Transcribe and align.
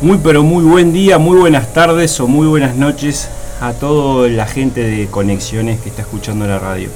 Muy 0.00 0.18
pero 0.22 0.42
muy 0.42 0.64
buen 0.64 0.92
día, 0.92 1.18
muy 1.18 1.38
buenas 1.38 1.72
tardes 1.74 2.18
o 2.20 2.26
muy 2.26 2.46
buenas 2.46 2.74
noches 2.76 3.28
a 3.60 3.72
toda 3.74 4.28
la 4.28 4.46
gente 4.46 4.82
de 4.82 5.06
Conexiones 5.08 5.80
que 5.80 5.90
está 5.90 6.02
escuchando 6.02 6.46
la 6.46 6.58
radio. 6.58 6.88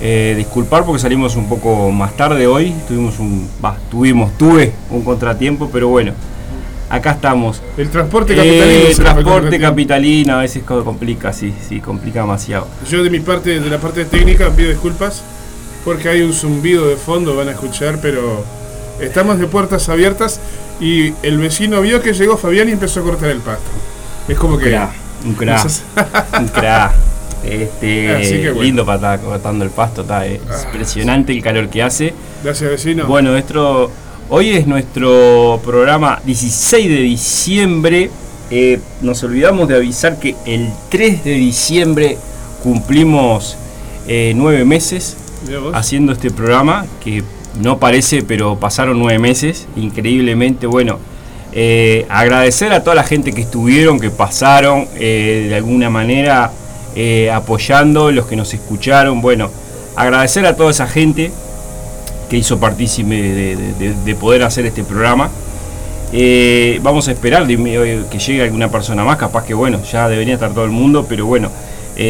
Eh, 0.00 0.34
disculpar 0.36 0.84
porque 0.84 1.00
salimos 1.00 1.36
un 1.36 1.48
poco 1.48 1.90
más 1.90 2.16
tarde 2.16 2.46
hoy, 2.46 2.74
tuvimos 2.88 3.18
un, 3.18 3.48
bah, 3.60 3.76
tuvimos, 3.90 4.36
tuve 4.38 4.72
un 4.90 5.02
contratiempo, 5.02 5.68
pero 5.70 5.88
bueno, 5.88 6.12
acá 6.88 7.12
estamos. 7.12 7.62
El 7.76 7.90
transporte 7.90 8.32
Eh, 8.32 8.36
capitalino. 8.36 8.88
el 8.88 8.96
transporte 8.96 9.60
capitalino 9.60 10.34
a 10.34 10.38
veces 10.40 10.62
co- 10.64 10.84
complica, 10.84 11.32
sí, 11.34 11.52
sí, 11.68 11.80
complica 11.80 12.20
demasiado. 12.22 12.66
Yo 12.90 13.04
de 13.04 13.10
mi 13.10 13.20
parte, 13.20 13.60
de 13.60 13.70
la 13.70 13.78
parte 13.78 14.06
técnica, 14.06 14.48
pido 14.50 14.70
disculpas 14.70 15.22
porque 15.84 16.08
hay 16.08 16.22
un 16.22 16.32
zumbido 16.32 16.88
de 16.88 16.96
fondo, 16.96 17.36
van 17.36 17.48
a 17.48 17.52
escuchar, 17.52 17.98
pero 18.00 18.42
estamos 19.00 19.38
de 19.38 19.46
puertas 19.46 19.88
abiertas 19.88 20.40
y 20.82 21.14
el 21.22 21.38
vecino 21.38 21.80
vio 21.80 22.02
que 22.02 22.12
llegó 22.12 22.36
Fabián 22.36 22.68
y 22.68 22.72
empezó 22.72 23.00
a 23.00 23.02
cortar 23.04 23.30
el 23.30 23.38
pasto. 23.38 23.70
Es 24.26 24.36
como 24.36 24.58
que... 24.58 24.70
Cra, 24.70 24.92
un 25.24 25.34
cra, 25.34 25.64
un 26.38 26.48
cra. 26.48 26.92
Este, 27.44 28.14
Así 28.14 28.34
que 28.34 28.50
bueno. 28.50 28.62
lindo 28.62 28.86
para 28.86 28.96
estar 29.14 29.20
cortando 29.20 29.64
el 29.64 29.72
pasto, 29.72 30.02
está, 30.02 30.24
eh, 30.28 30.40
es 30.48 30.64
impresionante 30.64 31.32
el 31.32 31.42
calor 31.42 31.68
que 31.68 31.82
hace. 31.82 32.14
Gracias, 32.44 32.70
vecino. 32.70 33.06
Bueno, 33.06 33.32
nuestro, 33.32 33.90
hoy 34.28 34.50
es 34.50 34.68
nuestro 34.68 35.60
programa 35.64 36.20
16 36.24 36.88
de 36.88 37.00
diciembre. 37.00 38.10
Eh, 38.48 38.78
nos 39.00 39.24
olvidamos 39.24 39.66
de 39.66 39.74
avisar 39.74 40.20
que 40.20 40.36
el 40.46 40.68
3 40.90 41.24
de 41.24 41.32
diciembre 41.32 42.16
cumplimos 42.62 43.56
eh, 44.06 44.34
nueve 44.36 44.64
meses 44.64 45.16
haciendo 45.74 46.12
este 46.12 46.30
programa, 46.30 46.86
que 47.02 47.24
no 47.60 47.78
parece, 47.78 48.22
pero 48.22 48.56
pasaron 48.58 48.98
nueve 48.98 49.18
meses, 49.18 49.66
increíblemente. 49.76 50.66
Bueno, 50.66 50.98
eh, 51.52 52.06
agradecer 52.08 52.72
a 52.72 52.82
toda 52.82 52.96
la 52.96 53.04
gente 53.04 53.32
que 53.32 53.42
estuvieron, 53.42 54.00
que 54.00 54.10
pasaron, 54.10 54.86
eh, 54.96 55.46
de 55.50 55.54
alguna 55.54 55.90
manera 55.90 56.50
eh, 56.96 57.30
apoyando, 57.30 58.10
los 58.10 58.26
que 58.26 58.36
nos 58.36 58.52
escucharon. 58.54 59.20
Bueno, 59.20 59.50
agradecer 59.96 60.46
a 60.46 60.56
toda 60.56 60.70
esa 60.70 60.86
gente 60.86 61.30
que 62.30 62.38
hizo 62.38 62.58
partícipe 62.58 63.14
de, 63.14 63.56
de- 63.56 63.72
de- 63.78 63.94
de 64.04 64.14
poder 64.14 64.42
hacer 64.42 64.64
este 64.66 64.82
programa. 64.84 65.28
Vamos 66.82 67.08
a 67.08 67.12
esperar 67.12 67.46
de- 67.46 68.02
que 68.10 68.18
llegue 68.18 68.42
alguna 68.42 68.70
persona 68.70 69.04
más, 69.04 69.16
capaz 69.18 69.44
que 69.44 69.54
bueno, 69.54 69.80
ya 69.90 70.08
debería 70.08 70.34
estar 70.34 70.52
todo 70.52 70.64
el 70.64 70.70
mundo, 70.70 71.06
pero 71.08 71.26
bueno, 71.26 71.50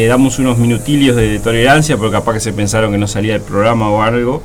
damos 0.07 0.39
unos 0.39 0.57
minutillos 0.57 1.15
de, 1.15 1.39
tolerancia 1.39 1.97
porque 1.97 2.13
capaz 2.13 2.33
que 2.35 2.39
se 2.39 2.53
pensaron 2.53 2.91
que 2.91 2.97
no 2.97 3.07
salía 3.07 3.35
el 3.35 3.41
programa 3.41 3.89
o 3.89 4.01
algo. 4.01 4.41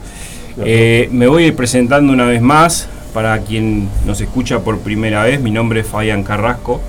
Eh, 0.65 1.09
me 1.13 1.27
voy 1.27 1.51
presentando 1.53 2.13
una 2.13 2.25
vez 2.27 2.43
más 2.43 2.89
para 3.15 3.39
quien 3.41 3.89
nos 4.07 4.21
escucha 4.21 4.61
por 4.61 4.79
primera 4.81 5.23
vez. 5.25 5.41
Mi 5.41 5.51
nombre 5.51 5.81
es 5.81 5.87
Fabián 5.87 6.23
Carrasco. 6.23 6.81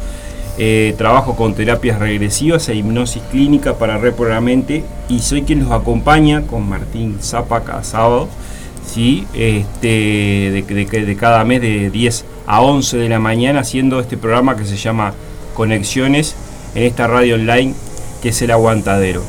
Eh, 0.57 0.94
trabajo 0.97 1.35
con 1.38 1.53
terapias 1.53 2.00
regresivas 2.00 2.68
e 2.68 2.75
hipnosis 2.75 3.22
clínica 3.31 3.75
para 3.78 3.97
reprogramente 3.97 4.84
y 5.08 5.19
soy 5.19 5.44
quien 5.44 5.59
los 5.62 5.72
acompaña 5.72 6.41
con 6.41 6.68
Martín 6.68 7.18
Zapa 7.22 7.63
cada 7.63 7.84
sábado. 7.84 8.28
¿sí? 8.85 9.25
Este, 9.34 9.88
de, 9.88 10.63
de- 10.68 11.06
de 11.06 11.16
cada 11.16 11.44
mes 11.46 11.62
de 11.62 11.90
10 11.90 12.25
a 12.47 12.62
11 12.62 12.97
de 12.97 13.08
la 13.09 13.19
mañana 13.19 13.59
haciendo 13.62 14.00
este 14.00 14.18
programa 14.18 14.58
que 14.58 14.66
se 14.66 14.75
llama 14.75 15.13
Conexiones 15.56 16.35
en 16.75 16.84
esta 16.84 17.08
radio 17.08 17.35
online 17.35 17.74
que 18.22 18.29
es 18.29 18.41
el 18.41 18.52
aguantadero. 18.52 19.22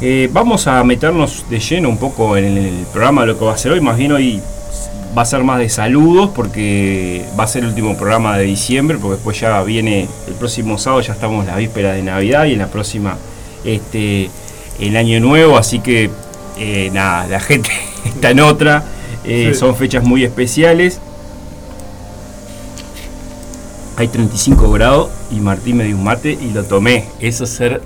Eh, 0.00 0.28
vamos 0.32 0.66
a 0.66 0.82
meternos 0.84 1.46
de 1.48 1.58
lleno 1.58 1.88
un 1.88 1.96
poco 1.96 2.36
en 2.36 2.44
el 2.58 2.86
programa 2.92 3.22
de 3.22 3.28
lo 3.28 3.38
que 3.38 3.44
va 3.44 3.54
a 3.54 3.58
ser 3.58 3.72
hoy. 3.72 3.80
Más 3.80 3.96
bien 3.96 4.12
hoy 4.12 4.42
va 5.16 5.22
a 5.22 5.24
ser 5.24 5.42
más 5.42 5.58
de 5.58 5.68
saludos 5.70 6.30
porque 6.34 7.24
va 7.38 7.44
a 7.44 7.46
ser 7.46 7.62
el 7.62 7.70
último 7.70 7.96
programa 7.96 8.36
de 8.36 8.44
diciembre, 8.44 8.98
porque 9.00 9.14
después 9.16 9.40
ya 9.40 9.62
viene 9.62 10.06
el 10.28 10.34
próximo 10.34 10.76
sábado, 10.76 11.00
ya 11.00 11.14
estamos 11.14 11.44
en 11.46 11.50
la 11.52 11.56
víspera 11.56 11.92
de 11.92 12.02
Navidad 12.02 12.44
y 12.44 12.52
en 12.52 12.58
la 12.58 12.66
próxima 12.68 13.16
este, 13.64 14.28
el 14.78 14.96
año 14.96 15.18
nuevo, 15.20 15.56
así 15.56 15.78
que 15.78 16.10
eh, 16.58 16.90
nada, 16.92 17.26
la 17.28 17.40
gente 17.40 17.70
está 18.04 18.30
en 18.30 18.40
otra, 18.40 18.84
eh, 19.24 19.50
Sí. 19.54 19.58
son 19.58 19.74
fechas 19.74 20.04
muy 20.04 20.22
especiales. 20.24 21.00
Hay 23.96 24.08
35 24.08 24.70
grados 24.72 25.08
y 25.30 25.36
Martín 25.40 25.78
me 25.78 25.84
dio 25.84 25.96
un 25.96 26.04
mate 26.04 26.32
y 26.38 26.50
lo 26.52 26.64
tomé. 26.64 27.06
Eso 27.18 27.44
es 27.44 27.50
ser, 27.50 27.80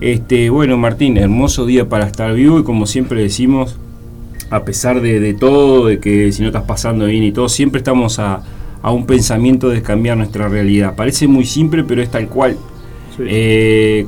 Este, 0.00 0.50
bueno, 0.50 0.76
Martín, 0.76 1.16
hermoso 1.16 1.64
día 1.64 1.88
para 1.88 2.06
estar 2.06 2.34
vivo 2.34 2.58
y 2.58 2.64
como 2.64 2.86
siempre 2.86 3.22
decimos, 3.22 3.76
a 4.50 4.64
pesar 4.64 5.00
de, 5.00 5.20
de 5.20 5.32
todo, 5.32 5.86
de 5.86 6.00
que 6.00 6.32
si 6.32 6.42
no 6.42 6.48
estás 6.48 6.64
pasando 6.64 7.06
bien 7.06 7.22
y 7.22 7.32
todo, 7.32 7.48
siempre 7.48 7.78
estamos 7.78 8.18
a, 8.18 8.42
a 8.82 8.90
un 8.90 9.06
pensamiento 9.06 9.68
de 9.68 9.80
cambiar 9.80 10.16
nuestra 10.16 10.48
realidad. 10.48 10.96
Parece 10.96 11.28
muy 11.28 11.46
simple, 11.46 11.84
pero 11.84 12.02
es 12.02 12.10
tal 12.10 12.28
cual. 12.28 12.56
Sí. 13.16 13.22
Eh, 13.26 14.06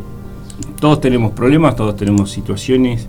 todos 0.80 1.00
tenemos 1.00 1.32
problemas, 1.32 1.76
todos 1.76 1.96
tenemos 1.96 2.30
situaciones 2.30 3.08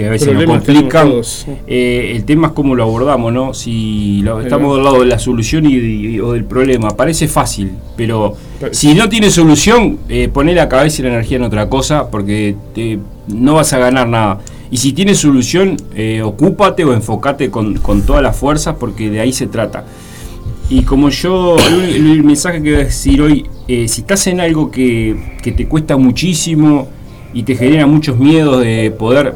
que 0.00 0.06
a 0.06 0.10
veces 0.10 0.28
nos 0.28 0.36
Problemas 0.36 0.64
complican. 0.64 0.88
tenemos 0.88 1.44
todos. 1.44 1.46
Eh, 1.66 2.12
el 2.16 2.24
tema 2.24 2.48
es 2.48 2.52
cómo 2.54 2.74
lo 2.74 2.82
abordamos, 2.84 3.32
¿no? 3.32 3.54
Si 3.54 4.20
lo- 4.22 4.40
estamos 4.40 4.74
del 4.76 4.84
lado 4.84 5.00
de 5.00 5.06
la 5.06 5.18
solución 5.18 5.66
y, 5.66 5.74
y- 5.74 6.20
o 6.20 6.32
del 6.32 6.44
problema, 6.44 6.90
parece 6.96 7.28
fácil, 7.28 7.70
pero 7.96 8.34
si 8.72 8.94
no 8.94 9.08
tiene 9.08 9.30
solución, 9.30 9.98
eh, 10.08 10.28
poné 10.32 10.54
la 10.54 10.68
cabeza 10.68 11.02
y 11.02 11.04
la 11.04 11.10
energía 11.10 11.36
en 11.36 11.42
otra 11.44 11.68
cosa 11.68 12.08
porque 12.10 12.54
te- 12.74 12.98
no 13.28 13.54
vas 13.54 13.72
a 13.72 13.78
ganar 13.78 14.08
nada. 14.08 14.38
Y 14.70 14.76
si 14.78 14.92
tiene 14.92 15.14
solución, 15.14 15.76
eh, 15.94 16.22
ocúpate 16.22 16.84
o 16.84 16.92
enfócate 16.94 17.50
con, 17.50 17.74
con 17.78 18.02
todas 18.02 18.22
las 18.22 18.36
fuerzas 18.36 18.76
porque 18.78 19.10
de 19.10 19.20
ahí 19.20 19.32
se 19.32 19.46
trata. 19.48 19.84
Y 20.68 20.82
como 20.82 21.08
yo, 21.10 21.56
el, 21.58 22.06
el 22.12 22.22
mensaje 22.22 22.62
que 22.62 22.70
voy 22.70 22.80
a 22.80 22.84
decir 22.84 23.20
hoy, 23.20 23.46
eh, 23.66 23.88
si 23.88 24.02
estás 24.02 24.26
en 24.28 24.40
algo 24.40 24.70
que, 24.70 25.36
que 25.42 25.50
te 25.50 25.66
cuesta 25.66 25.96
muchísimo 25.96 26.86
y 27.34 27.42
te 27.42 27.56
genera 27.56 27.86
muchos 27.86 28.16
miedos 28.18 28.60
de 28.62 28.92
poder 28.96 29.34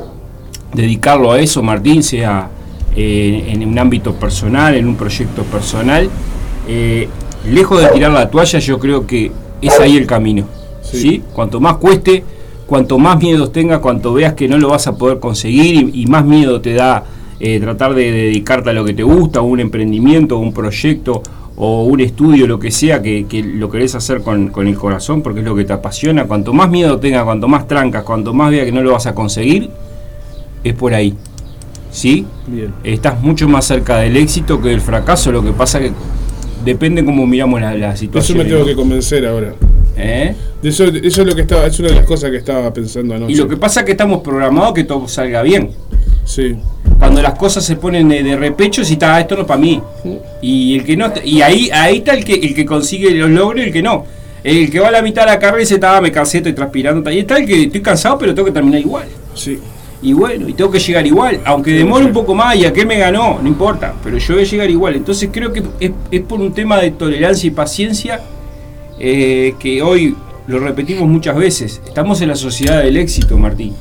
dedicarlo 0.74 1.32
a 1.32 1.40
eso, 1.40 1.62
Martín, 1.62 2.02
sea 2.02 2.48
eh, 2.96 3.44
en 3.48 3.66
un 3.66 3.78
ámbito 3.78 4.14
personal, 4.14 4.74
en 4.74 4.86
un 4.86 4.96
proyecto 4.96 5.42
personal, 5.44 6.08
eh, 6.68 7.08
lejos 7.50 7.80
de 7.80 7.88
tirar 7.88 8.12
la 8.12 8.30
toalla, 8.30 8.58
yo 8.58 8.78
creo 8.78 9.06
que 9.06 9.30
es 9.60 9.80
ahí 9.80 9.96
el 9.96 10.06
camino. 10.06 10.46
Sí. 10.82 10.98
¿sí? 10.98 11.22
Cuanto 11.32 11.60
más 11.60 11.76
cueste, 11.76 12.24
cuanto 12.66 12.98
más 12.98 13.18
miedos 13.18 13.52
tenga, 13.52 13.80
cuanto 13.80 14.12
veas 14.12 14.34
que 14.34 14.48
no 14.48 14.58
lo 14.58 14.68
vas 14.68 14.86
a 14.86 14.96
poder 14.96 15.18
conseguir 15.18 15.90
y, 15.94 16.02
y 16.02 16.06
más 16.06 16.24
miedo 16.24 16.60
te 16.60 16.74
da 16.74 17.04
eh, 17.40 17.58
tratar 17.58 17.94
de 17.94 18.12
dedicarte 18.12 18.70
a 18.70 18.72
lo 18.72 18.84
que 18.84 18.94
te 18.94 19.02
gusta, 19.02 19.40
un 19.40 19.58
emprendimiento, 19.58 20.38
un 20.38 20.52
proyecto 20.52 21.20
o 21.56 21.84
un 21.84 22.00
estudio, 22.00 22.46
lo 22.46 22.58
que 22.58 22.70
sea, 22.70 23.02
que, 23.02 23.26
lo 23.44 23.68
querés 23.68 23.94
hacer 23.94 24.22
con, 24.22 24.52
el 24.56 24.74
corazón 24.76 25.20
porque 25.20 25.40
es 25.40 25.44
lo 25.44 25.54
que 25.54 25.64
te 25.64 25.72
apasiona. 25.72 26.24
Cuanto 26.24 26.52
más 26.52 26.70
miedo 26.70 26.98
tengas, 26.98 27.24
cuanto 27.24 27.48
más 27.48 27.66
trancas, 27.66 28.04
cuanto 28.04 28.32
más 28.32 28.50
veas 28.50 28.64
que 28.66 28.72
no 28.72 28.82
lo 28.82 28.92
vas 28.92 29.06
a 29.06 29.14
conseguir, 29.14 29.68
es 30.64 30.74
por 30.74 30.94
ahí. 30.94 31.14
¿Sí? 31.90 32.26
Bien. 32.46 32.74
Estás 32.82 33.20
mucho 33.22 33.48
más 33.48 33.66
cerca 33.66 33.98
del 33.98 34.16
éxito 34.16 34.60
que 34.60 34.70
del 34.70 34.80
fracaso. 34.80 35.30
Lo 35.30 35.44
que 35.44 35.52
pasa 35.52 35.78
que 35.78 35.92
depende 36.64 37.04
cómo 37.04 37.26
miramos 37.26 37.60
la, 37.60 37.94
situación. 37.96 38.38
Eso 38.38 38.44
me 38.44 38.50
tengo 38.50 38.66
que 38.66 38.74
convencer 38.74 39.26
ahora. 39.26 39.54
¿Eh? 39.96 40.34
Eso, 40.62 40.84
eso, 40.84 41.20
es 41.20 41.26
lo 41.26 41.36
que 41.36 41.42
estaba, 41.42 41.66
es 41.66 41.78
una 41.78 41.90
de 41.90 41.94
las 41.94 42.06
cosas 42.06 42.30
que 42.30 42.38
estaba 42.38 42.72
pensando 42.72 43.14
anoche. 43.14 43.32
Y 43.32 43.36
lo 43.36 43.46
que 43.46 43.56
pasa 43.56 43.80
es 43.80 43.86
que 43.86 43.92
estamos 43.92 44.22
programados 44.22 44.74
que 44.74 44.84
todo 44.84 45.06
salga 45.06 45.42
bien. 45.42 45.70
Sí. 46.24 46.56
Cuando 46.98 47.22
las 47.22 47.34
cosas 47.34 47.64
se 47.64 47.76
ponen 47.76 48.08
de, 48.08 48.36
repecho, 48.36 48.84
si 48.84 48.94
está, 48.94 49.20
esto 49.20 49.36
no 49.36 49.42
es 49.42 49.46
para 49.46 49.60
mí. 49.60 49.80
Y 50.40 50.78
el 50.78 50.84
que 50.84 50.96
no 50.96 51.12
y 51.24 51.42
ahí, 51.42 51.70
ahí 51.72 51.98
está 51.98 52.14
el 52.14 52.24
que, 52.24 52.34
el 52.34 52.54
que 52.54 52.64
consigue 52.64 53.10
los 53.10 53.30
logros 53.30 53.60
y 53.60 53.66
el 53.68 53.72
que 53.72 53.82
no. 53.82 54.04
El 54.42 54.70
que 54.70 54.80
va 54.80 54.88
a 54.88 54.90
la 54.90 55.02
mitad 55.02 55.22
de 55.22 55.32
la 55.32 55.38
carrera 55.38 55.58
y 55.58 55.64
dice, 55.64 55.74
estaba, 55.74 56.00
me 56.00 56.10
cansé, 56.10 56.38
estoy 56.38 56.54
transpirando. 56.54 57.08
Ahí 57.08 57.20
está 57.20 57.38
el 57.38 57.46
que 57.46 57.64
estoy 57.64 57.80
cansado, 57.80 58.18
pero 58.18 58.34
tengo 58.34 58.46
que 58.46 58.52
terminar 58.52 58.80
igual. 58.80 59.06
Sí. 59.34 59.58
Y 60.04 60.12
bueno, 60.12 60.46
y 60.46 60.52
tengo 60.52 60.70
que 60.70 60.78
llegar 60.78 61.06
igual, 61.06 61.40
aunque 61.46 61.70
demore 61.70 62.04
un 62.04 62.12
poco 62.12 62.34
más 62.34 62.54
y 62.56 62.66
a 62.66 62.74
qué 62.74 62.84
me 62.84 62.98
ganó, 62.98 63.38
no 63.40 63.48
importa, 63.48 63.94
pero 64.04 64.18
yo 64.18 64.34
voy 64.34 64.42
a 64.42 64.46
llegar 64.46 64.70
igual. 64.70 64.96
Entonces 64.96 65.30
creo 65.32 65.50
que 65.50 65.62
es, 65.80 66.20
por 66.20 66.42
un 66.42 66.52
tema 66.52 66.78
de 66.78 66.90
tolerancia 66.90 67.48
y 67.48 67.50
paciencia 67.50 68.20
eh, 69.00 69.54
que 69.58 69.80
hoy 69.80 70.14
lo 70.46 70.58
repetimos 70.58 71.08
muchas 71.08 71.36
veces. 71.36 71.80
Estamos 71.86 72.20
en 72.20 72.28
la 72.28 72.36
sociedad 72.36 72.82
del 72.82 72.98
éxito, 72.98 73.38
Martín. 73.38 73.74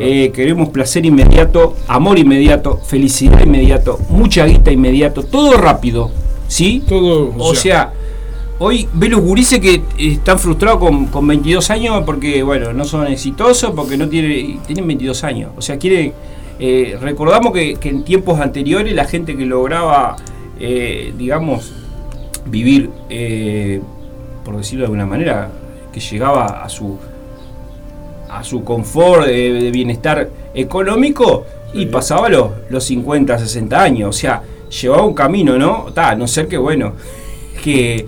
Eh, 0.00 0.32
queremos 0.34 0.70
placer 0.70 1.04
inmediato, 1.04 1.76
amor 1.86 2.18
inmediato, 2.18 2.78
felicidad 2.78 3.44
inmediato, 3.44 3.98
mucha 4.08 4.46
guita 4.46 4.72
inmediato, 4.72 5.22
todo 5.22 5.58
rápido, 5.58 6.10
¿sí? 6.48 6.82
Todo. 6.88 7.34
O 7.36 7.54
sea, 7.54 7.92
hoy 8.62 8.88
ve 8.92 9.08
los 9.08 9.20
gurises 9.20 9.58
que 9.58 9.82
están 9.98 10.38
frustrados 10.38 10.78
con, 10.78 11.06
con, 11.06 11.26
22 11.26 11.68
años 11.70 12.02
porque, 12.06 12.42
bueno, 12.44 12.72
no 12.72 12.84
son 12.84 13.08
exitosos, 13.08 13.72
porque 13.72 13.96
no 13.96 14.08
tienen, 14.08 14.60
tienen 14.60 14.86
22 14.86 15.24
años. 15.24 15.50
O 15.56 15.62
sea, 15.62 15.78
quiere, 15.78 16.12
eh, 16.60 16.96
recordamos 17.00 17.52
que, 17.52 17.76
en 17.82 18.04
tiempos 18.04 18.38
anteriores 18.40 18.94
la 18.94 19.04
gente 19.04 19.36
que 19.36 19.44
lograba, 19.44 20.16
eh, 20.60 21.12
digamos, 21.18 21.72
vivir, 22.46 22.90
por 24.44 24.56
decirlo 24.56 24.82
de 24.82 24.86
alguna 24.86 25.06
manera, 25.06 25.50
que 25.92 26.00
llegaba 26.00 26.62
a 26.62 26.68
su 26.68 26.98
a 28.30 28.42
su 28.42 28.64
confort 28.64 29.26
de, 29.26 29.70
bienestar 29.70 30.30
económico 30.54 31.44
y 31.74 31.86
pasaba 31.86 32.28
los, 32.30 32.50
los 32.70 32.82
50, 32.84 33.38
60 33.38 33.82
años. 33.82 34.08
O 34.08 34.18
sea, 34.18 34.42
llevaba 34.80 35.02
un 35.02 35.14
camino, 35.14 35.58
¿no? 35.58 35.88
a 35.94 36.14
no 36.14 36.26
ser 36.26 36.48
que, 36.48 36.56
bueno, 36.56 36.94
que 37.62 38.06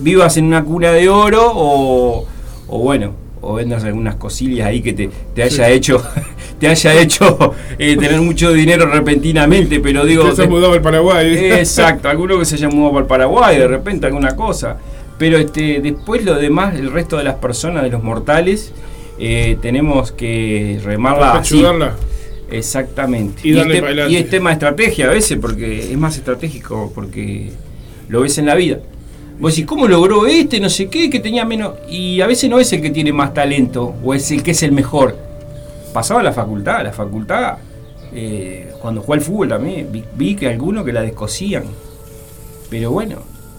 vivas 0.00 0.36
en 0.36 0.46
una 0.46 0.64
cuna 0.64 0.92
de 0.92 1.08
oro 1.08 1.52
o, 1.54 2.26
o 2.68 2.78
bueno, 2.78 3.14
o 3.42 3.54
vendas 3.54 3.84
algunas 3.84 4.14
cosillas 4.14 4.68
ahí 4.68 4.80
que 4.80 4.92
te, 4.92 5.42
haya 5.42 5.68
hecho 5.68 6.02
te 6.58 6.68
haya 6.68 6.94
hecho 6.94 7.54
eh, 7.78 7.96
tener 7.96 8.20
mucho 8.20 8.52
dinero 8.52 8.86
repentinamente, 8.86 9.80
pero 9.80 10.04
digo... 10.04 10.34
se 10.34 10.44
ha 10.44 10.46
mudado 10.46 10.72
al 10.72 10.80
Paraguay. 10.80 11.34
Exacto, 11.36 12.08
alguno 12.08 12.38
que 12.38 12.44
se 12.44 12.54
haya 12.54 12.68
mudado 12.68 12.98
al 12.98 13.06
Paraguay, 13.06 13.58
de 13.58 13.66
repente 13.66 14.06
alguna 14.06 14.36
cosa. 14.36 14.78
Pero 15.18 15.38
este, 15.38 15.80
después 15.80 16.24
lo 16.24 16.36
demás, 16.36 16.74
el 16.76 16.90
resto 16.92 17.18
de 17.18 17.24
las 17.24 17.34
personas, 17.34 17.82
de 17.82 17.90
los 17.90 18.02
mortales, 18.02 18.72
eh, 19.18 19.58
tenemos 19.60 20.12
que 20.12 20.80
remarla 20.84 21.34
así. 21.34 21.64
Exactamente. 22.50 23.40
Y, 23.48 23.58
este, 23.58 24.10
y, 24.10 24.16
es 24.16 24.30
tema 24.30 24.50
de 24.50 24.54
estrategia 24.54 25.06
a 25.06 25.10
veces, 25.10 25.38
porque 25.40 25.90
es 25.90 25.98
más 25.98 26.16
estratégico, 26.16 26.92
porque 26.94 27.50
lo 28.08 28.20
ves 28.20 28.38
en 28.38 28.46
la 28.46 28.54
vida. 28.54 28.78
Vos 29.42 29.56
decís, 29.56 29.66
¿cómo 29.66 29.88
logró 29.88 30.24
este? 30.28 30.60
No 30.60 30.70
sé 30.70 30.86
qué, 30.86 31.10
que 31.10 31.18
tenía 31.18 31.44
menos. 31.44 31.72
Y 31.88 32.20
a 32.20 32.28
veces 32.28 32.48
no 32.48 32.60
es 32.60 32.72
el 32.72 32.80
que 32.80 32.90
tiene 32.90 33.12
más 33.12 33.34
talento, 33.34 33.92
o 34.04 34.14
es 34.14 34.30
el 34.30 34.40
que 34.40 34.52
es 34.52 34.62
el 34.62 34.70
mejor. 34.70 35.16
Pasaba 35.92 36.20
a 36.20 36.22
la 36.22 36.32
facultad, 36.32 36.84
la 36.84 36.92
facultad, 36.92 37.56
eh, 38.14 38.70
cuando 38.80 39.00
jugué 39.00 39.18
al 39.18 39.24
fútbol 39.24 39.48
también, 39.48 39.88
vi, 40.14 40.36
que 40.36 40.46
algunos 40.46 40.84
que 40.84 40.92
la 40.92 41.02
descosían. 41.02 41.64
Pero 42.70 42.92
bueno, 42.92 43.16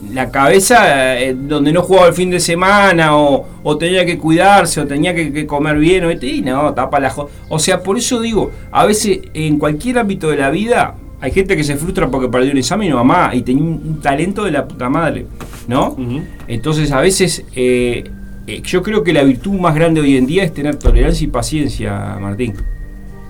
la 0.10 0.32
cabeza 0.32 1.20
eh, 1.20 1.36
donde 1.38 1.74
no 1.74 1.82
jugaba 1.82 2.08
el 2.08 2.14
fin 2.14 2.30
de 2.30 2.40
semana 2.40 3.18
o, 3.18 3.78
tenía 3.78 4.06
que 4.06 4.18
cuidarse 4.18 4.80
o 4.80 4.88
tenía 4.88 5.14
que, 5.14 5.46
comer 5.46 5.78
bien 5.80 6.06
o 6.06 6.12
y 6.14 6.42
no, 6.44 6.74
tapa 6.74 6.98
la 7.02 7.14
O 7.50 7.60
sea, 7.60 7.84
por 7.84 7.98
eso 7.98 8.22
digo, 8.22 8.52
a 8.72 8.86
veces 8.86 9.20
en 9.34 9.60
cualquier 9.60 10.00
ámbito 10.00 10.30
de 10.30 10.38
la 10.38 10.50
vida 10.50 10.96
hay 11.24 11.32
gente 11.32 11.56
que 11.56 11.64
se 11.64 11.78
frustra 11.78 12.12
porque 12.12 12.28
perdió 12.28 12.52
un 12.52 12.58
examen 12.58 12.90
y 12.90 12.94
mamá 12.94 13.32
y 13.34 13.42
tenía 13.42 13.64
un, 13.64 14.00
talento 14.02 14.44
de 14.44 14.52
la 14.52 14.68
puta 14.68 14.90
madre, 14.90 15.26
¿no? 15.68 15.96
Entonces 16.48 16.92
a 16.92 17.00
veces 17.00 17.46
eh, 17.56 18.04
eh, 18.46 18.62
yo 18.64 18.84
creo 18.84 19.04
que 19.04 19.14
la 19.14 19.24
virtud 19.24 19.54
más 19.54 19.74
grande 19.74 20.02
hoy 20.02 20.18
en 20.18 20.26
día 20.26 20.44
es 20.44 20.54
tener 20.54 20.76
tolerancia 20.76 21.26
y 21.26 21.30
paciencia, 21.30 22.18
Martín. 22.20 22.54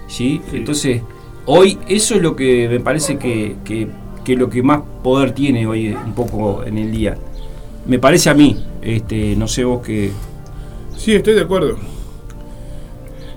¿Sí? 0.07 0.41
Entonces, 0.53 1.01
hoy 1.45 1.77
eso 1.87 2.15
es 2.15 2.21
lo 2.21 2.35
que 2.35 2.67
me 2.67 2.79
parece 2.79 3.17
que 3.17 3.55
que 4.23 4.35
lo 4.35 4.49
que 4.49 4.63
más 4.63 4.81
poder 5.03 5.31
tiene 5.31 5.67
hoy 5.67 5.89
un 5.89 6.13
poco 6.13 6.63
en 6.63 6.77
el 6.77 6.91
día. 6.91 7.17
Me 7.85 7.99
parece 7.99 8.29
a 8.29 8.33
mí, 8.33 8.63
este, 8.81 9.35
no 9.35 9.47
sé 9.47 9.65
vos 9.65 9.85
qué. 9.85 10.11
Sí, 10.97 11.13
estoy 11.13 11.35
de 11.35 11.41
acuerdo. 11.41 11.77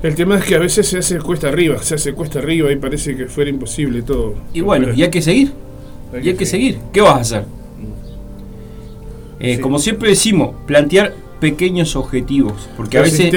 El 0.02 0.14
tema 0.14 0.38
es 0.38 0.44
que 0.44 0.54
a 0.54 0.58
veces 0.58 0.86
se 0.86 0.98
hace 0.98 1.18
cuesta 1.18 1.48
arriba, 1.48 1.82
se 1.82 1.94
hace 1.94 2.12
cuesta 2.12 2.38
arriba 2.38 2.70
y 2.70 2.76
parece 2.76 3.16
que 3.16 3.26
fuera 3.26 3.50
imposible 3.50 4.02
todo. 4.02 4.34
Y 4.52 4.60
bueno, 4.60 4.92
y 4.94 5.02
hay 5.02 5.10
que 5.10 5.22
seguir. 5.22 5.52
y 6.22 6.28
hay 6.28 6.34
que 6.34 6.46
seguir. 6.46 6.78
¿Qué 6.92 7.00
vas 7.00 7.14
a 7.14 7.20
hacer? 7.20 7.44
Eh, 9.38 9.60
como 9.60 9.78
siempre 9.78 10.10
decimos, 10.10 10.54
plantear 10.66 11.14
pequeños 11.40 11.96
objetivos. 11.96 12.68
Porque 12.76 12.98
a 12.98 13.02
veces. 13.02 13.32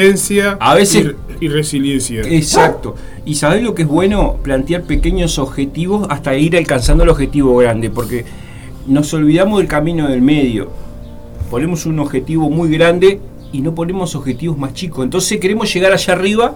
A 0.59 0.75
veces. 0.75 1.15
Y, 1.39 1.47
resiliencia. 1.47 2.21
Exacto. 2.21 2.95
Y 3.25 3.35
sabes 3.35 3.63
lo 3.63 3.73
que 3.73 3.83
es 3.83 3.87
bueno? 3.87 4.37
Plantear 4.43 4.83
pequeños 4.83 5.39
objetivos 5.39 6.07
hasta 6.09 6.35
ir 6.35 6.57
alcanzando 6.57 7.03
el 7.03 7.09
objetivo 7.09 7.55
grande. 7.57 7.89
Porque 7.89 8.25
nos 8.87 9.13
olvidamos 9.13 9.59
del 9.59 9.67
camino 9.67 10.07
del 10.07 10.21
medio. 10.21 10.69
Ponemos 11.49 11.85
un 11.85 11.99
objetivo 11.99 12.49
muy 12.49 12.69
grande 12.69 13.19
y 13.51 13.61
no 13.61 13.73
ponemos 13.75 14.15
objetivos 14.15 14.57
más 14.57 14.73
chicos. 14.73 15.03
Entonces 15.03 15.39
queremos 15.39 15.73
llegar 15.73 15.91
allá 15.91 16.13
arriba 16.13 16.55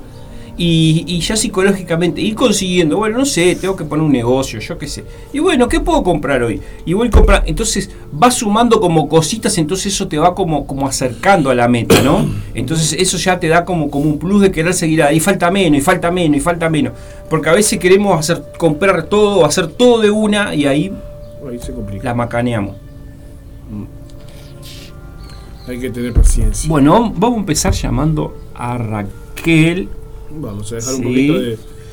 y, 0.55 1.19
ya 1.19 1.35
psicológicamente 1.35 2.21
ir 2.21 2.35
consiguiendo, 2.35 2.97
bueno, 2.97 3.17
no 3.17 3.25
sé, 3.25 3.55
tengo 3.55 3.75
que 3.75 3.85
poner 3.85 4.05
un 4.05 4.12
negocio, 4.12 4.59
yo 4.59 4.77
qué 4.77 4.88
sé. 4.88 5.03
Y 5.31 5.39
bueno, 5.39 5.67
¿qué 5.67 5.79
puedo 5.79 6.03
comprar 6.03 6.43
hoy? 6.43 6.62
Y 6.85 6.93
voy 6.93 7.07
a 7.07 7.12
comprar, 7.12 7.43
entonces 7.47 7.89
vas 8.12 8.35
sumando 8.35 8.79
como 8.79 9.09
cositas, 9.09 9.57
entonces 9.57 9.93
eso 9.93 10.07
te 10.07 10.17
va 10.17 10.35
como, 10.35 10.67
como 10.67 10.88
acercando 10.88 11.50
a 11.50 11.55
la 11.55 11.67
meta, 11.67 12.01
¿no? 12.03 12.27
Entonces 12.53 12.93
eso 13.00 13.17
ya 13.17 13.39
te 13.39 13.47
da 13.47 13.65
como, 13.65 13.89
como 13.89 14.05
un 14.05 14.19
plus 14.19 14.41
de 14.41 14.51
querer 14.51 14.73
seguir 14.73 15.01
ahí, 15.01 15.19
falta 15.19 15.50
menos, 15.50 15.79
y 15.79 15.81
falta 15.81 16.12
menos, 16.12 16.38
y 16.38 16.39
falta 16.39 16.69
menos. 16.69 16.93
Porque 17.29 17.50
a 17.50 17.53
veces 17.53 17.79
queremos 17.79 18.19
hacer, 18.19 18.43
comprar 18.57 19.05
todo, 19.05 19.45
hacer 19.45 19.67
todo 19.67 20.01
de 20.01 20.12
una 20.12 20.53
y 20.53 20.67
ahí, 20.67 20.93
la 22.03 22.13
macaneamos. 22.13 22.83
Hay 25.67 25.79
que 25.79 25.89
tener 25.89 26.13
paciencia. 26.13 26.70
Bueno, 26.70 27.13
vamos 27.15 27.38
a 27.38 27.39
empezar 27.39 27.74
llamando 27.74 28.36
a 28.53 28.77
Raquel 28.77 29.89
Vamos 30.39 30.72
a 30.72 30.75
dejar 30.75 30.96
un 30.96 31.03
poquito 31.03 31.34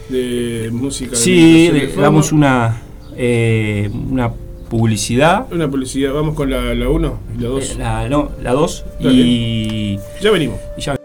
de, 0.09 0.71
música. 0.73 1.15
Sí, 1.15 1.71
le 1.73 1.89
damos 1.89 2.33
una, 2.33 2.83
eh, 3.17 3.91
una 4.11 4.33
publicidad. 4.69 5.47
Una 5.53 5.71
publicidad, 5.71 6.12
vamos 6.12 6.35
con 6.35 6.50
la 6.50 6.73
1 6.73 7.19
y 7.37 7.43
la 7.43 7.49
2. 7.49 7.71
Eh, 7.71 7.75
la, 7.79 8.09
no, 8.09 8.31
la 8.43 8.53
2 8.53 8.85
y... 9.00 9.99
Ya 10.21 10.31
venimos. 10.31 10.59
Y 10.77 10.81
ya 10.81 11.00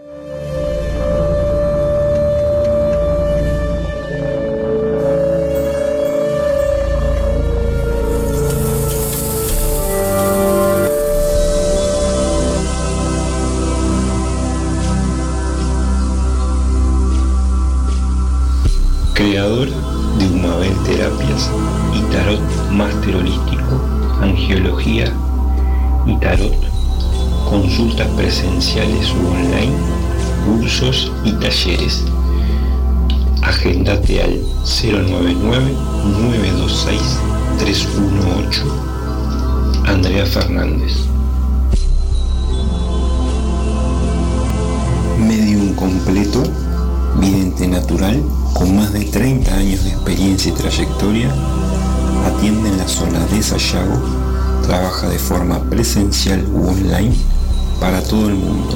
de 55.04 55.18
forma 55.18 55.60
presencial 55.68 56.42
u 56.54 56.68
online 56.68 57.14
para 57.78 58.02
todo 58.02 58.28
el 58.28 58.34
mundo. 58.34 58.74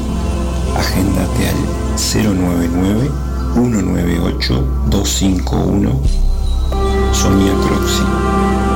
Agéndate 0.77 1.49
al 1.49 2.37
099 2.37 3.11
198 3.55 4.65
251 4.91 6.01
Sonia 7.13 7.53
Croxi. 7.67 8.70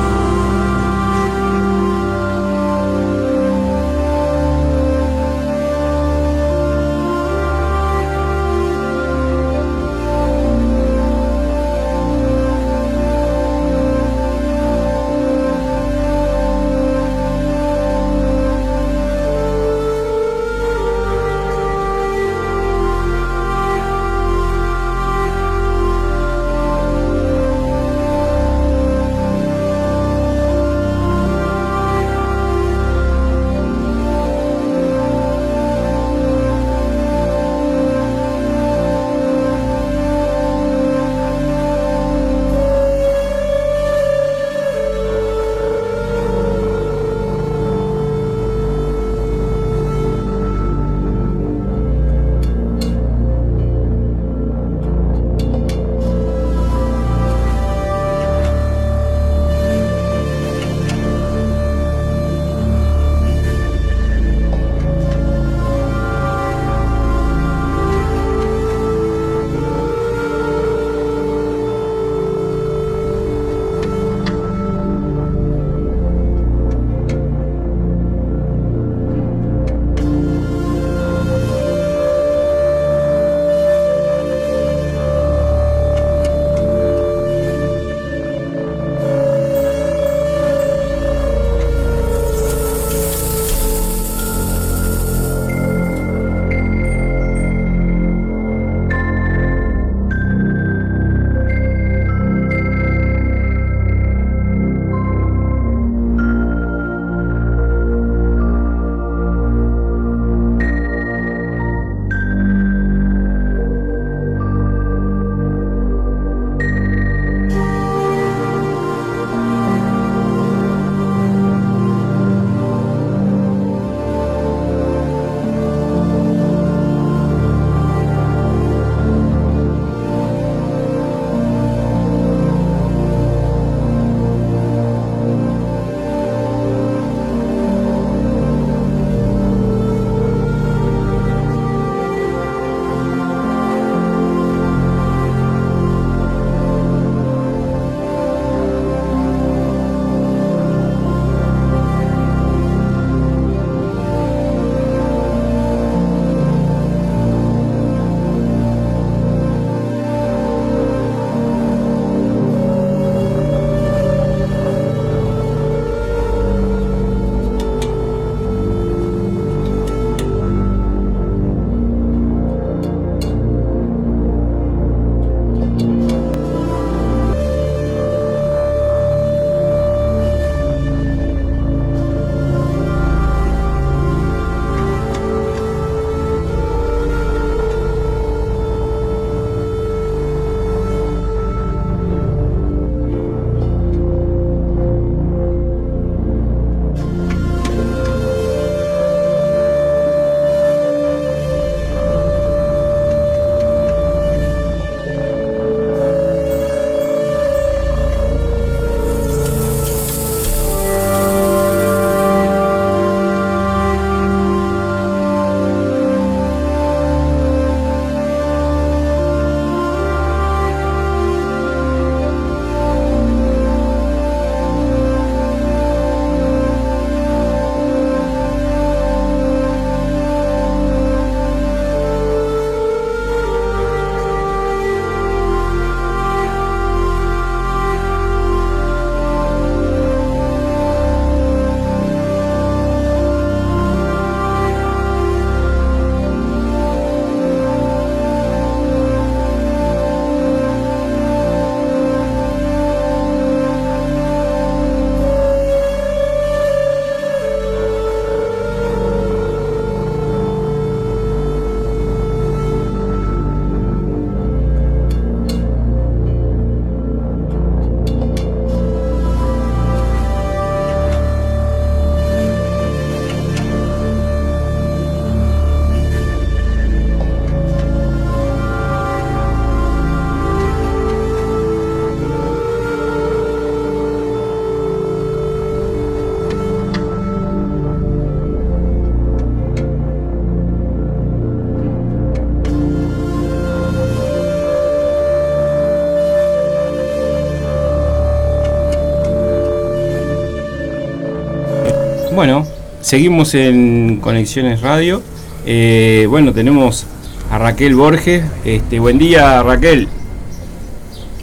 Seguimos 303.08 303.54
en 303.54 304.18
Conexiones 304.22 304.80
Radio. 304.80 305.20
Eh, 305.66 306.26
bueno, 306.28 306.52
tenemos 306.54 307.04
a 307.50 307.58
Raquel 307.58 307.94
Borges. 307.94 308.44
Este, 308.64 308.98
buen 308.98 309.18
día, 309.18 309.62
Raquel. 309.62 310.08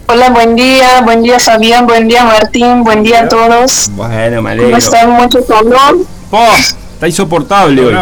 Hola, 0.08 0.30
buen 0.30 0.56
día, 0.56 1.00
buen 1.04 1.22
día 1.22 1.38
Fabián, 1.38 1.86
buen 1.86 2.08
día 2.08 2.24
Martín, 2.24 2.82
buen 2.82 3.02
día 3.04 3.22
a 3.22 3.28
todos. 3.28 3.90
Bueno, 3.94 4.42
me 4.42 4.50
alegro. 4.50 4.66
¿Cómo 4.70 4.76
están? 4.78 5.10
Mucho 5.12 5.44
calor. 5.46 5.98
Oh, 6.32 6.54
está 6.94 7.06
insoportable 7.06 7.82
hoy. 7.86 7.94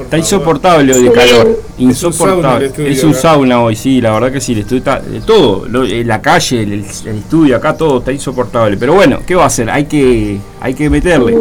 Está 0.00 0.18
insoportable 0.18 0.94
hoy 0.94 1.02
de 1.04 1.08
Sí. 1.10 1.14
calor. 1.14 1.62
Insoportable. 1.78 2.66
estudio 2.66 2.88
Es 2.88 3.04
un 3.04 3.14
sauna 3.14 3.60
hoy, 3.62 3.76
sí, 3.76 4.00
la 4.00 4.12
verdad 4.12 4.32
que 4.32 4.40
sí. 4.40 4.52
El 4.52 4.60
estudio 4.60 4.78
está, 4.78 4.98
de 5.00 5.20
todo, 5.20 5.66
lo- 5.68 5.84
eh, 5.84 6.02
la 6.04 6.20
calle, 6.20 6.62
el, 6.62 6.72
el 6.72 7.18
estudio, 7.18 7.56
acá 7.56 7.76
todo 7.76 7.98
está 7.98 8.10
insoportable. 8.10 8.76
Pero 8.76 8.94
bueno, 8.94 9.20
¿qué 9.24 9.36
va 9.36 9.44
a 9.44 9.46
hacer? 9.46 9.70
Hay 9.70 9.84
que, 9.84 10.38
hay 10.60 10.74
que 10.74 10.90
meterle. 10.90 11.36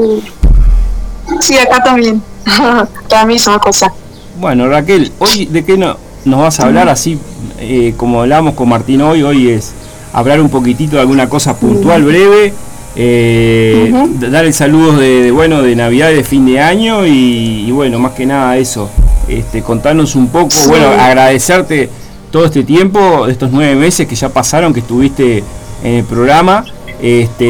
Sí, 1.40 1.58
acá 1.58 1.84
también. 1.84 2.22
La 3.12 3.26
misma 3.26 3.60
cosa. 3.60 3.92
Bueno, 4.40 4.68
Raquel, 4.68 5.12
hoy 5.20 5.46
de 5.46 5.63
qué 5.66 5.78
no, 5.78 5.98
nos 6.26 6.40
vas 6.42 6.60
a 6.60 6.63
hablar 6.66 6.90
así 6.90 7.18
eh, 7.60 7.94
como 7.98 8.22
hablamos 8.22 8.54
con 8.54 8.70
Martín 8.70 9.02
hoy, 9.02 9.24
hoy 9.24 9.50
es 9.50 9.74
hablar 10.13 10.40
un 10.42 10.50
poquitito 10.50 10.96
de 10.98 11.02
alguna 11.02 11.28
cosa 11.28 11.58
puntual, 11.58 12.04
breve, 12.04 12.54
eh, 12.96 13.92
dar 14.30 14.46
el 14.46 14.54
saludos 14.54 15.00
de, 15.00 15.24
de, 15.24 15.32
bueno 15.32 15.62
de 15.63 15.76
Navidad 15.76 16.12
y 16.12 16.16
de 16.16 16.24
fin 16.24 16.46
de 16.46 16.60
año 16.60 17.06
y, 17.08 17.66
y 17.68 17.72
bueno, 17.72 17.98
más 18.00 18.12
que 18.13 18.26
nada 18.26 18.58
eso, 18.58 18.90
este, 19.28 19.63
contarnos 19.63 20.16
un 20.16 20.28
poco, 20.28 20.52
Sí. 20.52 20.68
bueno, 20.70 20.88
agradecerte 20.90 21.90
todo 22.32 22.46
este 22.46 22.63
tiempo, 22.63 23.28
estos 23.28 23.52
nueve 23.52 23.76
meses 23.76 24.08
que 24.08 24.16
ya 24.16 24.30
pasaron, 24.30 24.74
que 24.74 24.82
estuviste 24.82 25.44
en 25.84 25.94
el 25.96 26.04
programa, 26.04 26.63
este 27.02 27.46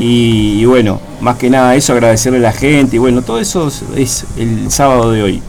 y, 0.00 0.58
y 0.60 0.64
bueno, 0.66 1.00
más 1.20 1.36
que 1.38 1.48
nada 1.50 1.74
eso, 1.74 1.92
agradecerle 1.92 2.38
a 2.38 2.42
la 2.42 2.52
gente 2.52 2.96
y 2.96 2.98
bueno, 2.98 3.22
todo 3.22 3.38
eso 3.40 3.70
es, 3.96 4.24
el 4.36 4.70
sábado 4.70 5.10
de 5.12 5.22
hoy. 5.22 5.42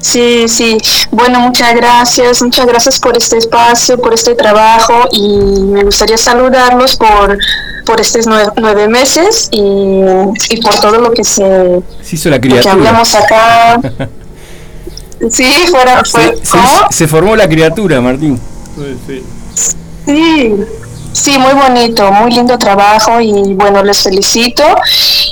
Sí, 0.00 0.44
sí. 0.48 0.78
Bueno, 1.10 1.40
muchas 1.40 1.74
gracias, 1.74 2.40
muchas 2.40 2.66
gracias 2.66 3.00
por 3.00 3.16
este 3.16 3.36
espacio, 3.38 3.98
por 4.00 4.14
este 4.14 4.34
trabajo 4.34 4.94
y 5.12 5.28
me 5.60 5.82
gustaría 5.84 6.16
saludarlos 6.16 6.96
por, 6.96 7.36
por 7.84 8.00
estos 8.00 8.26
nueve, 8.26 8.48
nueve 8.56 8.88
meses 8.88 9.48
y, 9.50 9.58
y 9.60 10.60
por 10.62 10.74
todo 10.80 10.98
lo 11.00 11.10
que 11.12 11.24
se 11.24 11.80
Se 12.02 12.14
hizo 12.14 12.30
la 12.30 12.36
lo 12.36 12.42
que 12.42 12.48
criatura. 12.48 12.72
hablamos 12.74 13.14
acá. 13.14 13.80
Sí, 15.32 15.52
fuera, 15.68 16.04
fue, 16.04 16.36
Se, 16.36 16.44
se- 16.46 16.50
¿cómo? 16.52 16.68
se 16.90 17.08
formó 17.08 17.34
la 17.34 17.48
criatura, 17.48 18.00
Martín. 18.00 18.38
Sí, 18.76 18.96
sí. 19.04 19.22
Sí, 20.06 20.54
sí, 21.12 21.38
muy 21.38 21.52
bonito, 21.54 22.10
muy 22.12 22.32
lindo 22.32 22.58
trabajo 22.58 23.20
y 23.20 23.54
bueno, 23.54 23.82
les 23.82 24.02
felicito. 24.02 24.62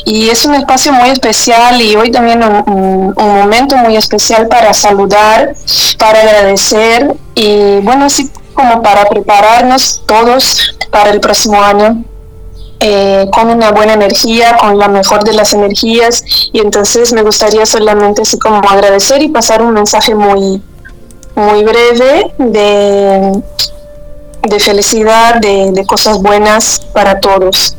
Y 0.04 0.28
es 0.28 0.44
un 0.44 0.54
espacio 0.54 0.92
muy 0.92 1.10
especial 1.10 1.80
y 1.80 1.96
hoy 1.96 2.10
también 2.10 2.42
un, 2.42 3.14
momento 3.16 3.76
muy 3.76 3.96
especial 3.96 4.48
para 4.48 4.72
saludar, 4.72 5.54
para 5.98 6.20
agradecer 6.20 7.14
y 7.34 7.78
bueno, 7.80 8.06
así 8.06 8.30
como 8.54 8.82
para 8.82 9.04
prepararnos 9.06 10.02
todos 10.06 10.74
para 10.90 11.10
el 11.10 11.20
próximo 11.20 11.62
año. 11.62 12.04
eh, 12.80 13.26
con 13.32 13.48
una 13.48 13.72
buena 13.72 13.94
energía, 13.94 14.58
con 14.58 14.78
la 14.78 14.88
mejor 14.88 15.24
de 15.24 15.32
las 15.32 15.54
energías 15.54 16.22
y 16.52 16.60
entonces 16.60 17.10
me 17.14 17.22
gustaría 17.22 17.64
solamente 17.64 18.20
así 18.20 18.38
como 18.38 18.58
agradecer 18.68 19.22
y 19.22 19.28
pasar 19.28 19.62
un 19.62 19.72
mensaje 19.72 20.14
muy 20.14 20.62
muy 21.36 21.64
breve 21.64 22.32
de 22.38 23.42
de 24.48 24.61
felicidad, 24.61 25.37
de, 25.40 25.72
de 25.72 25.87
cosas 25.87 26.20
buenas 26.20 26.80
para 26.92 27.20
todos. 27.20 27.74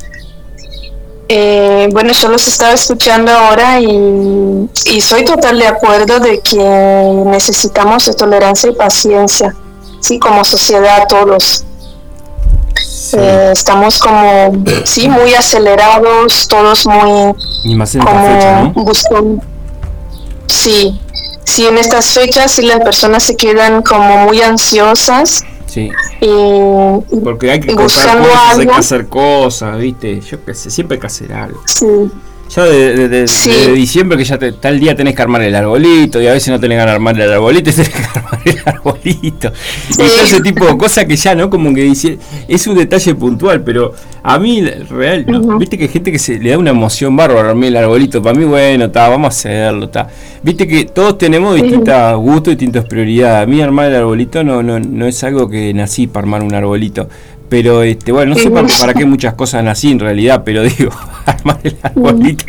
Eh, 1.30 1.90
bueno, 1.92 2.14
yo 2.14 2.30
los 2.30 2.48
estaba 2.48 2.74
escuchando 2.74 3.32
ahora 3.32 3.82
y, 3.82 4.70
y 4.86 5.02
soy 5.02 5.26
total 5.26 5.60
de 5.60 5.68
acuerdo 5.68 6.20
de 6.20 6.40
que 6.40 6.58
necesitamos 7.26 8.06
de 8.06 8.14
tolerancia 8.14 8.70
y 8.70 8.74
paciencia, 8.74 9.54
sí, 10.00 10.20
como 10.20 10.46
sociedad 10.46 11.06
todos. 11.10 11.66
Eh, 13.14 13.50
estamos 13.54 14.00
como, 14.00 14.52
sí, 14.86 15.10
muy 15.10 15.34
acelerados, 15.34 16.48
todos 16.48 16.86
muy, 16.86 17.34
Ni 17.66 17.76
más 17.76 17.94
en 17.96 18.02
como 18.02 18.22
fecha, 18.22 18.62
¿no? 18.62 19.42
sí 20.48 21.00
sí 21.44 21.66
en 21.66 21.78
estas 21.78 22.08
fechas 22.12 22.52
sí 22.52 22.62
las 22.62 22.80
personas 22.80 23.24
se 23.24 23.36
quedan 23.36 23.82
como 23.82 24.26
muy 24.26 24.42
ansiosas 24.42 25.44
Sí. 25.68 25.92
y, 26.22 27.20
Porque 27.24 27.52
hay 27.52 27.60
que 27.60 27.68
comprar 27.68 27.88
cosas, 27.88 28.06
hay 28.16 28.62
algo 28.62 28.72
que 28.72 28.80
hacer 28.80 29.08
cosas, 29.08 29.78
¿viste? 29.78 30.20
Yo 30.22 30.44
qué 30.44 30.54
sé, 30.54 30.72
siempre 30.72 30.96
hay 30.96 31.02
que 31.02 31.08
hacer 31.08 31.34
algo. 31.34 31.62
sí 31.66 31.86
Ya 32.50 32.64
de, 32.64 32.96
de- 32.96 33.10
de- 33.10 33.28
Sí. 33.28 33.50
de 33.52 33.74
diciembre 33.74 34.18
que 34.18 34.24
ya 34.24 34.38
te, 34.38 34.54
tal 34.54 34.80
día 34.80 34.96
tenés 34.96 35.16
que 35.16 35.22
armar 35.22 35.42
el 35.42 35.54
arbolito 35.54 36.22
y 36.22 36.28
a 36.28 36.32
veces 36.34 36.50
no 36.50 36.60
tenés 36.60 36.78
ganas 36.78 36.94
de 36.94 36.96
armar 36.96 37.20
el 37.20 37.32
arbolito 37.34 37.70
y 37.70 37.74
tenés 37.74 37.90
que 37.90 38.04
armar 38.20 38.40
el 38.46 38.58
arbolito. 38.66 39.52
Y 39.90 39.96
todo 39.96 40.06
ese 40.24 40.42
tipo 40.42 40.66
de 40.66 40.78
cosas 40.78 41.06
que 41.06 41.16
ya, 41.18 41.36
¿no? 41.36 41.50
Como 41.50 41.74
que 41.74 41.84
dice, 41.84 42.18
es 42.48 42.66
un 42.68 42.76
detalle 42.76 43.14
puntual, 43.16 43.62
pero 43.64 43.94
a 44.24 44.40
mí, 44.40 44.62
real. 44.62 45.26
Viste 45.60 45.78
que 45.78 45.84
hay 45.86 45.90
gente 45.90 46.12
que 46.12 46.20
se 46.20 46.40
le 46.40 46.52
da 46.52 46.58
una 46.58 46.72
emoción 46.72 47.16
bárbara 47.16 47.50
armar 47.50 47.68
el 47.68 47.78
arbolito. 47.78 48.22
Para 48.22 48.38
mí, 48.38 48.46
bueno, 48.46 48.86
está, 48.86 49.10
vamos 49.10 49.26
a 49.26 49.30
hacerlo, 49.30 49.86
está. 49.86 50.08
Viste 50.42 50.68
que 50.68 50.86
todos 50.86 51.18
tenemos 51.18 51.56
distintos 51.56 52.16
gustos, 52.18 52.52
distintas 52.54 52.86
prioridades. 52.86 53.44
A 53.44 53.46
mí 53.46 53.62
armar 53.62 53.88
el 53.90 53.96
arbolito 53.98 54.44
no, 54.44 54.64
no, 54.64 54.80
no 54.80 55.06
es 55.06 55.24
algo 55.24 55.50
que 55.50 55.74
nací 55.74 56.08
para 56.08 56.24
armar 56.24 56.44
un 56.44 56.54
arbolito. 56.56 57.10
Pero 57.50 57.82
este, 57.84 58.12
bueno, 58.12 58.34
no 58.36 58.42
sé 58.42 58.50
para, 58.52 58.68
para 58.80 58.94
qué 58.94 59.06
muchas 59.06 59.34
cosas 59.36 59.64
nací 59.64 59.90
en 59.92 60.00
realidad, 60.00 60.42
pero 60.46 60.64
digo, 60.64 60.92
armar 61.26 61.60
el 61.64 61.78
arbolito. 61.82 62.46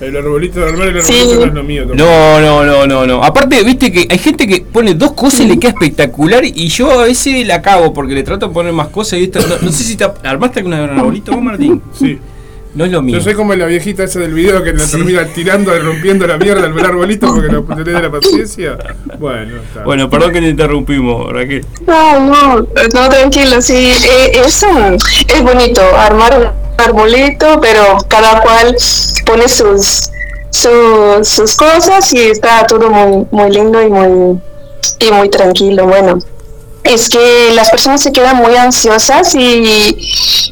El 0.00 0.14
arbolito 0.14 0.60
de 0.60 0.66
armar 0.68 0.88
el 0.88 1.02
Sí. 1.02 1.12
arbolito 1.20 1.40
no 1.40 1.46
es 1.46 1.54
lo 1.54 1.62
mío. 1.64 1.86
tampoco. 1.86 2.04
No, 2.10 2.40
no, 2.40 2.64
no, 2.64 2.86
no, 2.86 3.06
no. 3.06 3.22
Aparte, 3.24 3.62
viste 3.62 3.90
que 3.90 4.06
hay 4.10 4.18
gente 4.18 4.46
que 4.46 4.60
pone 4.60 4.94
dos 4.94 5.12
cosas 5.12 5.40
y 5.40 5.46
le 5.46 5.58
queda 5.58 5.70
espectacular 5.70 6.44
y 6.44 6.68
yo 6.68 6.90
a 7.00 7.04
veces 7.04 7.46
la 7.46 7.62
cago 7.62 7.94
porque 7.94 8.12
le 8.14 8.22
trato 8.22 8.48
de 8.48 8.52
poner 8.52 8.72
más 8.74 8.88
cosas 8.88 9.20
y 9.20 9.24
esto. 9.24 9.38
No, 9.40 9.56
no 9.62 9.72
sé 9.72 9.84
si 9.84 9.96
te 9.96 10.04
armaste 10.24 10.58
alguna 10.58 10.80
vez 10.80 10.90
un 10.90 10.98
arbolito 10.98 11.32
vos, 11.32 11.42
Martín. 11.42 11.80
Sí. 11.98 12.18
No 12.76 12.84
es 12.84 12.92
lo 12.92 13.02
mío. 13.02 13.16
Yo 13.18 13.24
soy 13.24 13.34
como 13.34 13.54
la 13.54 13.66
viejita 13.66 14.04
esa 14.04 14.20
del 14.20 14.34
video 14.34 14.62
que 14.62 14.72
la 14.74 14.80
Sí. 14.84 14.92
termina 14.98 15.24
tirando 15.26 15.74
y 15.74 15.78
rompiendo 15.80 16.26
la 16.26 16.36
mierda 16.36 16.66
al 16.66 16.78
arbolito 16.84 17.26
porque 17.34 17.48
no 17.50 17.62
tenés 17.64 17.84
de 17.94 18.02
la 18.02 18.10
paciencia. 18.10 18.76
Bueno, 19.18 19.56
está. 19.66 19.82
Bueno, 19.84 20.08
perdón 20.10 20.32
que 20.32 20.40
te 20.40 20.48
interrumpimos, 20.48 21.32
Raquel. 21.32 21.64
no 21.86 22.20
no 22.20 22.56
no 22.94 23.08
tranquilo 23.08 23.60
sí 23.62 23.92
eh, 24.08 24.42
es 24.44 24.62
un- 24.62 24.96
es 24.96 25.42
bonito 25.42 25.80
armar 25.96 26.38
un 26.38 26.80
arbolito 26.84 27.58
pero 27.60 27.96
cada 28.08 28.40
cual 28.42 28.76
pone 29.24 29.48
sus 29.48 30.10
su- 30.50 31.20
sus 31.24 31.56
cosas 31.56 32.12
y 32.12 32.18
está 32.28 32.66
todo 32.66 32.90
muy 32.90 33.26
muy 33.30 33.50
lindo 33.50 33.82
y 33.82 33.88
muy 33.88 34.38
y 34.98 35.10
muy 35.12 35.28
tranquilo 35.30 35.86
bueno 35.86 36.18
es 36.88 37.08
que 37.08 37.50
las 37.54 37.70
personas 37.70 38.02
se 38.02 38.12
quedan 38.12 38.36
muy 38.36 38.56
ansiosas 38.56 39.34
y, 39.34 39.96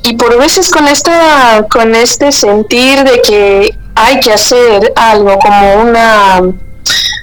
y 0.03 0.17
por 0.17 0.39
veces 0.39 0.71
con 0.71 0.87
esta 0.87 1.67
con 1.71 1.95
este 1.95 2.33
sentir 2.33 3.05
de 3.05 3.21
que 3.23 3.79
hay 3.95 4.21
que 4.21 4.33
hacer 4.33 4.93
algo 4.97 5.39
como 5.39 5.75
una 5.83 6.43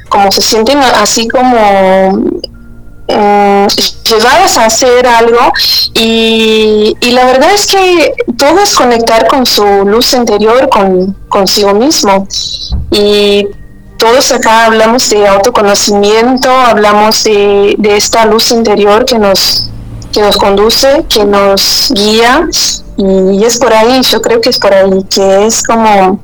como 0.10 0.32
se 0.32 0.42
sienten 0.42 0.80
así 0.80 1.28
como 1.28 2.28
mm, 3.08 3.68
llevadas 4.10 4.58
a 4.58 4.66
hacer 4.66 5.08
algo 5.08 5.52
y, 5.94 6.96
y 7.00 7.12
la 7.12 7.26
verdad 7.26 7.54
es 7.54 7.68
que 7.68 8.14
todo 8.38 8.60
es 8.62 8.76
conectar 8.76 9.28
con 9.28 9.46
su 9.46 9.64
luz 9.86 10.14
interior, 10.14 10.68
con 10.70 11.16
consigo 11.30 11.74
mismo. 11.74 12.28
Y 12.92 13.48
todos 14.02 14.32
acá 14.32 14.66
hablamos 14.66 15.12
de 15.12 15.28
autoconocimiento, 15.28 16.50
hablamos 16.50 17.24
de, 17.24 17.78
esta 17.84 18.26
luz 18.26 18.50
interior 18.50 19.06
que 19.06 19.20
nos, 19.20 19.70
que 20.12 20.22
nos 20.22 20.38
conduce, 20.38 21.06
que 21.08 21.24
nos 21.24 21.92
guía 21.94 22.48
y 22.98 23.44
es 23.46 23.60
por 23.60 23.72
ahí, 23.72 24.02
yo 24.02 24.20
creo 24.20 24.42
que 24.42 24.50
es 24.50 24.58
por 24.58 24.74
ahí, 24.74 25.04
que 25.08 25.46
es 25.46 25.62
como 25.62 26.20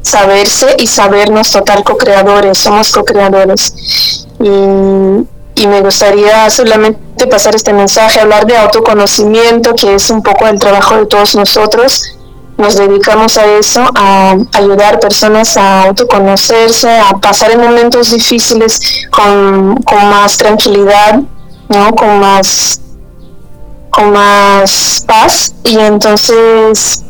saberse 0.00 0.74
y 0.78 0.86
sabernos 0.86 1.50
total 1.50 1.84
co-creadores, 1.84 2.56
somos 2.56 2.90
co-creadores. 2.90 4.26
Y, 4.40 5.62
y 5.62 5.66
me 5.66 5.82
gustaría 5.82 6.48
solamente 6.48 7.26
pasar 7.26 7.54
este 7.54 7.74
mensaje, 7.74 8.20
hablar 8.20 8.46
de 8.46 8.56
autoconocimiento, 8.56 9.74
que 9.74 9.96
es 9.96 10.08
un 10.08 10.22
poco 10.22 10.46
el 10.46 10.58
trabajo 10.58 10.96
de 10.96 11.04
todos 11.04 11.34
nosotros. 11.34 12.16
Nos 12.58 12.76
dedicamos 12.76 13.36
a 13.38 13.46
eso, 13.58 13.84
a 13.94 14.36
ayudar 14.52 15.00
personas 15.00 15.56
a 15.56 15.84
autoconocerse, 15.84 16.90
a 16.90 17.18
pasar 17.18 17.50
en 17.50 17.60
momentos 17.60 18.10
difíciles 18.10 18.80
con, 19.10 19.76
con 19.82 20.10
más 20.10 20.36
tranquilidad, 20.36 21.20
¿no? 21.68 21.94
con 21.94 22.20
más 22.20 22.80
con 23.92 24.10
más 24.12 25.04
paz 25.06 25.54
y 25.64 25.76
entonces 25.78 27.04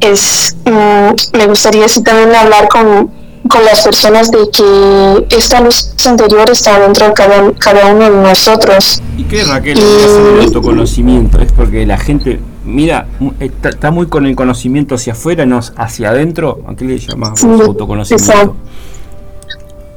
es 0.00 0.56
mm, 0.64 1.36
me 1.36 1.46
gustaría 1.46 1.84
así 1.84 2.02
también 2.02 2.34
hablar 2.34 2.66
con, 2.68 3.10
con 3.46 3.64
las 3.64 3.82
personas 3.82 4.30
de 4.30 4.48
que 4.50 5.36
esta 5.36 5.60
luz 5.60 5.94
interior 6.06 6.48
está 6.50 6.80
dentro 6.80 7.08
de 7.08 7.12
cada, 7.12 7.52
cada 7.52 7.86
uno 7.92 8.10
de 8.10 8.28
nosotros 8.28 9.02
¿Y 9.18 9.24
qué 9.24 9.44
Raquel 9.44 9.76
hace 9.78 10.22
del 10.22 10.40
autoconocimiento? 10.44 11.38
Es 11.40 11.52
porque 11.52 11.84
la 11.84 11.98
gente 11.98 12.40
mira, 12.64 13.06
está, 13.40 13.70
está, 13.70 13.90
muy 13.90 14.06
con 14.06 14.26
el 14.26 14.36
conocimiento 14.36 14.94
hacia 14.94 15.12
afuera, 15.12 15.46
no 15.46 15.60
hacia 15.76 16.10
adentro. 16.10 16.60
¿A 16.66 16.74
qué 16.74 16.84
le 16.84 16.98
llamamos 16.98 17.42
autoconocimiento? 17.42 18.56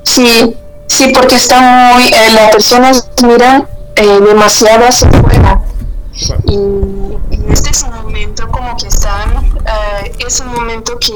Sí, 0.04 0.56
sí, 0.88 1.12
porque 1.14 1.36
está 1.36 1.94
muy, 1.94 2.04
eh, 2.04 2.32
las 2.34 2.52
personas 2.52 3.10
miran 3.24 3.68
eh, 3.96 4.20
demasiado 4.22 4.88
hacia 4.88 5.10
afuera. 5.10 5.62
Y, 6.46 7.52
este 7.52 7.70
es 7.72 7.84
un 7.84 7.92
momento 7.92 8.48
como 8.50 8.76
que 8.78 8.88
están, 8.88 9.30
eh, 9.36 10.12
es 10.26 10.40
un 10.40 10.54
momento 10.54 10.98
que 11.00 11.14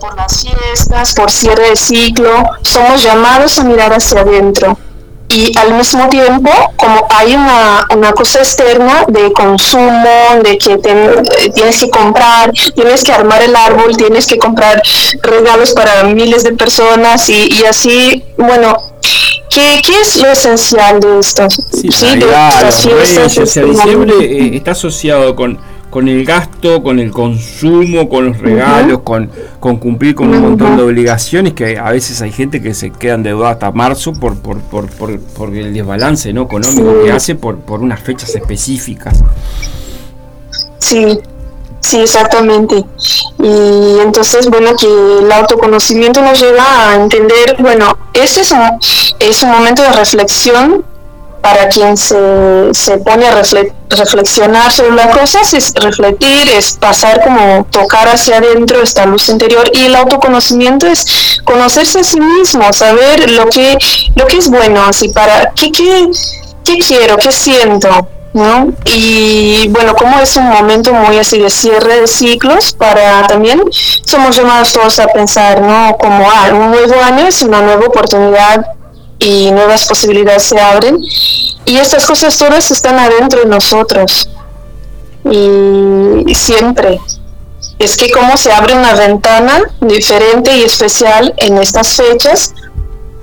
por 0.00 0.16
las 0.16 0.42
fiestas, 0.42 1.14
por 1.14 1.30
cierre 1.30 1.70
de 1.70 1.76
ciclo, 1.76 2.44
somos 2.62 3.02
llamados 3.02 3.58
a 3.58 3.64
mirar 3.64 3.92
hacia 3.92 4.20
adentro 4.20 4.78
y 5.34 5.52
al 5.58 5.74
mismo 5.74 6.08
tiempo 6.08 6.50
como 6.76 7.06
hay 7.10 7.34
una, 7.34 7.86
una 7.90 8.12
cosa 8.12 8.38
externa 8.38 9.04
de 9.08 9.32
consumo, 9.32 10.40
de 10.44 10.56
que 10.58 10.78
tienes 11.54 11.80
que 11.80 11.90
comprar, 11.90 12.52
tienes 12.74 13.02
que 13.02 13.12
armar 13.12 13.42
el 13.42 13.56
árbol, 13.56 13.96
tienes 13.96 14.26
que 14.26 14.38
comprar 14.38 14.80
regalos 15.22 15.72
para 15.72 16.04
miles 16.04 16.44
de 16.44 16.52
personas 16.52 17.28
y, 17.28 17.48
y 17.52 17.64
así, 17.64 18.24
bueno, 18.36 18.76
¿Qué, 19.50 19.80
¿Qué, 19.86 20.00
es 20.00 20.16
lo 20.16 20.28
esencial 20.28 20.98
de 20.98 21.18
esto? 21.20 21.48
Sí, 21.48 21.88
sí 21.92 22.06
de 22.16 23.64
diciembre 23.66 24.14
eh, 24.20 24.56
está 24.56 24.72
asociado 24.72 25.36
con 25.36 25.60
con 25.94 26.08
el 26.08 26.24
gasto, 26.24 26.82
con 26.82 26.98
el 26.98 27.12
consumo, 27.12 28.08
con 28.08 28.26
los 28.26 28.38
regalos, 28.40 29.02
con, 29.04 29.30
con 29.60 29.76
cumplir 29.76 30.16
con 30.16 30.28
un 30.28 30.40
montón 30.40 30.76
de 30.76 30.82
obligaciones 30.82 31.52
que 31.52 31.78
a 31.78 31.92
veces 31.92 32.20
hay 32.20 32.32
gente 32.32 32.60
que 32.60 32.74
se 32.74 32.90
queda 32.90 33.14
endeudada 33.14 33.52
hasta 33.52 33.70
marzo 33.70 34.12
por, 34.12 34.36
por, 34.36 34.58
por, 34.58 34.90
por, 34.90 35.54
el 35.54 35.72
desbalance 35.72 36.32
¿no? 36.32 36.42
económico 36.42 37.04
que 37.04 37.12
hace 37.12 37.36
por, 37.36 37.58
por 37.58 37.80
unas 37.80 38.00
fechas 38.00 38.34
específicas. 38.34 39.22
Sí, 40.78 41.20
Sí, 41.78 42.00
exactamente. 42.00 42.82
Y 43.38 43.98
entonces, 44.00 44.48
bueno, 44.48 44.74
que 44.74 44.86
el 44.86 45.30
autoconocimiento 45.30 46.22
nos 46.22 46.40
lleva 46.40 46.64
a 46.90 46.94
entender, 46.96 47.56
bueno, 47.58 47.96
ese 48.14 48.40
es 48.40 48.50
un, 48.50 48.62
es 49.20 49.42
un 49.42 49.50
momento 49.50 49.82
de 49.82 49.92
reflexión 49.92 50.84
para 51.44 51.68
quien 51.68 51.94
se, 51.94 52.72
se 52.72 52.96
pone 52.96 53.26
a 53.26 53.42
reflexionar 53.90 54.72
sobre 54.72 54.92
las 54.92 55.14
cosas, 55.14 55.52
es 55.52 55.74
refletir, 55.74 56.48
es 56.48 56.72
pasar 56.72 57.22
como 57.22 57.66
tocar 57.66 58.08
hacia 58.08 58.38
adentro 58.38 58.80
esta 58.80 59.04
luz 59.04 59.28
interior 59.28 59.70
y 59.74 59.84
el 59.84 59.94
autoconocimiento 59.94 60.86
es 60.86 61.38
conocerse 61.44 62.00
a 62.00 62.02
sí 62.02 62.18
mismo, 62.18 62.72
saber 62.72 63.30
lo 63.30 63.50
que, 63.50 63.76
lo 64.16 64.26
que 64.26 64.38
es 64.38 64.48
bueno, 64.48 64.86
así 64.86 65.10
para 65.10 65.52
qué, 65.52 65.70
qué, 65.70 66.08
qué 66.64 66.78
quiero, 66.78 67.18
qué 67.18 67.30
siento, 67.30 68.08
¿no? 68.32 68.72
Y 68.86 69.68
bueno, 69.68 69.94
como 69.96 70.18
es 70.20 70.34
un 70.38 70.48
momento 70.48 70.94
muy 70.94 71.18
así 71.18 71.38
de 71.38 71.50
cierre 71.50 72.00
de 72.00 72.06
ciclos, 72.06 72.72
para 72.72 73.26
también 73.26 73.62
somos 74.02 74.34
llamados 74.34 74.72
todos 74.72 74.98
a 74.98 75.08
pensar, 75.08 75.60
¿no? 75.60 75.94
Como 75.98 76.26
ah, 76.26 76.48
un 76.54 76.70
nuevo 76.70 76.94
año 77.02 77.26
es 77.26 77.42
una 77.42 77.60
nueva 77.60 77.84
oportunidad 77.84 78.64
y 79.18 79.50
nuevas 79.50 79.86
posibilidades 79.86 80.44
se 80.44 80.60
abren. 80.60 80.98
Y 81.64 81.76
estas 81.76 82.06
cosas 82.06 82.36
todas 82.36 82.70
están 82.70 82.98
adentro 82.98 83.40
de 83.40 83.46
nosotros. 83.46 84.28
Y, 85.30 86.34
siempre. 86.34 87.00
Es 87.78 87.96
que 87.96 88.10
como 88.10 88.36
se 88.36 88.52
abre 88.52 88.74
una 88.74 88.94
ventana 88.94 89.62
diferente 89.80 90.56
y 90.56 90.62
especial 90.62 91.34
en 91.38 91.58
estas 91.58 91.96
fechas 91.96 92.54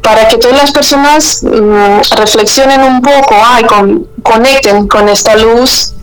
para 0.02 0.28
que 0.28 0.38
todas 0.38 0.58
las 0.58 0.72
personas 0.72 1.44
mm, 1.44 2.00
reflexionen 2.18 2.82
un 2.82 3.02
poco, 3.02 3.36
con, 3.68 4.08
conecten 4.24 4.88
con 4.88 5.10
esta 5.10 5.36
luz 5.36 5.94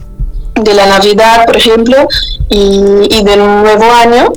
de 0.55 0.75
la 0.75 0.87
Navidad, 0.87 1.47
por 1.47 1.57
ejemplo, 1.57 1.97
y, 2.49 3.23
del 3.23 3.41
nuevo 3.41 3.85
año, 3.93 4.33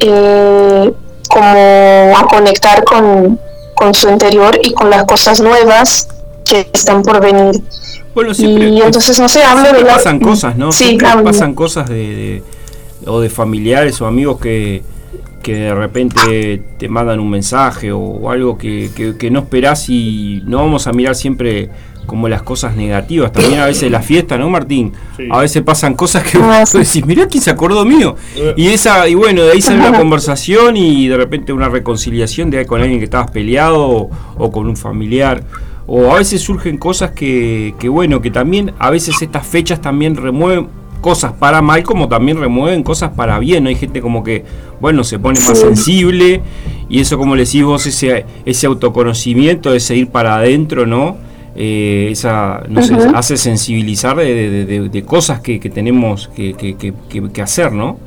eh, 0.00 0.92
como 1.28 2.16
a 2.16 2.26
conectar 2.28 2.84
con, 2.84 3.38
con 3.80 3.94
su 3.94 4.10
interior 4.10 4.58
y 4.62 4.74
con 4.74 4.90
las 4.90 5.04
cosas 5.04 5.40
nuevas 5.40 6.06
que 6.44 6.68
están 6.70 7.02
por 7.02 7.18
venir. 7.18 7.62
Bueno, 8.14 8.34
siempre, 8.34 8.68
y 8.68 8.82
entonces 8.82 9.18
no 9.18 9.26
sé, 9.26 9.42
hablo 9.42 9.72
de 9.72 9.86
pasan 9.86 10.20
cosas, 10.20 10.54
¿no? 10.54 10.70
Sí, 10.70 10.98
pasan 11.24 11.54
cosas 11.54 11.88
de, 11.88 12.42
o 13.06 13.20
de 13.20 13.30
familiares 13.30 13.98
o 14.02 14.06
amigos 14.06 14.38
que, 14.38 14.82
que 15.42 15.54
de 15.54 15.74
repente 15.74 16.62
te 16.76 16.88
mandan 16.90 17.20
un 17.20 17.30
mensaje 17.30 17.90
o, 17.90 18.28
algo 18.28 18.58
que, 18.58 18.90
que, 19.18 19.30
no 19.30 19.40
esperás 19.40 19.88
y 19.88 20.42
no 20.44 20.58
vamos 20.58 20.86
a 20.86 20.92
mirar 20.92 21.14
siempre 21.14 21.70
como 22.10 22.28
las 22.28 22.42
cosas 22.42 22.74
negativas. 22.74 23.30
También 23.30 23.60
a 23.60 23.66
veces 23.66 23.88
la 23.88 24.02
fiesta, 24.02 24.36
¿no, 24.36 24.50
Martín? 24.50 24.92
A 25.30 25.38
veces 25.38 25.62
pasan 25.62 25.94
cosas 25.94 26.24
que 26.24 26.38
ah, 26.38 26.58
vos 26.60 26.72
decís, 26.72 27.06
mirá 27.06 27.28
quién 27.28 27.40
se 27.40 27.52
acordó 27.52 27.84
mío. 27.84 28.16
Eh. 28.34 28.52
Y 28.56 28.66
esa 28.70 29.08
y 29.08 29.14
bueno, 29.14 29.44
de 29.44 29.52
ahí 29.52 29.62
sale 29.62 29.78
una 29.78 29.96
conversación 29.98 30.76
y 30.76 31.06
de 31.06 31.16
repente 31.16 31.52
una 31.52 31.68
reconciliación 31.68 32.50
de 32.50 32.66
con 32.66 32.80
alguien 32.80 32.98
que 32.98 33.04
estabas 33.04 33.30
peleado 33.30 34.10
o, 34.36 34.50
con 34.50 34.66
un 34.66 34.76
familiar. 34.76 35.44
O 35.86 36.10
a 36.12 36.18
veces 36.18 36.42
surgen 36.42 36.78
cosas 36.78 37.12
que, 37.12 37.76
que, 37.78 37.88
bueno, 37.88 38.20
que 38.20 38.32
también 38.32 38.72
a 38.80 38.90
veces 38.90 39.22
estas 39.22 39.46
fechas 39.46 39.80
también 39.80 40.16
remueven 40.16 40.66
cosas 41.00 41.32
para 41.32 41.62
mal 41.62 41.82
como 41.82 42.08
también 42.08 42.40
remueven 42.40 42.82
cosas 42.82 43.12
para 43.12 43.38
bien. 43.38 43.68
Hay 43.68 43.76
gente 43.76 44.00
como 44.00 44.24
que, 44.24 44.44
bueno, 44.80 45.04
se 45.04 45.20
pone 45.20 45.38
más 45.46 45.60
sensible 45.60 46.42
y 46.88 47.00
eso 47.00 47.18
como 47.18 47.36
le 47.36 47.44
decís 47.44 47.62
vos, 47.62 47.86
ese, 47.86 48.26
ese 48.44 48.66
autoconocimiento, 48.66 49.72
ese 49.72 49.94
ir 49.94 50.08
para 50.08 50.34
adentro, 50.36 50.86
¿no? 50.86 51.29
Eh, 51.62 52.08
esa, 52.10 52.62
no 52.70 52.82
sé, 52.82 52.96
hace 53.14 53.36
sensibilizar 53.36 54.16
de, 54.16 54.64
de, 54.64 54.88
de, 54.88 55.04
cosas 55.04 55.40
que, 55.40 55.60
que 55.60 55.68
tenemos 55.68 56.30
que, 56.34 56.54
que, 56.54 56.94
que, 57.34 57.42
hacer, 57.42 57.70
¿no? 57.70 57.98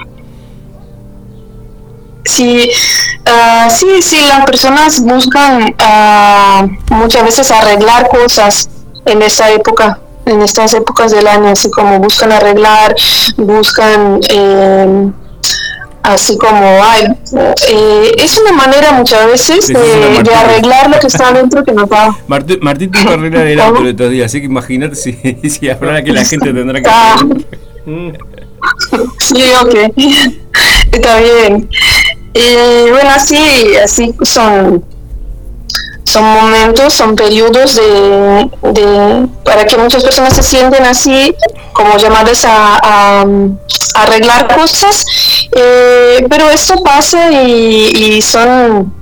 Sí, 2.25 2.67
uh, 3.27 3.69
sí, 3.69 4.01
sí, 4.01 4.17
las 4.27 4.43
personas 4.47 4.99
buscan 5.01 5.75
uh, 5.79 6.95
muchas 6.95 7.23
veces 7.23 7.51
arreglar 7.51 8.09
cosas 8.09 8.71
en 9.05 9.21
esta 9.21 9.51
época, 9.51 9.99
en 10.25 10.41
estas 10.41 10.73
épocas 10.73 11.11
del 11.11 11.27
año, 11.27 11.49
así 11.49 11.69
como 11.69 11.99
buscan 11.99 12.31
arreglar, 12.31 12.95
buscan... 13.37 14.19
Eh, 14.29 15.11
así 16.03 16.37
como, 16.37 16.83
ay, 16.83 17.07
eh, 17.69 18.11
es 18.17 18.37
una 18.37 18.51
manera 18.51 18.91
muchas 18.91 19.25
veces 19.25 19.67
de, 19.67 20.33
arreglar 20.35 20.89
lo 20.89 20.99
que 20.99 21.07
está 21.07 21.29
adentro 21.29 21.63
que 21.63 21.71
no 21.71 21.87
va. 21.87 22.15
Martín, 22.27 22.59
Martín 22.61 22.91
tuvo 22.91 23.07
que 23.07 23.13
arreglar 23.13 23.47
el 23.47 23.59
auto 23.59 23.87
estos 23.87 24.11
días, 24.11 24.25
así 24.27 24.39
que 24.39 24.45
imagínate 24.45 24.95
si, 24.95 25.13
si 25.49 25.69
ahora 25.69 26.03
que 26.03 26.11
la 26.11 26.25
gente 26.25 26.53
tendrá 26.53 26.81
que... 26.81 26.89
Ah. 26.89 27.15
sí, 29.19 29.43
ok, 29.61 29.75
está 30.91 31.19
bien. 31.19 31.69
Y 32.33 32.89
bueno, 32.89 33.09
así, 33.15 33.75
así 33.83 34.13
son 34.23 34.83
son 36.13 36.25
momentos, 36.25 36.93
son 36.93 37.15
periodos 37.15 37.73
de, 37.73 39.27
para 39.43 39.65
que 39.65 39.77
muchas 39.77 40.03
personas 40.03 40.35
se 40.35 40.43
sienten 40.43 40.85
así, 40.85 41.35
como 41.73 41.97
llamadas 41.97 42.45
a, 42.45 43.25
arreglar 43.95 44.55
cosas, 44.55 45.05
eh, 45.51 46.25
pero 46.29 46.49
esto 46.49 46.81
pasa 46.83 47.31
y, 47.31 48.21
son, 48.21 48.93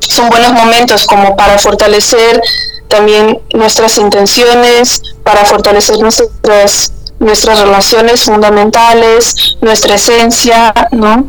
son 0.00 0.28
buenos 0.28 0.52
momentos 0.52 1.06
como 1.06 1.36
para 1.36 1.58
fortalecer 1.58 2.40
también 2.88 3.40
nuestras 3.54 3.98
intenciones, 3.98 5.02
para 5.24 5.44
fortalecer 5.44 5.98
nuestras, 5.98 6.92
nuestras 7.18 7.60
relaciones 7.60 8.24
fundamentales, 8.24 9.56
nuestra 9.60 9.94
esencia, 9.94 10.72
¿no? 10.90 11.28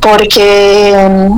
Porque 0.00 1.30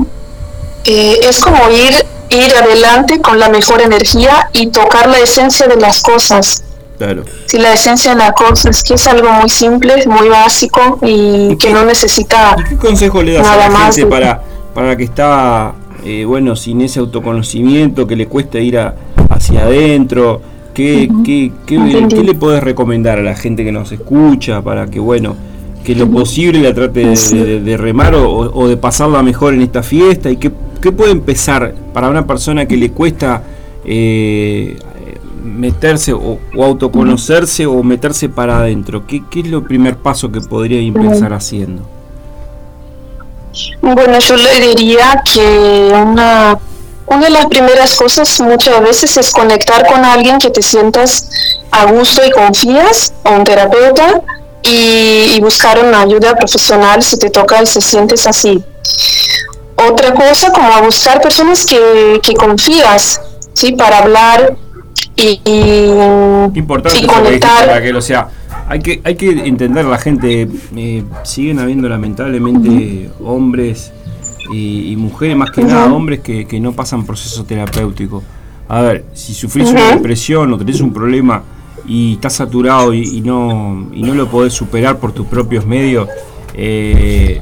eh, 0.84 1.20
es 1.22 1.38
como 1.40 1.70
ir 1.70 1.94
ir 2.36 2.52
adelante 2.54 3.20
con 3.20 3.38
la 3.38 3.48
mejor 3.48 3.80
energía 3.80 4.48
y 4.52 4.68
tocar 4.68 5.08
la 5.08 5.18
esencia 5.18 5.66
de 5.66 5.76
las 5.76 6.02
cosas. 6.02 6.64
Claro. 6.98 7.24
Si 7.46 7.58
la 7.58 7.72
esencia 7.72 8.12
de 8.12 8.18
la 8.18 8.32
cosa 8.32 8.70
es 8.70 8.82
que 8.82 8.94
es 8.94 9.06
algo 9.06 9.30
muy 9.32 9.48
simple, 9.48 10.06
muy 10.06 10.28
básico 10.28 10.98
y 11.02 11.56
que 11.56 11.72
no 11.72 11.84
necesita. 11.84 12.56
¿Qué 12.68 12.76
consejo 12.76 13.22
le 13.22 13.32
das 13.32 13.46
a 13.46 13.56
la 13.56 13.70
gente 13.70 14.06
para, 14.06 14.42
para 14.74 14.96
que 14.96 15.04
está, 15.04 15.74
eh, 16.04 16.24
bueno, 16.24 16.54
sin 16.54 16.80
ese 16.80 17.00
autoconocimiento, 17.00 18.06
que 18.06 18.16
le 18.16 18.26
cuesta 18.26 18.58
ir 18.60 18.78
hacia 18.78 19.62
adentro? 19.62 20.40
¿Qué, 20.74 21.10
qué, 21.24 21.52
qué, 21.66 21.76
le 21.76 22.34
puedes 22.34 22.62
recomendar 22.62 23.18
a 23.18 23.22
la 23.22 23.34
gente 23.34 23.62
que 23.64 23.72
nos 23.72 23.92
escucha 23.92 24.62
para 24.62 24.86
que, 24.86 25.00
bueno, 25.00 25.36
que 25.84 25.94
lo 25.94 26.08
posible 26.08 26.60
la 26.60 26.72
trate 26.72 27.04
de, 27.04 27.76
remar 27.76 28.14
o, 28.14 28.26
o, 28.54 28.68
de 28.68 28.76
pasarla 28.76 29.22
mejor 29.22 29.52
en 29.52 29.62
esta 29.62 29.82
fiesta 29.82 30.30
y 30.30 30.36
qué 30.36 30.50
¿Qué 30.82 30.90
puede 30.90 31.12
empezar 31.12 31.74
para 31.94 32.08
una 32.08 32.26
persona 32.26 32.66
que 32.66 32.76
le 32.76 32.90
cuesta 32.90 33.42
eh, 33.84 34.76
meterse 35.44 36.12
o, 36.12 36.38
autoconocerse 36.60 37.66
o 37.66 37.82
meterse 37.84 38.28
para 38.28 38.58
adentro? 38.58 39.06
¿Qué, 39.06 39.22
es 39.36 39.46
lo 39.46 39.62
primer 39.62 39.96
paso 39.96 40.32
que 40.32 40.40
podría 40.40 40.80
empezar 40.80 41.32
haciendo? 41.32 41.82
Bueno, 43.80 44.18
yo 44.18 44.36
le 44.36 44.60
diría 44.60 45.22
que 45.32 45.92
una, 45.94 46.58
una 47.06 47.24
de 47.24 47.30
las 47.30 47.46
primeras 47.46 47.94
cosas 47.94 48.40
muchas 48.40 48.80
veces 48.82 49.16
es 49.16 49.30
conectar 49.30 49.86
con 49.86 50.04
alguien 50.04 50.38
que 50.38 50.50
te 50.50 50.62
sientas 50.62 51.30
a 51.70 51.92
gusto 51.92 52.22
y 52.26 52.30
confías, 52.30 53.14
a 53.22 53.30
un 53.30 53.44
terapeuta, 53.44 54.22
y, 54.62 55.40
buscar 55.40 55.78
una 55.78 56.00
ayuda 56.00 56.34
profesional 56.34 57.02
si 57.02 57.18
te 57.18 57.30
toca 57.30 57.62
y 57.62 57.66
se 57.66 57.80
sientes 57.80 58.26
así. 58.26 58.62
Otra 59.90 60.14
cosa, 60.14 60.52
como 60.52 60.84
buscar 60.84 61.20
personas 61.20 61.66
que, 61.66 62.20
que 62.22 62.34
confías, 62.34 63.20
¿sí? 63.52 63.72
Para 63.72 63.98
hablar 63.98 64.56
y, 65.16 65.40
Importante 66.54 67.06
conectar. 67.06 67.82
Que, 67.82 67.94
o 67.94 68.00
sea, 68.00 68.28
hay 68.68 68.80
que, 68.80 69.00
hay 69.04 69.14
que 69.16 69.30
entender 69.30 69.84
la 69.84 69.98
gente, 69.98 70.48
eh, 70.76 71.04
siguen 71.24 71.58
habiendo 71.58 71.88
lamentablemente 71.88 73.10
hombres 73.24 73.92
y, 74.52 74.94
mujeres, 74.96 75.36
más 75.36 75.50
que 75.50 75.64
nada 75.64 75.92
hombres, 75.92 76.20
que, 76.20 76.46
que, 76.46 76.60
no 76.60 76.72
pasan 76.72 77.04
proceso 77.04 77.44
terapéutico. 77.44 78.22
A 78.68 78.80
ver, 78.80 79.04
si 79.14 79.34
sufrís 79.34 79.70
una 79.70 79.94
depresión 79.94 80.52
o 80.52 80.58
tenés 80.58 80.80
un 80.80 80.92
problema 80.92 81.42
y 81.86 82.14
estás 82.14 82.34
saturado 82.34 82.94
y, 82.94 83.20
no, 83.20 83.88
y 83.92 84.02
no 84.02 84.14
lo 84.14 84.28
podés 84.28 84.52
superar 84.52 84.98
por 84.98 85.12
tus 85.12 85.26
propios 85.26 85.66
medios, 85.66 86.08
eh, 86.54 87.40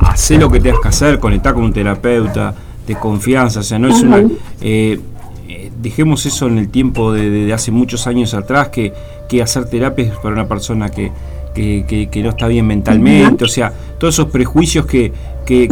hacé 0.00 0.38
lo 0.38 0.50
que 0.50 0.60
tengas 0.60 0.80
que 0.80 0.88
hacer, 0.88 1.18
conectar 1.18 1.54
con 1.54 1.64
un 1.64 1.72
terapeuta 1.72 2.54
de 2.86 2.94
confianza, 2.96 3.60
o 3.60 3.62
sea, 3.62 3.78
no 3.78 3.88
es 3.88 4.02
una... 4.02 4.18
Eh, 4.60 5.00
eh, 5.48 5.70
dejemos 5.80 6.26
eso 6.26 6.46
en 6.46 6.58
el 6.58 6.68
tiempo 6.68 7.12
de, 7.12 7.52
hace 7.52 7.70
muchos 7.70 8.06
años 8.06 8.34
atrás, 8.34 8.68
que, 8.68 8.92
que 9.28 9.42
hacer 9.42 9.64
terapia 9.68 10.06
es 10.06 10.16
para 10.18 10.34
una 10.34 10.46
persona 10.46 10.90
que, 10.90 11.10
que, 11.54 12.08
que, 12.10 12.22
no 12.22 12.30
está 12.30 12.46
bien 12.46 12.66
mentalmente, 12.66 13.44
o 13.44 13.48
sea, 13.48 13.72
todos 13.98 14.14
esos 14.14 14.26
prejuicios 14.26 14.86
que, 14.86 15.12
que, 15.46 15.68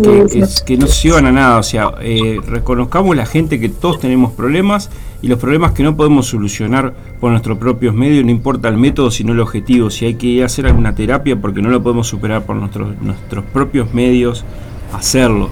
que, 0.65 0.77
no 0.77 0.87
se 0.87 1.09
llevan 1.09 1.27
a 1.27 1.33
nada, 1.33 1.59
o 1.59 1.63
sea, 1.63 1.93
eh, 2.01 2.39
reconozcamos 2.47 3.15
la 3.17 3.27
gente 3.27 3.61
que 3.61 3.69
todos 3.69 4.01
tenemos 4.01 4.33
problemas 4.33 4.91
y 5.23 5.29
los 5.29 5.39
problemas 5.39 5.73
que 5.73 5.83
no 5.83 5.97
podemos 5.97 6.27
solucionar 6.27 6.95
por 7.21 7.31
nuestros 7.31 7.59
propios 7.59 7.95
medios, 7.95 8.25
no 8.25 8.31
importa 8.31 8.69
el 8.69 8.77
método, 8.77 9.11
sino 9.11 9.33
el 9.33 9.41
objetivo, 9.41 9.91
si 9.91 10.05
hay 10.07 10.15
que 10.15 10.43
hacer 10.45 10.67
alguna 10.67 10.95
terapia 10.95 11.41
porque 11.41 11.63
no 11.63 11.71
lo 11.71 11.83
podemos 11.83 12.07
superar 12.07 12.45
por 12.45 12.57
nuestros, 12.57 13.01
nuestros 13.01 13.45
propios 13.47 13.93
medios, 13.95 14.45
hacerlo. 14.93 15.51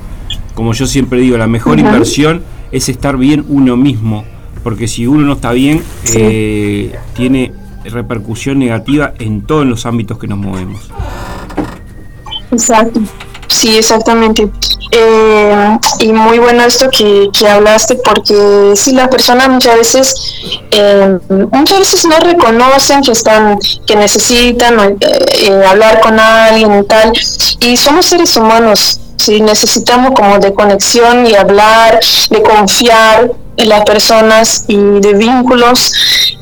Como 0.55 0.72
yo 0.72 0.87
siempre 0.87 1.20
digo, 1.20 1.37
la 1.37 1.46
mejor 1.46 1.79
inversión 1.79 2.42
es 2.72 2.88
estar 2.88 3.16
bien 3.16 3.44
uno 3.48 3.76
mismo, 3.76 4.24
porque 4.62 4.88
si 4.88 5.07
uno 5.07 5.26
no 5.26 5.35
está 5.35 5.52
bien, 5.52 5.83
eh, 6.14 6.94
tiene 7.14 7.52
repercusión 7.85 8.59
negativa 8.59 9.14
en 9.18 9.42
todos 9.42 9.66
los 9.66 9.87
ámbitos 9.87 10.18
que 10.18 10.26
nos 10.26 10.38
movemos. 10.38 10.90
Exacto. 12.50 13.00
Sí, 13.57 13.79
exactamente. 13.79 14.51
Eh, 14.90 15.79
y 16.01 16.12
muy 16.12 16.38
bueno 16.38 16.62
esto 16.64 16.90
que, 16.90 17.31
hablaste, 17.49 17.95
porque 18.05 18.75
si 18.77 18.92
la 18.92 19.09
persona 19.09 19.49
muchas 19.49 19.77
veces, 19.77 20.14
eh, 20.71 21.19
muchas 21.31 21.79
veces 21.79 22.05
no 22.05 22.19
reconocen 22.19 23.01
que 23.01 23.12
están, 23.12 23.59
que 23.87 23.97
necesitan 23.97 24.99
eh, 25.01 25.64
hablar 25.66 26.01
con 26.01 26.21
alguien 26.21 26.81
y 26.81 26.85
tal, 26.85 27.12
y 27.61 27.79
somos 27.79 28.05
seres 28.05 28.37
humanos, 28.37 29.01
sí, 29.16 29.40
necesitamos 29.40 30.11
como 30.14 30.38
de 30.38 30.53
conexión 30.53 31.27
y 31.27 31.35
hablar, 31.35 31.99
de 32.29 32.42
confiar 32.42 33.33
en 33.57 33.69
las 33.71 33.85
personas 33.85 34.64
y 34.69 34.77
de 34.77 35.14
vínculos. 35.14 35.95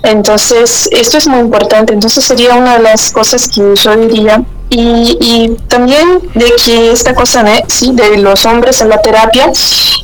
Entonces, 0.02 0.88
esto 0.90 1.18
es 1.18 1.28
muy 1.28 1.38
importante. 1.38 1.92
Entonces, 1.92 2.24
sería 2.24 2.54
una 2.54 2.78
de 2.78 2.82
las 2.82 3.12
cosas 3.12 3.48
que 3.48 3.62
yo 3.76 3.96
diría 3.96 4.42
y, 4.70 5.56
también 5.68 6.20
de 6.34 6.52
que 6.64 6.90
esta 6.90 7.14
cosa 7.14 7.44
¿sí? 7.68 7.92
de 7.92 8.18
los 8.18 8.44
hombres 8.46 8.80
en 8.80 8.88
la 8.88 9.00
terapia 9.00 9.52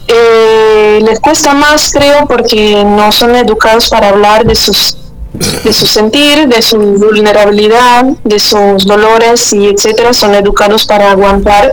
eh, 0.07 1.01
les 1.03 1.19
cuesta 1.21 1.55
más, 1.55 1.93
creo, 1.93 2.27
porque 2.27 2.85
no 2.85 3.11
son 3.11 3.35
educados 3.35 3.89
para 3.89 4.11
hablar 4.11 4.45
de 4.45 4.55
sus 4.55 4.97
de 5.33 5.73
su 5.73 5.87
sentir, 5.87 6.49
de 6.49 6.61
su 6.61 6.77
vulnerabilidad, 6.77 8.05
de 8.25 8.39
sus 8.39 8.85
dolores 8.85 9.53
y 9.53 9.69
etcétera, 9.69 10.13
son 10.13 10.35
educados 10.35 10.87
para 10.87 11.13
aguantar, 11.13 11.73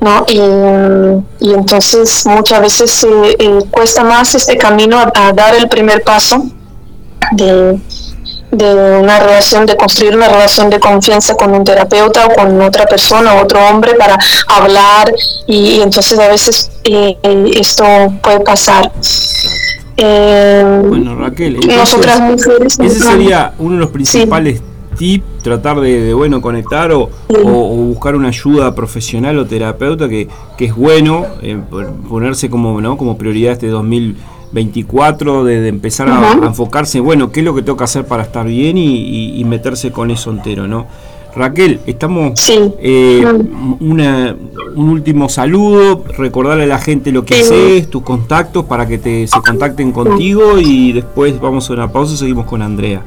¿no? 0.00 0.24
Y, 0.28 1.50
entonces 1.50 2.26
muchas 2.26 2.60
veces 2.60 3.06
eh, 3.38 3.58
cuesta 3.70 4.04
más 4.04 4.34
este 4.34 4.58
camino 4.58 4.98
a 5.14 5.32
dar 5.32 5.54
el 5.54 5.68
primer 5.68 6.02
paso 6.02 6.44
de, 7.32 7.80
de 8.50 8.98
una 9.00 9.18
relación, 9.20 9.66
de 9.66 9.76
construir 9.76 10.16
una 10.16 10.28
relación 10.28 10.70
de 10.70 10.80
confianza 10.80 11.34
con 11.34 11.52
un 11.52 11.64
terapeuta 11.64 12.26
o 12.26 12.34
con 12.34 12.60
otra 12.62 12.86
persona, 12.86 13.34
otro 13.34 13.60
hombre 13.68 13.94
para 13.94 14.18
hablar 14.48 15.12
y, 15.46 15.80
entonces 15.80 16.18
a 16.18 16.28
veces 16.28 16.70
eh, 16.84 17.16
esto 17.54 17.84
puede 18.22 18.40
pasar. 18.40 18.90
Eh, 19.96 20.82
bueno, 20.86 21.16
Raquel, 21.16 21.58
nosotras 21.66 22.20
mujeres, 22.20 22.78
ese 22.78 23.00
sería 23.00 23.52
uno 23.58 23.74
de 23.74 23.80
los 23.80 23.90
principales 23.90 24.62
tips, 24.96 25.42
tratar 25.42 25.80
de, 25.80 26.14
bueno 26.14 26.40
conectar 26.40 26.92
o, 26.92 27.10
buscar 27.28 28.16
una 28.16 28.28
ayuda 28.28 28.74
profesional 28.74 29.38
o 29.38 29.46
terapeuta 29.46 30.08
que, 30.08 30.28
que 30.56 30.66
es 30.66 30.74
bueno 30.74 31.26
eh, 31.42 31.60
ponerse 32.08 32.48
como 32.48 32.80
no 32.80 32.96
como 32.96 33.18
prioridad 33.18 33.52
este 33.52 33.68
2000 33.68 34.16
24 34.52 35.44
de, 35.44 35.68
empezar 35.68 36.08
a, 36.08 36.32
enfocarse, 36.46 37.00
bueno, 37.00 37.30
qué 37.30 37.40
es 37.40 37.46
lo 37.46 37.54
que 37.54 37.62
tengo 37.62 37.76
que 37.76 37.84
hacer 37.84 38.06
para 38.06 38.22
estar 38.22 38.46
bien 38.46 38.76
y, 38.78 39.44
meterse 39.44 39.90
con 39.90 40.10
eso 40.10 40.30
entero, 40.30 40.66
¿no? 40.66 40.86
Raquel, 41.34 41.80
estamos 41.86 42.32
eh, 42.48 43.24
una, 43.80 44.34
un 44.74 44.88
último 44.88 45.28
saludo, 45.28 46.04
recordarle 46.16 46.64
a 46.64 46.66
la 46.66 46.78
gente 46.78 47.12
lo 47.12 47.24
que 47.24 47.40
haces, 47.40 47.88
tus 47.88 48.02
contactos 48.02 48.64
para 48.64 48.88
que 48.88 48.98
te, 48.98 49.26
se 49.26 49.40
contacten 49.40 49.92
contigo 49.92 50.58
y 50.58 50.92
después 50.92 51.38
vamos 51.40 51.70
a 51.70 51.74
una 51.74 51.92
pausa 51.92 52.14
y 52.14 52.16
seguimos 52.16 52.46
con 52.46 52.62
Andrea. 52.62 53.02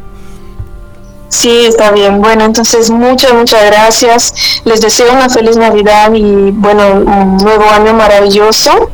Sí, 1.31 1.65
está 1.65 1.91
bien. 1.91 2.21
Bueno, 2.21 2.43
entonces 2.43 2.91
muchas, 2.91 3.33
muchas 3.33 3.65
gracias. 3.65 4.61
Les 4.65 4.81
deseo 4.81 5.13
una 5.13 5.29
feliz 5.29 5.55
Navidad 5.55 6.13
y 6.13 6.51
bueno, 6.51 6.83
un 6.91 7.37
nuevo 7.37 7.63
año 7.69 7.93
maravilloso. 7.93 8.89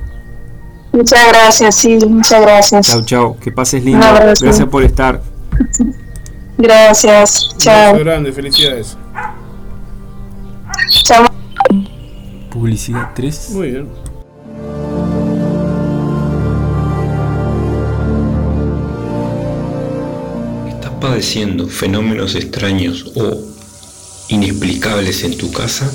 Muchas 0.93 1.29
gracias, 1.29 1.75
sí, 1.75 1.99
muchas 2.07 2.43
gracias. 2.43 2.87
Chao, 2.87 3.05
chao. 3.05 3.37
Que 3.41 3.51
pases 3.51 3.83
lindo. 3.83 4.07
Gracias 4.41 4.69
por 4.69 4.83
estar. 4.85 5.21
Gracias. 6.59 7.51
Un 7.55 7.59
Chao. 7.59 7.75
abrazo 7.89 8.05
grande, 8.05 8.33
felicidades. 8.33 8.97
Chao. 11.03 11.27
Publicidad 12.51 13.11
3. 13.15 13.51
Muy 13.51 13.71
bien. 13.71 13.89
¿Estás 20.69 20.93
padeciendo 21.01 21.69
fenómenos 21.69 22.35
extraños 22.35 23.13
o 23.17 23.39
inexplicables 24.29 25.25
en 25.25 25.37
tu 25.37 25.51
casa? 25.53 25.91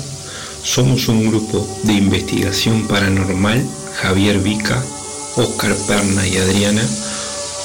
Somos 0.62 1.08
un 1.08 1.28
grupo 1.28 1.66
de 1.84 1.94
investigación 1.94 2.86
paranormal, 2.88 3.64
Javier 4.02 4.38
Vica, 4.40 4.82
Oscar 5.36 5.74
Perna 5.86 6.26
y 6.26 6.36
Adriana. 6.36 6.82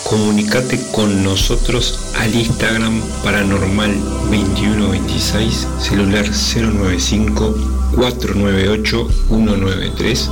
Comunicate 0.10 0.80
con 0.92 1.24
nosotros 1.24 2.00
al 2.20 2.34
Instagram 2.36 3.02
paranormal 3.24 3.94
2126, 4.30 5.68
celular 5.80 6.26
095 6.26 7.56
498 7.96 9.08
193. 9.28 10.30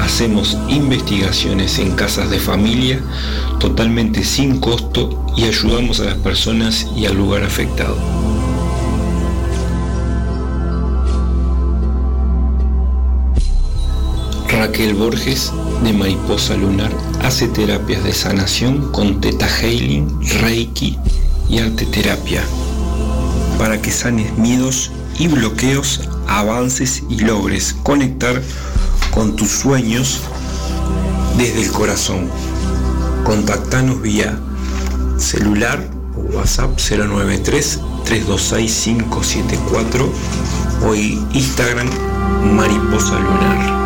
Hacemos 0.00 0.56
investigaciones 0.68 1.78
en 1.78 1.92
casas 1.92 2.30
de 2.30 2.38
familia 2.38 3.00
totalmente 3.58 4.24
sin 4.24 4.60
costo 4.60 5.24
y 5.36 5.44
ayudamos 5.44 6.00
a 6.00 6.04
las 6.04 6.16
personas 6.16 6.86
y 6.96 7.06
al 7.06 7.16
lugar 7.16 7.44
afectado. 7.44 7.96
Raquel 14.62 14.94
Borges 14.94 15.52
de 15.82 15.92
Mariposa 15.92 16.54
Lunar 16.54 16.92
hace 17.24 17.48
terapias 17.48 18.04
de 18.04 18.12
sanación 18.12 18.92
con 18.92 19.20
Teta 19.20 19.48
Healing, 19.48 20.06
Reiki 20.40 20.96
y 21.48 21.58
arte 21.58 21.84
terapia 21.84 22.44
para 23.58 23.82
que 23.82 23.90
sanes 23.90 24.38
miedos 24.38 24.92
y 25.18 25.26
bloqueos, 25.26 26.08
avances 26.28 27.02
y 27.08 27.18
logres 27.18 27.74
conectar 27.82 28.40
con 29.10 29.34
tus 29.34 29.48
sueños 29.48 30.20
desde 31.36 31.64
el 31.64 31.72
corazón. 31.72 32.28
Contactanos 33.24 34.00
vía 34.00 34.38
celular 35.16 35.84
o 36.14 36.36
WhatsApp 36.36 36.78
093 36.78 37.80
326 38.04 38.80
574 38.84 40.12
o 40.86 40.94
Instagram 40.94 41.90
Mariposa 42.54 43.18
Lunar. 43.18 43.81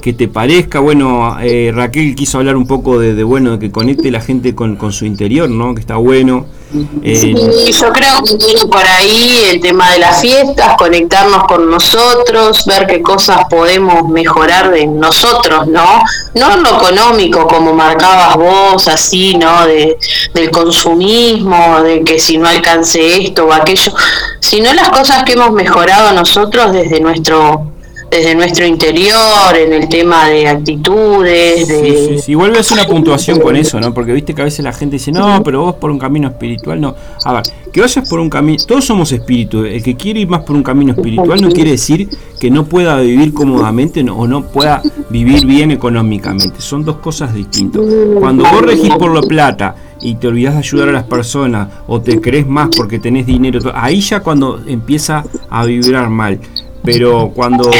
Que, 0.00 0.12
te 0.12 0.28
parezca. 0.28 0.80
Bueno, 0.80 1.36
eh, 1.40 1.72
Raquel 1.74 2.14
quiso 2.14 2.38
hablar 2.38 2.56
un 2.56 2.66
poco 2.66 2.98
de, 2.98 3.14
de, 3.14 3.24
bueno, 3.24 3.52
de 3.52 3.58
que 3.58 3.70
conecte 3.70 4.10
la 4.10 4.20
gente 4.20 4.54
con, 4.54 4.76
con 4.76 4.92
su 4.92 5.04
interior, 5.04 5.48
¿no? 5.48 5.74
Que 5.74 5.80
está 5.80 5.96
bueno. 5.96 6.46
Eh, 7.02 7.16
sí, 7.16 7.72
yo 7.72 7.92
creo 7.92 8.22
que 8.22 8.36
viene 8.36 8.64
por 8.66 8.86
ahí 8.86 9.42
el 9.50 9.60
tema 9.60 9.90
de 9.90 9.98
las 9.98 10.20
fiestas, 10.20 10.76
conectarnos 10.78 11.44
con 11.44 11.68
nosotros, 11.68 12.64
ver 12.64 12.86
qué 12.86 13.02
cosas 13.02 13.40
podemos 13.50 14.08
mejorar 14.08 14.70
de 14.70 14.86
nosotros, 14.86 15.66
¿no? 15.66 16.02
No 16.34 16.54
en 16.54 16.62
lo 16.62 16.76
económico, 16.76 17.48
como 17.48 17.72
marcabas 17.72 18.36
vos, 18.36 18.86
así, 18.86 19.34
¿no? 19.34 19.66
De, 19.66 19.98
del 20.32 20.50
consumismo, 20.52 21.82
de 21.82 22.04
que 22.04 22.20
si 22.20 22.38
no 22.38 22.46
alcance 22.46 23.24
esto 23.24 23.46
o 23.46 23.52
aquello, 23.52 23.92
sino 24.38 24.72
las 24.72 24.90
cosas 24.90 25.24
que 25.24 25.32
hemos 25.32 25.50
mejorado 25.50 26.12
nosotros 26.12 26.72
desde 26.72 27.00
nuestro 27.00 27.69
desde 28.10 28.34
nuestro 28.34 28.66
interior, 28.66 29.56
en 29.56 29.72
el 29.72 29.88
tema 29.88 30.28
de 30.28 30.48
actitudes, 30.48 31.68
de... 31.68 31.80
Sí, 31.80 32.14
sí, 32.14 32.18
sí. 32.18 32.34
Vuelve 32.34 32.56
a 32.56 32.60
hacer 32.60 32.78
una 32.78 32.88
puntuación 32.88 33.38
con 33.38 33.54
eso, 33.54 33.78
¿no? 33.78 33.94
Porque 33.94 34.12
viste 34.12 34.34
que 34.34 34.42
a 34.42 34.44
veces 34.44 34.64
la 34.64 34.72
gente 34.72 34.96
dice, 34.96 35.12
no, 35.12 35.42
pero 35.44 35.62
vos 35.62 35.74
por 35.76 35.90
un 35.90 35.98
camino 35.98 36.28
espiritual, 36.28 36.80
no. 36.80 36.94
A 37.24 37.34
ver, 37.34 37.42
que 37.72 37.80
vayas 37.80 38.08
por 38.08 38.18
un 38.18 38.28
camino, 38.28 38.58
todos 38.66 38.84
somos 38.84 39.12
espíritus, 39.12 39.66
el 39.68 39.82
que 39.82 39.96
quiere 39.96 40.20
ir 40.20 40.28
más 40.28 40.42
por 40.42 40.56
un 40.56 40.62
camino 40.62 40.92
espiritual 40.92 41.40
no 41.40 41.50
quiere 41.50 41.70
decir 41.72 42.08
que 42.40 42.50
no 42.50 42.64
pueda 42.64 42.98
vivir 43.00 43.32
cómodamente 43.32 44.04
o 44.10 44.26
no 44.26 44.46
pueda 44.46 44.82
vivir 45.08 45.46
bien 45.46 45.70
económicamente, 45.70 46.60
son 46.60 46.84
dos 46.84 46.96
cosas 46.96 47.32
distintas. 47.32 47.82
Cuando 48.18 48.44
vos 48.44 48.62
regís 48.62 48.94
por 48.96 49.14
la 49.14 49.22
plata, 49.22 49.76
y 50.02 50.14
te 50.14 50.28
olvidas 50.28 50.54
de 50.54 50.60
ayudar 50.60 50.88
a 50.88 50.92
las 50.92 51.04
personas 51.04 51.68
o 51.86 52.00
te 52.00 52.20
crees 52.20 52.46
más 52.46 52.70
porque 52.74 52.98
tenés 52.98 53.26
dinero, 53.26 53.60
ahí 53.74 54.00
ya 54.00 54.20
cuando 54.20 54.58
empieza 54.66 55.24
a 55.50 55.64
vibrar 55.66 56.08
mal. 56.08 56.40
Pero 56.82 57.30
cuando, 57.34 57.70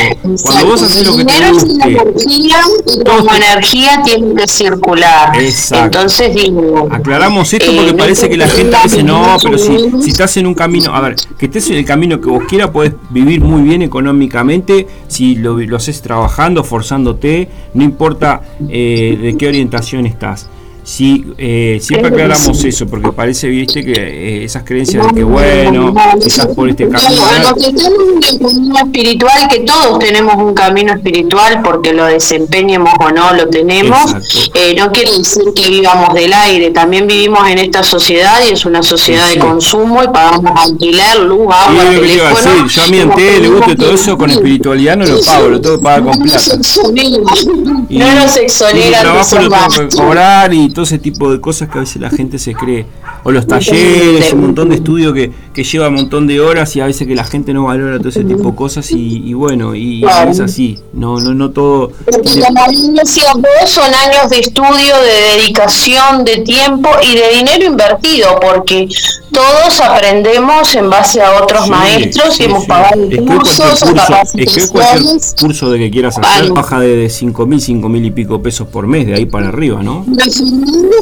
cuando 0.42 0.66
vos 0.66 0.82
haces 0.82 1.07
lo 1.07 1.16
que 1.16 1.24
te 1.24 1.51
guste, 1.51 1.84
energía, 1.84 2.57
como 3.05 3.34
energía 3.34 4.03
tiene 4.05 4.34
que 4.34 4.46
circular. 4.46 5.32
Entonces 5.72 6.34
digo, 6.34 6.88
aclaramos 6.90 7.53
esto 7.53 7.72
porque 7.74 7.90
eh, 7.90 7.94
parece 7.94 8.28
que 8.28 8.36
la 8.36 8.48
gente 8.48 8.76
dice 8.82 9.03
no, 9.03 9.36
pero 9.42 9.57
si, 9.57 9.90
si 10.03 10.11
estás 10.11 10.36
en 10.36 10.46
un 10.46 10.55
camino, 10.55 10.94
a 10.94 11.01
ver, 11.01 11.16
que 11.38 11.46
estés 11.46 11.70
en 11.70 11.76
el 11.76 11.84
camino 11.84 12.20
que 12.20 12.28
vos 12.28 12.44
quieras, 12.46 12.70
podés 12.70 12.92
vivir 13.09 13.40
muy 13.40 13.62
bien 13.62 13.82
económicamente 13.82 14.86
si 15.09 15.36
lo, 15.36 15.57
lo 15.57 15.76
haces 15.76 16.03
trabajando, 16.03 16.62
forzándote, 16.62 17.48
no 17.74 17.82
importa 17.82 18.42
eh, 18.68 19.18
de 19.20 19.36
qué 19.36 19.48
orientación 19.48 20.07
estás. 20.07 20.48
Sí, 20.83 21.24
eh, 21.37 21.78
siempre 21.81 22.09
aclaramos 22.09 22.64
eso, 22.64 22.87
porque 22.87 23.12
parece, 23.12 23.49
viste, 23.49 23.85
que 23.85 23.93
eh, 23.93 24.45
esas 24.45 24.64
creencias 24.64 25.07
de 25.07 25.14
que, 25.14 25.24
bueno, 25.24 25.95
quizás 26.22 26.47
por 26.49 26.68
este 26.68 26.89
camino. 26.89 27.22
un 27.55 28.20
camino 28.20 28.78
espiritual, 28.78 29.49
que 29.49 29.61
todos 29.61 29.99
tenemos 29.99 30.35
un 30.37 30.55
camino 30.55 30.93
espiritual, 30.93 31.61
porque 31.62 31.93
lo 31.93 32.07
desempeñemos 32.07 32.93
o 32.99 33.11
no 33.11 33.35
lo 33.35 33.49
tenemos, 33.49 34.14
eh, 34.55 34.74
no 34.76 34.91
quiere 34.91 35.16
decir 35.18 35.45
que 35.55 35.68
vivamos 35.68 36.14
del 36.14 36.33
aire, 36.33 36.70
también 36.70 37.07
vivimos 37.07 37.47
en 37.49 37.59
esta 37.59 37.83
sociedad 37.83 38.41
y 38.49 38.53
es 38.53 38.64
una 38.64 38.83
sociedad 38.83 39.28
de 39.28 39.39
consumo 39.39 40.03
y 40.03 40.09
pagamos 40.09 40.53
alquiler, 40.57 41.20
luz, 41.20 41.47
agua, 41.53 41.85
sí, 41.91 42.01
teléfono. 42.01 42.66
Yo 42.66 42.83
a 42.83 42.87
en 42.87 43.43
le 43.43 43.49
gusta 43.49 43.76
todo 43.76 43.95
eso 43.95 44.16
con 44.16 44.31
espiritualidad 44.31 44.97
no 44.97 45.07
lo 45.07 45.22
pago, 45.22 45.49
lo 45.49 45.61
que 45.61 45.78
pagar 45.78 46.05
con 46.05 46.22
plata. 46.22 46.57
no 47.91 48.14
nos 48.14 48.37
exonera. 48.37 49.01
trabajo 49.03 49.37
lo 49.37 49.49
tengo 49.51 49.89
que 49.89 49.97
cobrar 49.97 50.55
y 50.55 50.69
todo 50.72 50.84
ese 50.84 50.98
tipo 50.98 51.30
de 51.30 51.40
cosas 51.40 51.68
que 51.68 51.78
a 51.78 51.80
veces 51.80 52.00
la 52.00 52.10
gente 52.10 52.38
se 52.38 52.54
cree. 52.54 52.86
O 53.22 53.30
los 53.30 53.46
talleres, 53.46 54.32
un 54.32 54.40
montón 54.40 54.70
de 54.70 54.76
estudio 54.76 55.12
que, 55.12 55.30
que 55.52 55.64
lleva 55.64 55.88
un 55.88 55.94
montón 55.94 56.26
de 56.26 56.40
horas 56.40 56.74
y 56.76 56.80
a 56.80 56.86
veces 56.86 57.06
que 57.06 57.14
la 57.14 57.24
gente 57.24 57.52
no 57.52 57.64
valora 57.64 57.98
todo 57.98 58.08
ese 58.08 58.24
tipo 58.24 58.50
de 58.50 58.54
cosas 58.54 58.90
y, 58.90 59.34
bueno, 59.34 59.74
y 59.74 60.04
es 60.28 60.40
así. 60.40 60.78
No, 60.92 61.18
no, 61.20 61.34
no 61.34 61.50
todo. 61.50 61.92
son 63.66 63.94
años 63.94 64.30
de 64.30 64.38
estudio, 64.38 64.96
de 65.00 65.36
dedicación, 65.36 66.24
de 66.24 66.38
tiempo 66.38 66.90
y 67.02 67.16
de 67.16 67.36
dinero 67.36 67.64
invertido, 67.64 68.38
porque 68.40 68.88
todos 69.33 69.81
aprendemos 69.81 70.74
en 70.74 70.91
base 70.91 71.22
a 71.22 71.43
otros 71.43 71.68
maestros 71.68 72.39
y 72.41 72.45
hemos 72.45 72.66
pagado 72.66 72.97
cursos, 73.26 73.83
es 74.35 74.70
cualquier 74.70 75.20
curso 75.39 75.70
de 75.70 75.78
que 75.78 75.91
quieras 75.91 76.18
hacer 76.18 76.51
baja 76.53 76.81
de 76.81 77.09
5 77.09 77.47
mil, 77.47 77.61
5 77.61 77.89
mil 77.89 78.05
y 78.05 78.11
pico 78.11 78.43
pesos 78.43 78.68
por 78.68 78.87
mes, 78.87 79.07
de 79.07 79.14
ahí 79.14 79.26
para 79.26 79.49
arriba, 79.49 79.83
¿no? 79.83 80.05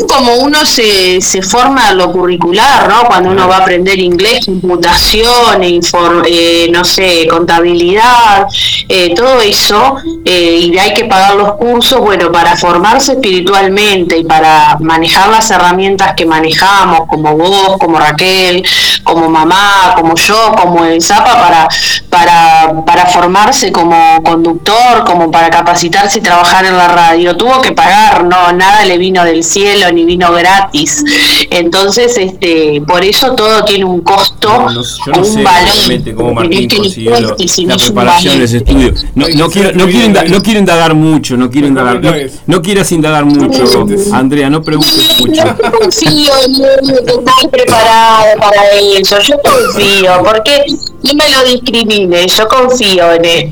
Como 0.09 0.37
uno 0.37 0.64
se, 0.64 1.20
se 1.20 1.43
forma 1.43 1.93
lo 1.93 2.12
curricular, 2.12 2.89
¿no? 2.89 3.07
Cuando 3.07 3.31
uno 3.31 3.49
va 3.49 3.57
a 3.57 3.61
aprender 3.61 3.99
inglés, 3.99 4.47
computación, 4.47 5.62
eh, 6.26 6.68
no 6.70 6.85
sé, 6.85 7.26
contabilidad, 7.29 8.47
eh, 8.89 9.14
todo 9.14 9.41
eso, 9.41 9.97
eh, 10.24 10.61
y 10.62 10.79
hay 10.79 10.95
que 10.95 11.05
pagar 11.05 11.37
los 11.37 11.53
cursos, 11.55 12.01
bueno, 12.01 12.31
para 12.31 12.57
formarse 12.57 13.12
espiritualmente 13.12 14.18
y 14.18 14.24
para 14.24 14.76
manejar 14.81 15.29
las 15.29 15.51
herramientas 15.51 16.14
que 16.16 16.26
manejamos, 16.26 17.09
como 17.09 17.37
vos, 17.37 17.76
como 17.79 17.99
Raquel, 17.99 18.17
como 19.04 19.28
mamá, 19.28 19.94
como 19.96 20.14
yo, 20.16 20.54
como 20.60 20.84
el 20.84 21.00
Zapa, 21.00 21.38
para, 21.40 21.68
para, 22.10 22.84
para 22.84 23.06
formarse 23.06 23.72
como 23.72 24.22
conductor, 24.22 25.04
como 25.06 25.30
para 25.30 25.50
capacitarse 25.50 26.18
y 26.18 26.22
trabajar 26.22 26.64
en 26.64 26.76
la 26.76 26.88
radio. 26.88 27.36
Tuvo 27.36 27.60
que 27.60 27.72
pagar, 27.72 28.24
no, 28.24 28.52
nada 28.52 28.84
le 28.84 28.98
vino 28.98 29.24
del 29.24 29.44
cielo 29.44 29.90
ni 29.92 30.04
vino 30.04 30.32
gratis. 30.32 31.04
Entonces, 31.50 32.16
este, 32.18 32.82
por 32.86 33.04
eso 33.04 33.34
todo 33.34 33.64
tiene 33.64 33.84
un 33.84 34.00
costo, 34.00 34.66
un 34.66 35.44
valor. 35.44 36.14
cómo 36.14 36.34
Martín 36.34 36.68
consiguió 36.68 37.20
la 37.20 37.34
preparación 37.76 38.38
de 38.38 38.44
ese 38.44 38.58
estudio. 38.58 38.92
No, 39.14 39.26
no, 39.28 39.50
quiero, 39.50 39.72
no, 39.72 39.86
quiero 39.86 40.06
indagar, 40.06 40.30
no 40.30 40.42
quiero 40.42 40.60
indagar 40.60 40.94
mucho, 40.94 41.36
no 41.36 41.50
quiero 41.50 41.66
indagar, 41.66 42.02
no, 42.02 42.12
no 42.46 42.62
quieras 42.62 42.90
indagar 42.92 43.24
mucho, 43.24 43.86
Andrea, 44.12 44.50
no 44.50 44.62
preguntes 44.62 45.20
mucho. 45.20 45.42
Yo 46.18 46.32
preparado 48.09 48.40
para 48.40 48.70
eso, 48.98 49.16
yo 49.20 49.36
confío, 49.42 50.11
porque 50.24 50.64
no 51.02 51.14
me 51.14 51.30
lo 51.30 51.44
discrimine, 51.44 52.26
yo 52.26 52.48
confío 52.48 53.12
en 53.12 53.24
él. 53.24 53.50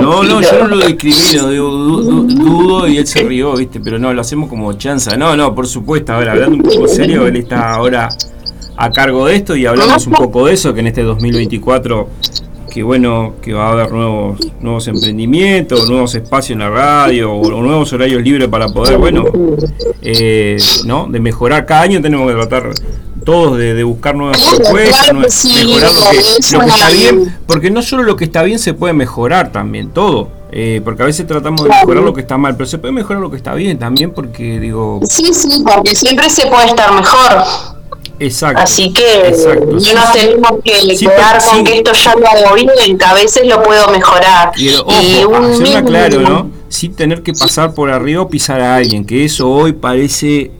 No, 0.00 0.22
no, 0.22 0.40
yo 0.40 0.66
no 0.66 0.76
lo 0.76 0.86
discrimino, 0.86 1.48
digo, 1.48 1.70
dudo 1.70 2.88
y 2.88 2.98
él 2.98 3.06
se 3.06 3.22
rió, 3.22 3.54
¿viste? 3.54 3.80
Pero 3.80 3.98
no, 3.98 4.12
lo 4.12 4.20
hacemos 4.20 4.48
como 4.48 4.72
chanza. 4.74 5.16
No, 5.16 5.36
no, 5.36 5.54
por 5.54 5.66
supuesto, 5.66 6.12
a 6.12 6.18
ver, 6.18 6.28
hablando 6.30 6.56
un 6.56 6.62
poco 6.62 6.88
serio, 6.88 7.26
él 7.26 7.36
está 7.36 7.74
ahora 7.74 8.08
a 8.76 8.90
cargo 8.90 9.26
de 9.26 9.36
esto 9.36 9.56
y 9.56 9.66
hablamos 9.66 10.06
un 10.06 10.12
poco 10.12 10.46
de 10.46 10.54
eso, 10.54 10.74
que 10.74 10.80
en 10.80 10.88
este 10.88 11.02
2024 11.02 12.08
que 12.72 12.82
bueno 12.82 13.36
que 13.40 13.54
va 13.54 13.68
a 13.68 13.72
haber 13.72 13.90
nuevos 13.90 14.38
nuevos 14.60 14.86
emprendimientos 14.86 15.88
nuevos 15.88 16.14
espacios 16.14 16.56
en 16.56 16.58
la 16.58 16.68
radio 16.68 17.32
o, 17.32 17.62
nuevos 17.62 17.90
horarios 17.94 18.22
libres 18.22 18.48
para 18.48 18.68
poder 18.68 18.98
bueno 18.98 19.24
eh, 20.02 20.58
no 20.84 21.06
de 21.08 21.18
mejorar 21.18 21.64
cada 21.64 21.80
año 21.80 22.02
tenemos 22.02 22.30
que 22.30 22.34
tratar 22.34 22.74
todos 23.26 23.58
de, 23.58 23.84
buscar 23.84 24.14
nuevas 24.14 24.40
propuestas 24.42 25.12
mejorar 25.12 25.92
lo 25.92 26.10
que, 26.10 26.74
está 26.74 26.90
bien 26.90 27.36
porque 27.46 27.70
no 27.70 27.82
solo 27.82 28.04
lo 28.04 28.16
que 28.16 28.24
está 28.24 28.42
bien 28.42 28.58
se 28.58 28.72
puede 28.72 28.94
mejorar 28.94 29.52
también 29.52 29.90
todo 29.90 30.30
eh, 30.52 30.80
porque 30.84 31.02
a 31.02 31.06
veces 31.06 31.26
tratamos 31.26 31.64
de 31.64 31.68
mejorar 31.68 32.04
lo 32.04 32.14
que 32.14 32.20
está 32.20 32.38
mal, 32.38 32.56
pero 32.56 32.66
se 32.66 32.78
puede 32.78 32.92
mejorar 32.92 33.20
lo 33.20 33.30
que 33.30 33.36
está 33.36 33.52
bien 33.54 33.78
también, 33.78 34.12
porque 34.12 34.60
digo. 34.60 35.00
Sí, 35.06 35.34
sí, 35.34 35.62
porque 35.66 35.94
siempre 35.94 36.30
se 36.30 36.46
puede 36.46 36.66
estar 36.66 36.94
mejor. 36.94 37.44
Exacto. 38.18 38.62
Así 38.62 38.92
que 38.92 39.34
no 39.58 39.74
nos 39.74 40.12
tenemos 40.12 40.52
que 40.64 40.96
quedar 40.96 41.44
con 41.44 41.64
que 41.64 41.78
esto 41.78 41.92
ya 41.92 42.14
lo 42.14 42.26
hago 42.26 42.54
bien, 42.54 42.96
que 42.96 43.04
a 43.04 43.14
veces 43.14 43.46
lo 43.46 43.62
puedo 43.62 43.88
mejorar. 43.88 44.52
y 44.56 44.68
un 45.24 45.84
claro, 45.84 46.20
¿no? 46.20 46.50
Sin 46.68 46.94
tener 46.94 47.22
que 47.22 47.32
pasar 47.32 47.74
por 47.74 47.90
arriba 47.90 48.22
o 48.22 48.28
pisar 48.28 48.60
a 48.60 48.76
alguien, 48.76 49.04
que 49.04 49.24
eso 49.24 49.50
hoy 49.50 49.72
parece 49.72 50.50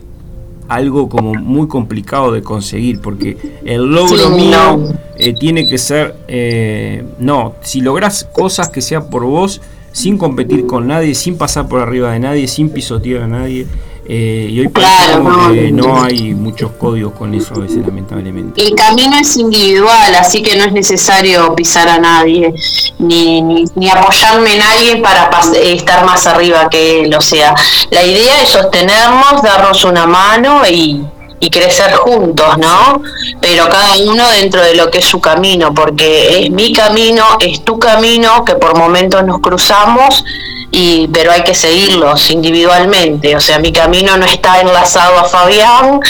algo 0.69 1.09
como 1.09 1.35
muy 1.35 1.69
complicado 1.69 2.33
de 2.33 2.43
conseguir, 2.43 3.01
porque 3.01 3.37
el 3.65 3.85
logro 3.85 4.31
mío 4.31 4.95
eh, 5.17 5.35
tiene 5.35 5.69
que 5.69 5.79
ser, 5.79 6.17
eh, 6.29 7.05
no, 7.19 7.55
si 7.63 7.81
logras 7.81 8.29
cosas 8.33 8.69
que 8.69 8.81
sean 8.81 9.09
por 9.09 9.25
vos, 9.25 9.61
sin 9.93 10.19
competir 10.19 10.67
con 10.67 10.89
nadie, 10.89 11.15
sin 11.15 11.39
pasar 11.39 11.69
por 11.69 11.81
arriba 11.81 12.13
de 12.13 12.21
nadie, 12.21 12.49
sin 12.49 12.69
pisotear 12.69 13.23
a 13.23 13.27
nadie, 13.27 13.67
eh, 14.09 14.49
y 14.51 14.61
hoy 14.61 14.69
claro, 14.69 15.53
que 15.53 15.73
no 15.73 16.01
hay 16.01 16.33
muchos 16.33 16.71
códigos 16.73 17.13
con 17.15 17.35
eso 17.35 17.55
a 17.55 17.59
veces, 17.59 17.79
lamentablemente. 17.79 18.63
El 18.63 18.75
camino 18.77 19.17
es 19.17 19.37
individual, 19.37 20.15
así 20.15 20.43
que 20.43 20.57
no 20.57 20.65
es 20.65 20.73
necesario 20.73 21.55
pisar 21.57 21.89
a 21.89 21.99
nadie, 21.99 22.55
ni, 23.01 23.43
ni, 23.43 23.91
apoyarme 23.91 24.55
en 24.55 24.63
alguien 24.63 25.03
para 25.03 25.29
estar 25.61 26.05
más 26.05 26.25
arriba 26.29 26.69
que 26.71 27.01
él. 27.01 27.15
O 27.15 27.21
sea, 27.21 27.53
la 27.91 28.05
idea 28.05 28.43
es 28.43 28.51
sostenernos, 28.51 29.43
darnos 29.43 29.83
una 29.83 30.07
mano 30.07 30.63
y, 30.69 31.05
y 31.41 31.51
crecer 31.51 31.93
juntos, 31.95 32.59
¿no? 32.59 33.03
Pero 33.41 33.69
cada 33.69 33.99
uno 33.99 34.29
dentro 34.31 34.63
de 34.63 34.77
lo 34.77 34.89
que 34.89 34.99
es 34.99 35.05
su 35.05 35.21
camino, 35.21 35.75
porque 35.75 36.45
es 36.45 36.51
mi 36.53 36.73
camino, 36.73 37.25
es 37.41 37.65
tu 37.65 37.81
camino, 37.81 38.45
que 38.45 38.55
por 38.55 38.79
momentos 38.79 39.25
nos 39.25 39.41
cruzamos 39.41 40.25
y 40.71 41.09
pero 41.09 41.33
hay 41.33 41.43
que 41.43 41.55
seguirlos 41.55 42.31
individualmente. 42.31 43.37
O 43.37 43.41
sea, 43.41 43.59
mi 43.59 43.73
camino 43.73 44.17
no 44.17 44.27
está 44.27 44.61
enlazado 44.61 45.19
a 45.19 45.25
Fabián, 45.25 46.01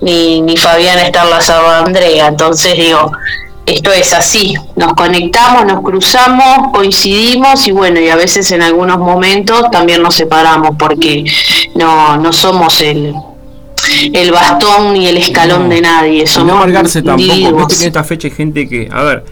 ni, 0.00 0.40
ni 0.40 0.56
Fabián 0.56 0.98
está 0.98 1.24
enlazado 1.24 1.66
a 1.68 1.78
Andrea. 1.80 2.28
Entonces 2.28 2.76
digo, 2.76 3.12
esto 3.66 3.92
es 3.92 4.12
así, 4.12 4.54
nos 4.76 4.92
conectamos, 4.92 5.64
nos 5.64 5.82
cruzamos, 5.82 6.70
coincidimos 6.72 7.66
y 7.66 7.72
bueno, 7.72 7.98
y 8.00 8.08
a 8.08 8.16
veces 8.16 8.50
en 8.52 8.62
algunos 8.62 8.98
momentos 8.98 9.70
también 9.70 10.02
nos 10.02 10.14
separamos 10.14 10.76
porque 10.78 11.24
no, 11.74 12.18
no 12.18 12.32
somos 12.32 12.80
el, 12.82 13.14
el 14.12 14.32
bastón 14.32 14.92
ni 14.92 15.06
el 15.06 15.16
escalón 15.16 15.68
de 15.70 15.80
nadie. 15.80 16.26
Somos 16.26 16.48
no 16.48 16.56
amargarse 16.56 17.02
tampoco, 17.02 17.68
en 17.72 17.86
esta 17.86 18.04
fecha 18.04 18.28
hay 18.28 18.34
gente 18.34 18.68
que, 18.68 18.88
a 18.92 19.02
ver, 19.02 19.24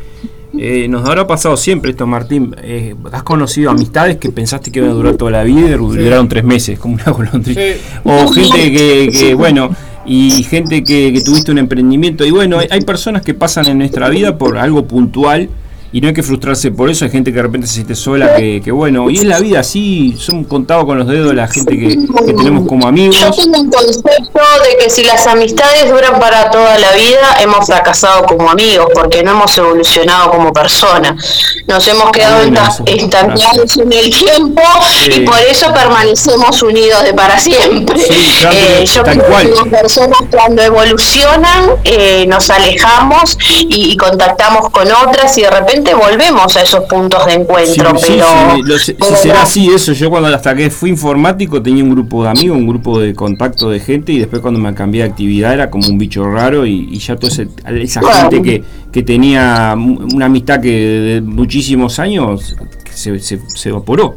eh, 0.58 0.86
nos 0.88 1.08
habrá 1.08 1.26
pasado 1.26 1.56
siempre 1.56 1.92
esto, 1.92 2.06
Martín. 2.06 2.54
Eh, 2.62 2.94
has 3.10 3.22
conocido 3.22 3.70
amistades 3.70 4.18
que 4.18 4.30
pensaste 4.30 4.70
que 4.70 4.80
iban 4.80 4.90
a 4.90 4.94
durar 4.94 5.14
toda 5.16 5.30
la 5.30 5.44
vida 5.44 5.70
y 5.70 5.76
duraron 5.76 6.28
tres 6.28 6.44
meses, 6.44 6.78
como 6.78 6.94
una 6.94 7.10
golondrina. 7.10 7.60
O 8.04 8.28
gente 8.28 8.72
que, 8.72 9.34
bueno, 9.34 9.70
y 10.04 10.42
gente 10.44 10.84
que, 10.84 11.20
tuviste 11.24 11.52
un 11.52 11.58
emprendimiento. 11.58 12.24
Y 12.24 12.30
bueno, 12.30 12.58
hay, 12.58 12.80
personas 12.82 13.22
que 13.22 13.34
pasan 13.34 13.66
en 13.66 13.78
nuestra 13.78 14.08
vida 14.08 14.36
por 14.36 14.58
algo 14.58 14.86
puntual 14.86 15.48
y 15.92 16.00
no 16.00 16.08
hay 16.08 16.14
que 16.14 16.22
frustrarse 16.22 16.70
por 16.70 16.90
eso. 16.90 17.04
Hay 17.04 17.10
gente 17.10 17.30
que 17.30 17.36
de 17.36 17.42
repente 17.42 17.66
se 17.66 17.74
siente 17.74 17.94
sola, 17.94 18.34
que, 18.36 18.60
que 18.64 18.70
bueno, 18.72 19.10
y 19.10 19.18
es 19.18 19.24
la 19.24 19.38
vida 19.40 19.60
así, 19.60 20.16
son 20.18 20.44
contados 20.44 20.84
con 20.86 20.98
los 20.98 21.06
dedos 21.06 21.34
la 21.34 21.48
gente 21.48 21.78
que, 21.78 21.88
que 22.26 22.32
tenemos 22.32 22.66
como 22.66 22.86
amigos. 22.88 23.18
Yo 23.20 23.30
tengo 23.30 23.60
un 23.60 23.70
concepto 23.70 24.40
de 24.64 24.84
que 24.84 24.90
si 24.90 25.04
las 25.04 25.26
amistades 25.26 25.90
duran 25.90 26.18
para 26.18 26.50
toda 26.50 26.78
la 26.78 26.92
vida, 26.92 27.36
hemos 27.42 27.66
fracasado 27.66 28.24
como 28.24 28.50
amigos, 28.50 28.86
porque 28.94 29.22
no 29.22 29.32
hemos 29.32 29.56
evolucionado 29.58 30.30
como 30.30 30.52
personas. 30.52 31.62
Nos 31.66 31.86
hemos 31.88 32.10
quedado 32.10 32.38
Bueno, 32.42 32.60
estancados 32.86 33.76
en 33.76 33.92
el 33.92 34.10
tiempo 34.10 34.62
Sí. 35.04 35.10
y 35.16 35.20
por 35.20 35.38
eso 35.40 35.72
permanecemos 35.72 36.62
unidos 36.62 37.04
de 37.04 37.12
para 37.14 37.38
siempre. 37.38 37.98
Sí, 37.98 38.36
claro, 38.40 38.56
Eh, 38.58 38.84
yo 38.86 39.02
creo 39.02 39.24
cual. 39.26 39.46
que 39.48 39.54
las 39.54 39.68
personas 39.82 40.18
cuando 40.30 40.62
evolucionan 40.62 41.70
eh, 41.84 42.24
nos 42.28 42.50
alejamos 42.50 43.38
y, 43.68 43.92
y 43.92 43.96
contactamos 43.96 44.70
con 44.70 44.88
otras 44.90 45.36
y 45.38 45.42
de 45.42 45.50
repente 45.50 45.81
volvemos 45.94 46.56
a 46.56 46.62
esos 46.62 46.84
puntos 46.84 47.24
de 47.26 47.34
encuentro. 47.34 47.98
sí, 47.98 48.12
pero, 48.16 48.56
sí, 48.56 48.62
lo- 48.64 48.78
si 48.78 48.92
pero 48.94 49.16
será 49.16 49.42
así 49.42 49.68
eso, 49.68 49.92
yo 49.92 50.08
cuando 50.10 50.28
hasta 50.28 50.54
que 50.54 50.70
fui 50.70 50.90
informático 50.90 51.62
tenía 51.62 51.82
un 51.84 51.90
grupo 51.90 52.22
de 52.24 52.30
amigos, 52.30 52.56
un 52.56 52.66
grupo 52.66 52.98
de 53.00 53.14
contacto 53.14 53.68
de 53.70 53.80
gente 53.80 54.12
y 54.12 54.18
después 54.18 54.40
cuando 54.42 54.58
me 54.60 54.72
cambié 54.74 55.02
de 55.02 55.08
actividad 55.10 55.52
era 55.54 55.70
como 55.70 55.86
un 55.88 55.98
bicho 55.98 56.24
raro 56.30 56.64
y, 56.66 56.88
y 56.90 56.98
ya 56.98 57.16
toda 57.16 57.32
esa 57.32 58.00
gente 58.22 58.42
que, 58.42 58.62
que 58.92 59.02
tenía 59.02 59.74
una 59.76 60.26
amistad 60.26 60.60
que 60.60 60.70
de 60.70 61.20
muchísimos 61.20 61.98
años 61.98 62.54
se, 62.92 63.18
se, 63.18 63.40
se 63.48 63.68
evaporó. 63.68 64.14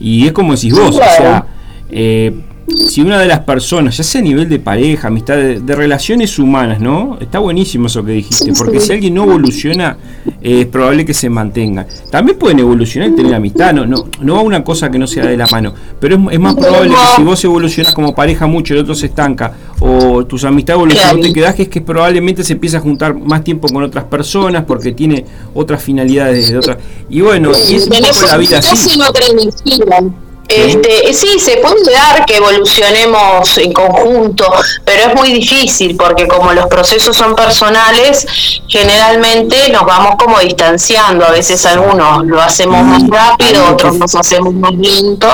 Y 0.00 0.26
es 0.26 0.32
como 0.32 0.54
decís 0.54 0.72
vos, 0.74 0.90
o 0.90 0.92
sea, 0.92 1.44
eh, 1.90 2.32
si 2.88 3.00
una 3.00 3.18
de 3.18 3.26
las 3.26 3.40
personas, 3.40 3.96
ya 3.96 4.04
sea 4.04 4.20
a 4.20 4.24
nivel 4.24 4.48
de 4.48 4.58
pareja, 4.58 5.08
amistad, 5.08 5.36
de, 5.36 5.60
de 5.60 5.74
relaciones 5.74 6.38
humanas, 6.38 6.80
¿no? 6.80 7.18
Está 7.20 7.38
buenísimo 7.38 7.86
eso 7.86 8.04
que 8.04 8.12
dijiste, 8.12 8.52
porque 8.56 8.80
si 8.80 8.92
alguien 8.92 9.14
no 9.14 9.24
evoluciona, 9.24 9.96
eh, 10.40 10.60
es 10.60 10.66
probable 10.66 11.04
que 11.04 11.14
se 11.14 11.28
mantenga. 11.28 11.86
También 12.10 12.38
pueden 12.38 12.58
evolucionar 12.60 13.10
y 13.10 13.16
tener 13.16 13.34
amistad, 13.34 13.72
no, 13.72 13.86
no, 13.86 14.06
no 14.20 14.34
va 14.34 14.42
una 14.42 14.64
cosa 14.64 14.90
que 14.90 14.98
no 14.98 15.06
sea 15.06 15.26
de 15.26 15.36
la 15.36 15.46
mano, 15.46 15.74
pero 16.00 16.16
es, 16.16 16.20
es 16.32 16.40
más 16.40 16.54
probable 16.54 16.90
que 16.90 17.16
si 17.16 17.22
vos 17.22 17.44
evolucionás 17.44 17.94
como 17.94 18.14
pareja 18.14 18.46
mucho 18.46 18.74
y 18.74 18.76
el 18.76 18.82
otro 18.82 18.94
se 18.94 19.06
estanca, 19.06 19.52
o 19.80 20.24
tus 20.26 20.44
amistades 20.44 20.78
evolucionan, 20.78 21.20
te 21.20 21.32
quedás 21.32 21.54
que 21.54 21.62
es 21.62 21.68
que 21.68 21.80
probablemente 21.80 22.42
se 22.44 22.54
empieza 22.54 22.78
a 22.78 22.80
juntar 22.80 23.14
más 23.14 23.44
tiempo 23.44 23.68
con 23.68 23.82
otras 23.82 24.04
personas 24.04 24.64
porque 24.66 24.92
tiene 24.92 25.24
otras 25.54 25.82
finalidades 25.82 26.50
de 26.50 26.58
otras. 26.58 26.78
Y 27.08 27.20
bueno, 27.20 27.52
y 27.68 27.76
es 27.76 27.84
un 27.86 27.90
poco 27.90 28.26
la 28.26 28.36
vida 28.36 28.58
así. 28.58 28.98
Este, 30.48 31.12
sí, 31.12 31.38
se 31.38 31.58
puede 31.58 31.92
dar 31.92 32.24
que 32.24 32.36
evolucionemos 32.36 33.58
en 33.58 33.72
conjunto, 33.72 34.50
pero 34.82 35.10
es 35.10 35.14
muy 35.14 35.30
difícil 35.30 35.94
porque 35.94 36.26
como 36.26 36.54
los 36.54 36.66
procesos 36.66 37.14
son 37.14 37.36
personales, 37.36 38.26
generalmente 38.66 39.70
nos 39.70 39.84
vamos 39.84 40.16
como 40.18 40.38
distanciando. 40.40 41.26
A 41.26 41.32
veces 41.32 41.66
algunos 41.66 42.24
lo 42.24 42.40
hacemos 42.40 42.82
más 42.82 43.06
rápido, 43.08 43.72
otros 43.72 43.96
nos 43.96 44.14
hacemos 44.14 44.54
más 44.54 44.72
lento 44.72 45.28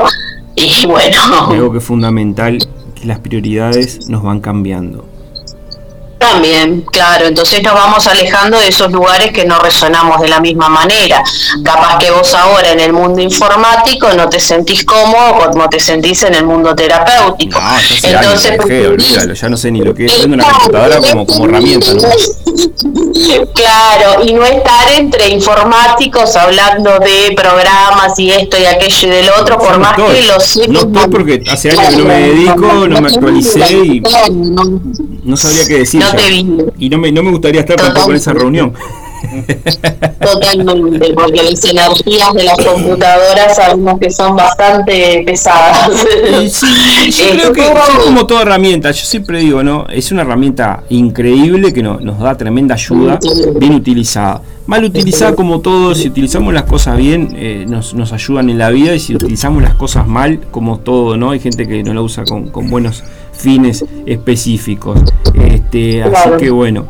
y 0.56 0.86
bueno. 0.86 1.48
Algo 1.48 1.70
que 1.70 1.78
es 1.78 1.84
fundamental, 1.84 2.58
que 2.94 3.06
las 3.06 3.20
prioridades 3.20 4.08
nos 4.08 4.24
van 4.24 4.40
cambiando. 4.40 5.13
También, 6.30 6.80
claro, 6.90 7.26
entonces 7.26 7.62
nos 7.62 7.74
vamos 7.74 8.06
alejando 8.06 8.58
de 8.58 8.68
esos 8.68 8.90
lugares 8.90 9.32
que 9.32 9.44
no 9.44 9.58
resonamos 9.58 10.20
de 10.20 10.28
la 10.28 10.40
misma 10.40 10.68
manera. 10.68 11.22
Capaz 11.62 11.98
que 11.98 12.10
vos 12.10 12.32
ahora 12.34 12.72
en 12.72 12.80
el 12.80 12.92
mundo 12.92 13.20
informático 13.20 14.08
no 14.12 14.28
te 14.28 14.40
sentís 14.40 14.84
cómodo 14.84 15.50
como 15.50 15.68
te 15.68 15.80
sentís 15.80 16.22
en 16.22 16.34
el 16.34 16.44
mundo 16.44 16.74
terapéutico. 16.74 17.60
No, 17.60 17.80
ya 18.02 18.20
entonces, 18.20 18.50
años, 18.52 18.88
olvídalo, 18.88 19.34
ya 19.34 19.48
no 19.48 19.56
sé 19.56 19.70
ni 19.70 19.82
lo 19.82 19.94
que 19.94 20.06
es 20.06 20.24
una 20.24 20.44
computadora 20.44 21.00
como, 21.00 21.26
como 21.26 21.46
herramienta. 21.46 21.92
¿no? 21.92 22.02
Claro, 23.54 24.24
y 24.24 24.32
no 24.32 24.44
estar 24.44 24.92
entre 24.96 25.28
informáticos 25.28 26.36
hablando 26.36 26.98
de 26.98 27.34
programas 27.34 28.18
y 28.18 28.30
esto 28.30 28.56
y 28.58 28.66
aquello 28.66 29.08
y 29.08 29.10
del 29.10 29.30
otro, 29.30 29.58
por 29.58 29.72
no 29.72 29.78
más 29.78 29.98
estoy, 29.98 30.14
que 30.16 30.26
lo 30.26 30.40
sé. 30.40 30.68
no 30.68 30.80
estoy 30.80 31.08
porque 31.08 31.42
hace 31.50 31.70
años 31.70 31.88
que 31.90 31.96
no 31.96 32.04
me 32.04 32.20
dedico, 32.20 32.88
no 32.88 33.00
me 33.00 33.08
actualicé 33.08 33.72
y 33.72 34.00
no 35.24 35.36
sabría 35.36 35.66
qué 35.66 35.78
decir. 35.78 36.00
No 36.00 36.13
ya. 36.16 36.24
te 36.24 36.30
vi. 36.30 36.46
Y 36.78 36.88
no 36.88 36.98
me, 36.98 37.12
no 37.12 37.22
me 37.22 37.30
gustaría 37.30 37.60
estar 37.60 37.76
tampoco 37.76 38.10
en 38.10 38.16
esa 38.16 38.32
reunión. 38.32 38.72
Totalmente, 40.20 41.12
porque 41.14 41.42
las 41.42 41.64
energías 41.64 42.32
de 42.34 42.44
las 42.44 42.56
computadoras 42.58 43.56
sabemos 43.56 43.98
que 44.00 44.10
son 44.10 44.36
bastante 44.36 45.22
pesadas. 45.26 45.90
Sí, 46.50 47.10
yo 47.10 47.24
creo 47.32 47.52
que 47.52 47.60
es 47.62 48.04
como 48.04 48.26
toda 48.26 48.42
herramienta, 48.42 48.90
yo 48.90 49.04
siempre 49.04 49.40
digo, 49.40 49.62
¿no? 49.62 49.86
Es 49.88 50.12
una 50.12 50.22
herramienta 50.22 50.82
increíble 50.88 51.72
que 51.72 51.82
no- 51.82 51.98
nos 52.00 52.18
da 52.20 52.36
tremenda 52.36 52.74
ayuda, 52.74 53.18
bien 53.58 53.74
utilizada. 53.74 54.42
Mal 54.66 54.82
utilizada 54.84 55.34
como 55.34 55.60
todo, 55.60 55.94
si 55.94 56.08
utilizamos 56.08 56.54
las 56.54 56.62
cosas 56.62 56.96
bien, 56.96 57.34
eh, 57.36 57.66
nos, 57.68 57.92
nos 57.92 58.14
ayudan 58.14 58.48
en 58.48 58.56
la 58.56 58.70
vida 58.70 58.94
y 58.94 59.00
si 59.00 59.14
utilizamos 59.14 59.62
las 59.62 59.74
cosas 59.74 60.06
mal, 60.06 60.40
como 60.50 60.78
todo, 60.78 61.18
¿no? 61.18 61.32
Hay 61.32 61.40
gente 61.40 61.68
que 61.68 61.82
no 61.82 61.92
la 61.92 62.00
usa 62.00 62.24
con, 62.24 62.48
con 62.48 62.70
buenos 62.70 63.04
fines 63.32 63.84
específicos. 64.06 65.00
Este, 65.34 66.02
así 66.02 66.30
que 66.38 66.50
bueno. 66.50 66.86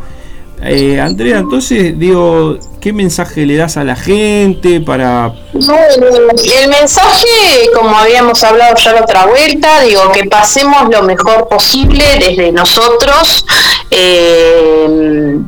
Eh, 0.67 0.99
Andrea, 0.99 1.39
entonces 1.39 1.99
digo, 1.99 2.57
¿qué 2.81 2.95
mensaje 2.95 3.45
le 3.45 3.57
das 3.57 3.77
a 3.77 3.85
la 3.85 3.97
gente 3.97 4.81
para 4.81 5.35
El 5.53 6.69
mensaje, 6.71 7.27
como 7.75 7.95
habíamos 7.99 8.43
hablado 8.43 8.75
ya 8.77 8.95
la 8.95 9.03
otra 9.03 9.27
vuelta, 9.27 9.83
digo 9.83 10.11
que 10.13 10.25
pasemos 10.25 10.89
lo 10.91 11.03
mejor 11.03 11.49
posible 11.49 12.03
desde 12.19 12.51
nosotros, 12.51 13.45
eh, 13.91 15.39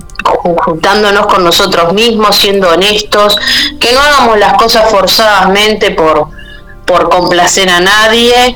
juntándonos 0.64 1.26
con 1.28 1.44
nosotros 1.44 1.94
mismos, 1.94 2.36
siendo 2.36 2.68
honestos, 2.68 3.38
que 3.80 3.92
no 3.94 4.00
hagamos 4.00 4.38
las 4.38 4.52
cosas 4.54 4.90
forzadamente 4.90 5.92
por, 5.92 6.28
por 6.84 7.08
complacer 7.08 7.70
a 7.70 7.80
nadie, 7.80 8.54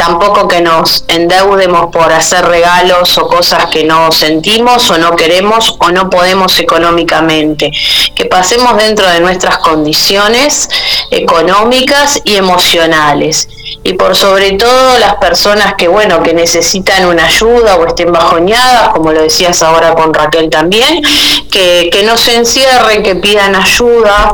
tampoco 0.00 0.48
que 0.48 0.62
nos 0.62 1.04
endeudemos 1.08 1.88
por 1.92 2.10
hacer 2.10 2.46
regalos 2.46 3.18
o 3.18 3.26
cosas 3.26 3.66
que 3.66 3.84
no 3.84 4.10
sentimos 4.10 4.88
o 4.88 4.96
no 4.96 5.14
queremos 5.14 5.76
o 5.78 5.90
no 5.90 6.08
podemos 6.08 6.58
económicamente, 6.58 7.70
que 8.14 8.24
pasemos 8.24 8.78
dentro 8.78 9.06
de 9.10 9.20
nuestras 9.20 9.58
condiciones 9.58 10.70
económicas 11.10 12.18
y 12.24 12.36
emocionales. 12.36 13.46
Y 13.82 13.92
por 13.92 14.16
sobre 14.16 14.52
todo 14.52 14.98
las 14.98 15.16
personas 15.16 15.74
que 15.74 15.86
bueno, 15.86 16.22
que 16.22 16.32
necesitan 16.32 17.04
una 17.04 17.26
ayuda 17.26 17.76
o 17.76 17.86
estén 17.86 18.10
bajoñadas, 18.10 18.88
como 18.94 19.12
lo 19.12 19.20
decías 19.20 19.62
ahora 19.62 19.94
con 19.94 20.14
Raquel 20.14 20.48
también, 20.48 21.02
que, 21.50 21.90
que 21.92 22.04
no 22.04 22.16
se 22.16 22.36
encierren, 22.36 23.02
que 23.02 23.16
pidan 23.16 23.54
ayuda, 23.54 24.32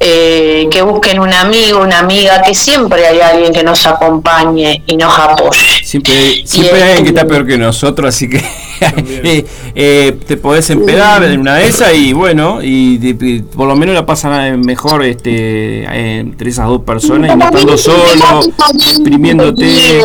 eh, 0.00 0.68
que 0.70 0.82
busquen 0.82 1.20
un 1.20 1.32
amigo, 1.32 1.80
una 1.80 2.00
amiga, 2.00 2.42
que 2.42 2.54
siempre 2.54 3.06
hay 3.06 3.20
alguien 3.20 3.52
que 3.52 3.62
nos 3.62 3.86
acompañe 3.86 4.82
y 4.86 4.96
nos 4.96 5.18
apoye. 5.18 5.84
Siempre, 5.84 6.42
siempre 6.46 6.82
hay 6.82 6.88
alguien 6.90 7.04
que 7.04 7.10
está 7.10 7.26
peor 7.26 7.46
que 7.46 7.56
nosotros, 7.58 8.08
así 8.08 8.28
que 8.28 8.38
eh, 8.80 9.46
eh, 9.74 10.18
te 10.26 10.36
podés 10.36 10.68
empedar 10.70 11.24
en 11.24 11.40
una 11.40 11.56
de 11.56 11.66
esas 11.66 11.94
y 11.94 12.12
bueno, 12.12 12.58
y 12.62 13.42
por 13.54 13.68
lo 13.68 13.76
menos 13.76 13.94
la 13.94 14.06
pasan 14.06 14.60
mejor 14.60 15.04
este, 15.04 15.84
eh, 15.84 16.18
entre 16.18 16.50
esas 16.50 16.66
dos 16.66 16.82
personas 16.82 17.34
y 17.34 17.36
no 17.36 17.44
estando 17.46 17.78
solo, 17.78 18.40
exprimiéndote. 18.74 20.02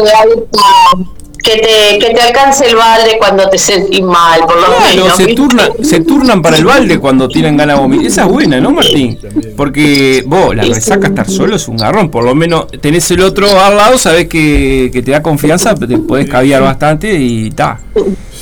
Que 1.42 1.52
te, 1.58 2.00
que 2.00 2.14
te 2.14 2.22
alcance 2.22 2.66
el 2.68 2.76
balde 2.76 3.18
cuando 3.18 3.50
te 3.50 3.58
sentís 3.58 4.02
mal, 4.02 4.42
por 4.42 4.56
lo 4.58 4.66
Claro, 4.68 4.82
menos. 4.94 5.16
se, 5.18 5.34
turna, 5.34 5.70
se 5.82 6.02
turnan 6.02 6.42
para 6.42 6.58
el 6.58 6.66
balde 6.66 7.00
cuando 7.00 7.28
tienen 7.30 7.56
ganas 7.56 7.78
de 7.78 7.82
vomitar. 7.82 8.06
Esa 8.08 8.24
es 8.24 8.28
buena, 8.28 8.60
¿no, 8.60 8.72
Martín? 8.72 9.18
Porque 9.56 10.24
vos, 10.28 10.56
la 10.56 10.64
resaca 10.64 11.08
estar 11.08 11.30
solo 11.30 11.56
es 11.56 11.68
un 11.68 11.78
garrón. 11.78 12.12
Por 12.12 12.24
lo 12.26 12.36
menos 12.36 12.68
tenés 12.82 13.10
el 13.12 13.22
otro 13.22 13.48
al 13.60 13.78
lado, 13.78 13.98
sabés 13.98 14.28
que, 14.28 14.90
que 14.92 15.02
te 15.02 15.12
da 15.12 15.22
confianza, 15.24 15.74
te 15.76 15.98
podés 15.98 16.30
caviar 16.30 16.62
bastante 16.62 17.14
y 17.18 17.48
está. 17.48 17.80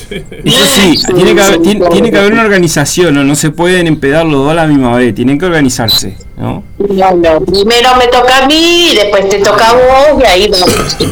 Eso 0.44 0.66
sí, 0.76 1.00
tiene 1.14 1.36
que, 1.36 1.42
haber, 1.42 1.62
tiene, 1.62 1.90
tiene 1.90 2.12
que 2.12 2.18
haber 2.18 2.34
una 2.34 2.44
organización, 2.44 3.16
¿no? 3.16 3.24
no 3.24 3.36
se 3.36 3.52
pueden 3.52 3.88
empedar 3.88 4.26
los 4.26 4.44
dos 4.44 4.52
a 4.52 4.54
la 4.54 4.68
misma 4.68 4.96
vez, 4.96 5.14
tienen 5.14 5.38
que 5.38 5.46
organizarse, 5.46 6.16
¿no? 6.38 6.64
No, 6.78 7.16
no, 7.16 7.42
Primero 7.42 7.90
me 7.98 8.08
toca 8.08 8.44
a 8.44 8.48
mí, 8.48 8.94
después 8.96 9.28
te 9.30 9.40
toca 9.40 9.70
a 9.70 9.74
vos, 9.74 10.24
y 10.24 10.26
ahí. 10.26 10.52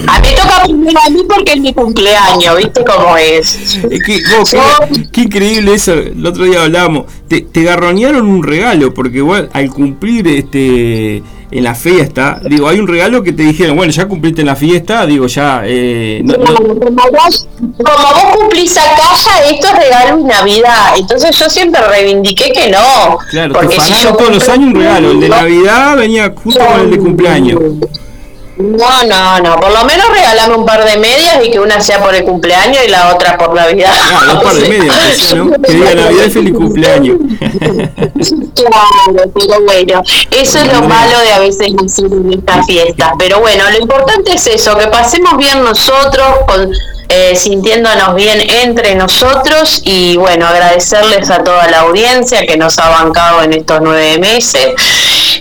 A 0.08 0.20
mí 0.20 0.28
toca 0.36 0.64
primero 0.64 1.00
a 1.06 1.10
mí 1.10 1.24
porque 1.28 1.54
es 1.54 1.60
mi 1.60 1.74
cumpleaños, 1.74 2.58
¿viste 2.58 2.84
cómo 2.86 3.18
es? 3.18 3.78
Es 3.89 4.04
que, 4.04 4.22
vos, 4.38 4.52
qué, 4.52 5.10
qué 5.12 5.22
increíble 5.22 5.74
eso, 5.74 5.93
el 5.93 6.26
otro 6.26 6.46
día 6.46 6.64
hablábamos, 6.64 7.06
te, 7.28 7.41
te 7.41 7.64
garronearon 7.64 8.26
un 8.26 8.43
regalo, 8.43 8.93
porque 8.93 9.18
igual 9.18 9.50
al 9.54 9.70
cumplir 9.70 10.28
este 10.28 11.22
en 11.52 11.64
la 11.64 11.76
fiesta, 11.76 12.39
digo, 12.50 12.68
hay 12.68 12.80
un 12.80 12.88
regalo 12.88 13.22
que 13.24 13.32
te 13.32 13.43
dijeron, 13.43 13.76
bueno, 13.78 13.91
ya 13.91 14.08
cumpliste 14.08 14.41
en 14.41 14.48
la 14.48 14.56
fiesta, 14.56 15.06
digo, 15.06 15.28
ya, 15.28 15.62
eh, 15.66 16.22
no- 16.24 16.38
no- 16.38 16.56
Como 16.56 17.12
vos, 17.12 17.48
como 17.60 18.08
vos 18.10 18.36
cumplís 18.38 18.78
acá, 18.78 19.04
ya 19.24 19.50
esto 19.50 19.68
es 19.68 19.74
regalo 19.78 20.20
y 20.20 20.24
Navidad. 20.24 20.93
Entonces 20.98 21.38
yo 21.38 21.50
siempre 21.50 21.82
reivindiqué 21.88 22.52
que 22.52 22.70
no. 22.70 23.18
claro, 23.30 23.54
te 23.54 23.60
porque 23.60 23.76
si 23.80 23.91
pagaron 23.91 24.04
yo 24.12 24.16
todos 24.18 24.34
los 24.36 24.50
años 24.50 24.68
un 24.70 24.76
regalo, 24.76 25.12
el 25.12 25.20
de 25.20 25.30
Navidad 25.30 25.98
venía 25.98 26.34
justo 26.36 26.66
con 26.66 26.80
el 26.82 26.91
de 26.91 26.98
cumpleaños. 26.98 27.60
No, 28.58 29.03
no, 29.03 29.39
no. 29.39 29.56
Por 29.58 29.72
lo 29.72 29.84
menos 29.84 30.08
regalame 30.10 30.56
un 30.56 30.66
par 30.66 30.86
de 30.86 30.97
medias 30.97 31.39
y 31.43 31.51
que 31.51 31.60
una 31.60 31.82
sea 31.82 32.01
por 32.01 32.16
el 32.16 32.24
cumpleaños 32.24 32.80
y 32.86 32.89
la 32.89 33.14
otra 33.14 33.38
por 33.38 33.53
Navidad. 33.53 33.91
Ah, 33.93 34.34
un 34.34 34.41
par 34.41 34.53
de 34.53 34.70
medias, 34.70 35.36
¿no? 35.36 35.51
Que 35.62 35.74
diga 35.74 35.95
Navidad 35.95 36.26
y 36.26 36.30
feliz 36.30 36.53
cumpleaños. 36.53 37.18
claro, 38.56 39.32
pero 39.34 39.62
bueno, 39.62 40.03
eso 40.32 40.60
es 40.60 40.74
lo 40.74 40.82
malo 40.84 41.20
de 41.20 41.34
a 41.34 41.39
veces 41.39 41.74
hacer 41.84 42.06
en 42.06 42.34
estas 42.34 42.66
fiestas. 42.66 43.12
Pero 43.20 43.41
bueno, 43.41 43.70
lo 43.70 43.80
importante 43.80 44.34
es 44.34 44.47
eso, 44.47 44.78
que 44.78 44.88
pasemos 44.88 45.38
bien 45.38 45.62
nosotros 45.62 46.28
con 46.47 46.72
eh, 47.08 47.36
sintiéndonos 47.36 48.16
bien 48.16 48.41
entre 48.41 48.95
nosotros 48.95 49.82
y 49.84 50.18
bueno, 50.18 50.47
agradecerles 50.47 51.30
a 51.30 51.43
toda 51.43 51.68
la 51.70 51.82
audiencia 51.82 52.45
que 52.47 52.58
nos 52.58 52.80
ha 52.80 52.89
bancado 52.89 53.43
en 53.43 53.53
estos 53.53 53.80
nueve 53.82 54.18
meses. 54.18 54.74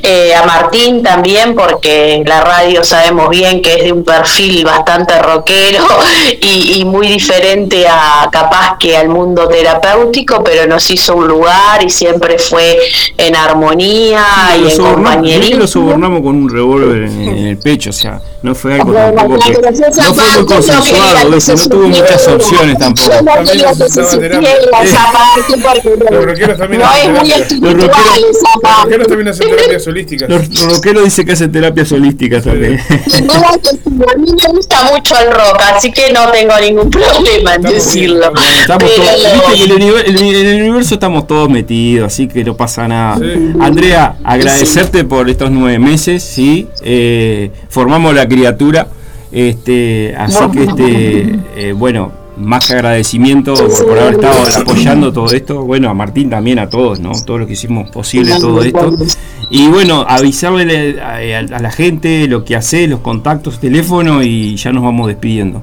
Eh, 0.02 0.34
a 0.34 0.44
Martín 0.44 1.02
también, 1.02 1.54
porque 1.54 2.22
la 2.26 2.40
radio 2.40 2.84
sabemos 2.84 3.28
bien 3.30 3.62
que 3.62 3.74
es 3.74 3.84
de 3.84 3.92
un 3.92 4.04
perfil 4.04 4.64
bastante 4.64 5.20
rockero 5.20 5.84
y, 6.40 6.84
muy 6.84 7.08
diferente 7.08 7.86
a 7.88 8.28
capaz 8.30 8.76
que 8.78 8.96
al 8.96 9.08
mundo 9.08 9.48
terapéutico, 9.48 10.44
pero 10.44 10.66
nos 10.66 10.90
hizo 10.90 11.16
un 11.16 11.26
lugar 11.26 11.82
y 11.84 11.90
siempre 11.90 12.38
fue 12.38 12.78
en 13.16 13.34
armonía 13.34 14.24
y 14.62 14.70
en 14.70 14.78
compañerismo. 14.78 15.60
lo 15.60 15.66
sobornamos 15.66 16.22
con 16.22 16.36
un 16.36 16.48
revólver 16.50 17.04
en, 17.04 17.46
el 17.46 17.58
pecho, 17.58 17.90
o 17.90 17.92
sea, 17.92 18.20
no 18.42 18.54
fue 18.54 18.74
algo 18.74 18.92
tampoco 18.92 19.38
que, 19.38 19.52
no 19.52 20.14
fue 20.14 20.24
muy 20.36 20.46
consensuado, 20.46 21.30
no 21.30 21.38
tuvo 21.68 21.88
muchas 21.88 22.28
opciones 22.28 22.78
tampoco. 22.78 23.10
Los 26.10 26.24
rockeros 26.24 26.58
también 26.58 26.82
hacen 29.28 29.48
terapia 29.48 29.80
solística. 29.84 30.26
Los 30.26 30.48
rockeros 30.62 31.04
dicen 31.04 31.26
que 31.26 31.32
hacen 31.32 31.52
terapia 31.52 31.84
solística 31.84 32.40
también. 32.40 32.80
A 33.94 34.16
mí 34.18 34.26
me 34.30 34.52
gusta 34.52 34.90
mucho 34.92 35.14
el 35.18 35.30
rock, 35.32 35.60
así 35.72 35.92
que 35.92 36.12
no 36.12 36.30
tengo 36.32 36.52
ningún 36.60 36.90
problema 36.90 37.54
en 37.54 37.62
decirlo. 37.62 38.32
Estamos 38.60 38.90
todos, 38.96 39.60
en 40.06 40.16
el 40.18 40.62
universo 40.62 40.94
estamos 40.94 41.26
todos 41.26 41.48
metidos, 41.48 42.12
así 42.12 42.26
que 42.26 42.42
no 42.42 42.56
pasa 42.56 42.88
nada. 42.88 43.20
Andrea, 43.60 44.16
agradecerte 44.24 45.04
por 45.04 45.28
estos 45.30 45.50
nueve 45.50 45.78
meses, 45.78 46.22
¿sí? 46.22 46.68
Eh, 46.82 47.50
formamos 47.68 48.14
la 48.14 48.26
criatura. 48.26 48.88
Este, 49.30 50.14
así 50.16 50.38
que 50.52 50.62
este, 50.64 51.38
eh, 51.56 51.72
bueno, 51.72 52.23
más 52.36 52.66
que 52.66 52.74
agradecimiento 52.74 53.54
por, 53.54 53.98
haber 53.98 54.14
estado 54.14 54.62
apoyando 54.62 55.12
todo 55.12 55.26
esto. 55.26 55.62
Bueno, 55.62 55.88
a 55.88 55.94
Martín 55.94 56.30
también, 56.30 56.58
a 56.58 56.68
todos, 56.68 57.00
¿no? 57.00 57.12
Todos 57.24 57.40
los 57.40 57.46
que 57.46 57.54
hicimos 57.54 57.90
posible 57.90 58.34
todo 58.40 58.62
esto. 58.62 58.92
Y 59.50 59.68
bueno, 59.68 60.04
avisarle 60.08 61.00
a, 61.00 61.42
la 61.42 61.70
gente 61.70 62.26
lo 62.26 62.44
que 62.44 62.56
hace, 62.56 62.86
los 62.86 63.00
contactos, 63.00 63.60
teléfono 63.60 64.22
y 64.22 64.56
ya 64.56 64.72
nos 64.72 64.82
vamos 64.82 65.08
despidiendo. 65.08 65.62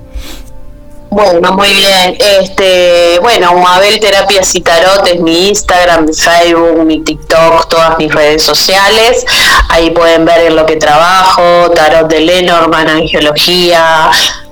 Bueno, 1.09 1.51
muy 1.51 1.67
bien. 1.74 2.15
Este, 2.39 3.19
bueno, 3.19 3.53
Mabel 3.55 3.99
Terapias 3.99 4.55
y 4.55 4.61
Tarot 4.61 5.05
es 5.07 5.19
mi 5.19 5.49
Instagram, 5.49 6.05
mi 6.05 6.13
Facebook, 6.13 6.86
mi 6.86 7.01
TikTok, 7.01 7.67
todas 7.67 7.97
mis 7.97 8.13
redes 8.13 8.41
sociales. 8.43 9.26
Ahí 9.67 9.89
pueden 9.91 10.24
ver 10.24 10.47
en 10.47 10.55
lo 10.55 10.65
que 10.65 10.78
trabajo, 10.78 11.69
Tarot 11.76 12.09
de 12.09 12.22
Lenormand, 12.22 12.88
Angiología, 12.88 14.09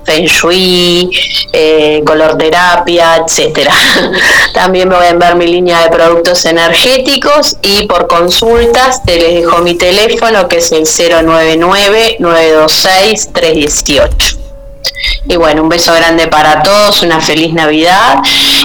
Feng 0.10 0.26
Shui, 0.26 1.12
eh, 1.54 2.02
color 2.04 2.36
terapia, 2.36 3.24
etcétera. 3.24 3.72
También 4.56 4.90
pueden 4.90 5.20
ver 5.20 5.36
mi 5.36 5.46
línea 5.46 5.84
de 5.84 5.90
productos 5.92 6.46
energéticos 6.46 7.58
y 7.62 7.86
por 7.86 8.08
consultas 8.08 9.04
te 9.04 9.20
les 9.20 9.36
dejo 9.36 9.60
mi 9.60 9.76
teléfono 9.76 10.48
que 10.48 10.58
es 10.58 10.72
el 10.72 10.86
099 10.86 12.16
926 12.18 13.30
318. 13.34 14.49
Y 15.28 15.36
bueno, 15.36 15.64
un 15.64 15.70
beso 15.70 15.94
grande 15.94 16.28
para 16.28 16.64
todos, 16.64 17.04
una 17.04 17.20
feliz 17.20 17.54
Navidad 17.54 18.20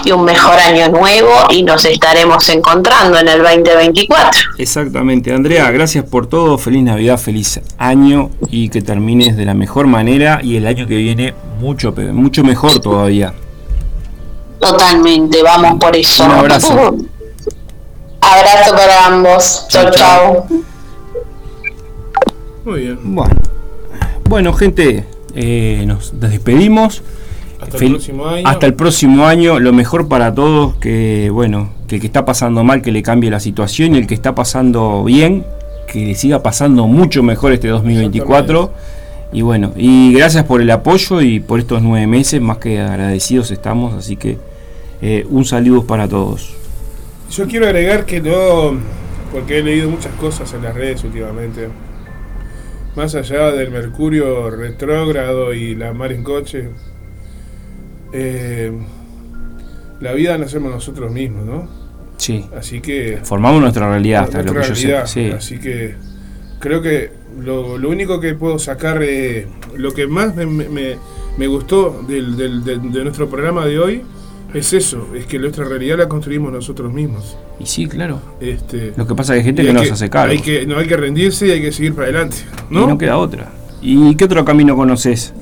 y 0.05 0.13
un 0.13 0.25
mejor 0.25 0.59
año 0.59 0.89
nuevo 0.89 1.31
y 1.51 1.63
nos 1.63 1.85
estaremos 1.85 2.49
encontrando 2.49 3.19
en 3.19 3.29
el 3.29 3.43
2024. 3.43 4.41
Exactamente, 4.59 5.33
Andrea, 5.33 5.71
gracias 5.71 6.05
por 6.05 6.27
todo, 6.27 6.57
feliz 6.57 6.83
Navidad, 6.83 7.19
feliz 7.19 7.61
año 7.77 8.31
y 8.51 8.69
que 8.69 8.83
termines 8.83 9.37
de 9.37 9.45
la 9.45 9.55
mejor 9.55 9.87
manera 9.87 10.41
y 10.43 10.57
el 10.57 10.67
año 10.67 10.87
que 10.87 10.97
viene 10.97 11.35
mucho, 11.61 11.93
mucho 12.13 12.45
mejor 12.45 12.81
todavía. 12.81 13.35
Totalmente, 14.61 15.43
vamos 15.43 15.79
por 15.79 15.95
eso. 15.97 16.25
Un 16.25 16.31
abrazo. 16.31 16.73
abrazo 18.21 18.71
para 18.75 19.07
ambos. 19.07 19.67
Chao, 19.69 19.91
chao. 19.91 20.47
Muy 22.65 22.81
bien. 22.81 22.99
Bueno, 23.03 23.35
bueno 24.27 24.53
gente, 24.55 25.05
eh, 25.35 25.85
nos 25.87 26.19
despedimos. 26.21 27.03
Hasta 27.61 27.79
el, 28.67 28.75
próximo 28.75 29.25
año. 29.25 29.59
Lo 29.59 29.73
mejor 29.73 30.09
para 30.09 30.35
todos, 30.35 30.77
que 30.77 31.31
bueno, 31.31 31.71
que 31.89 31.97
el 31.97 32.01
que 32.01 32.07
está 32.07 32.25
pasando 32.25 32.63
mal, 32.63 32.83
que 32.83 32.93
le 32.93 33.03
cambie 33.03 33.31
la 33.31 33.41
situación 33.41 33.95
y 33.95 33.99
el 33.99 34.07
que 34.07 34.15
está 34.15 34.35
pasando 34.35 35.03
bien, 35.05 35.45
que 35.87 36.07
le 36.07 36.15
siga 36.15 36.43
pasando 36.43 36.87
mucho 36.87 37.23
mejor 37.23 37.53
este 37.53 37.69
2024. 37.69 38.71
Y 39.33 39.43
bueno, 39.43 39.73
y 39.77 40.13
gracias 40.13 40.45
por 40.45 40.61
el 40.61 40.71
apoyo 40.71 41.21
y 41.21 41.41
por 41.41 41.59
estos 41.59 41.83
nueve 41.83 42.07
meses, 42.07 42.41
más 42.41 42.59
que 42.59 42.81
agradecidos 42.81 43.51
estamos, 43.51 43.95
así 43.95 44.17
que 44.17 44.39
eh, 45.03 45.27
un 45.29 45.45
saludo 45.45 45.85
para 45.87 46.07
todos. 46.07 46.55
Yo 47.31 47.47
quiero 47.49 47.67
agregar 47.67 48.07
que 48.07 48.21
no, 48.21 48.79
porque 49.33 49.59
he 49.59 49.63
leído 49.63 49.91
muchas 49.91 50.13
cosas 50.15 50.53
en 50.55 50.63
las 50.63 50.75
redes 50.75 51.03
últimamente 51.03 51.69
más 52.97 53.15
allá 53.15 53.51
del 53.51 53.71
Mercurio 53.71 54.51
retrógrado 54.51 55.53
y 55.53 55.75
la 55.75 55.93
mar 55.93 56.13
en 56.13 56.23
coche, 56.23 56.71
eh, 58.13 58.73
la 60.01 60.13
vida 60.13 60.39
la 60.39 60.47
hacemos 60.47 60.71
nosotros 60.71 61.11
mismos, 61.11 61.45
¿no? 61.45 61.69
Sí. 62.17 62.47
Así 62.57 62.81
que. 62.81 63.19
Formamos 63.23 63.61
nuestra 63.61 63.89
realidad, 63.89 64.25
hasta 64.25 64.43
lo 64.43 64.55
que 64.55 64.69
yo 64.69 64.75
sé. 64.75 65.07
Sí. 65.07 65.31
Así 65.31 65.59
que 65.59 65.95
creo 66.61 66.81
que 66.81 67.11
lo, 67.41 67.79
lo 67.79 67.91
único 67.91 68.21
que 68.21 68.35
puedo 68.35 68.59
sacar, 68.59 69.03
eh, 69.03 69.47
lo 69.77 69.93
que 69.93 70.07
más 70.07 70.35
me, 70.37 70.47
me, 70.47 70.97
me 71.37 71.47
gustó 71.47 72.05
del, 72.07 72.37
del, 72.37 72.65
de, 72.65 72.79
de 72.79 73.05
nuestro 73.05 73.29
programa 73.29 73.67
de 73.67 73.79
hoy 73.79 74.03
es 74.55 74.73
eso, 74.73 75.09
es 75.15 75.27
que 75.27 75.39
nuestra 75.39 75.65
realidad 75.65 75.99
la 75.99 76.09
construimos 76.09 76.53
nosotros 76.53 76.93
mismos. 76.93 77.37
Y 77.59 77.67
sí, 77.67 77.87
claro. 77.87 78.21
Este, 78.41 78.93
Lo 78.97 79.07
que 79.07 79.15
pasa 79.15 79.35
es 79.35 79.39
que 79.39 79.41
hay 79.41 79.45
gente 79.47 79.63
que, 79.65 79.73
no 79.73 79.85
se 79.85 79.93
hace 79.93 80.09
cargo. 80.09 80.33
Hay 80.33 80.39
que, 80.39 80.65
no 80.67 80.79
hay 80.79 80.87
que 80.87 80.97
rendirse 80.97 81.49
y 81.49 81.51
hay 81.51 81.61
que 81.61 81.73
seguir 81.73 81.95
para 81.95 82.09
adelante. 82.09 82.37
¿no? 82.71 82.85
Y 82.85 82.87
no 82.87 82.99
queda 82.99 83.19
otra. 83.19 83.51
¿Y 83.83 84.15
qué 84.15 84.25
otro 84.25 84.45
camino 84.45 84.77
conoces? 84.77 85.35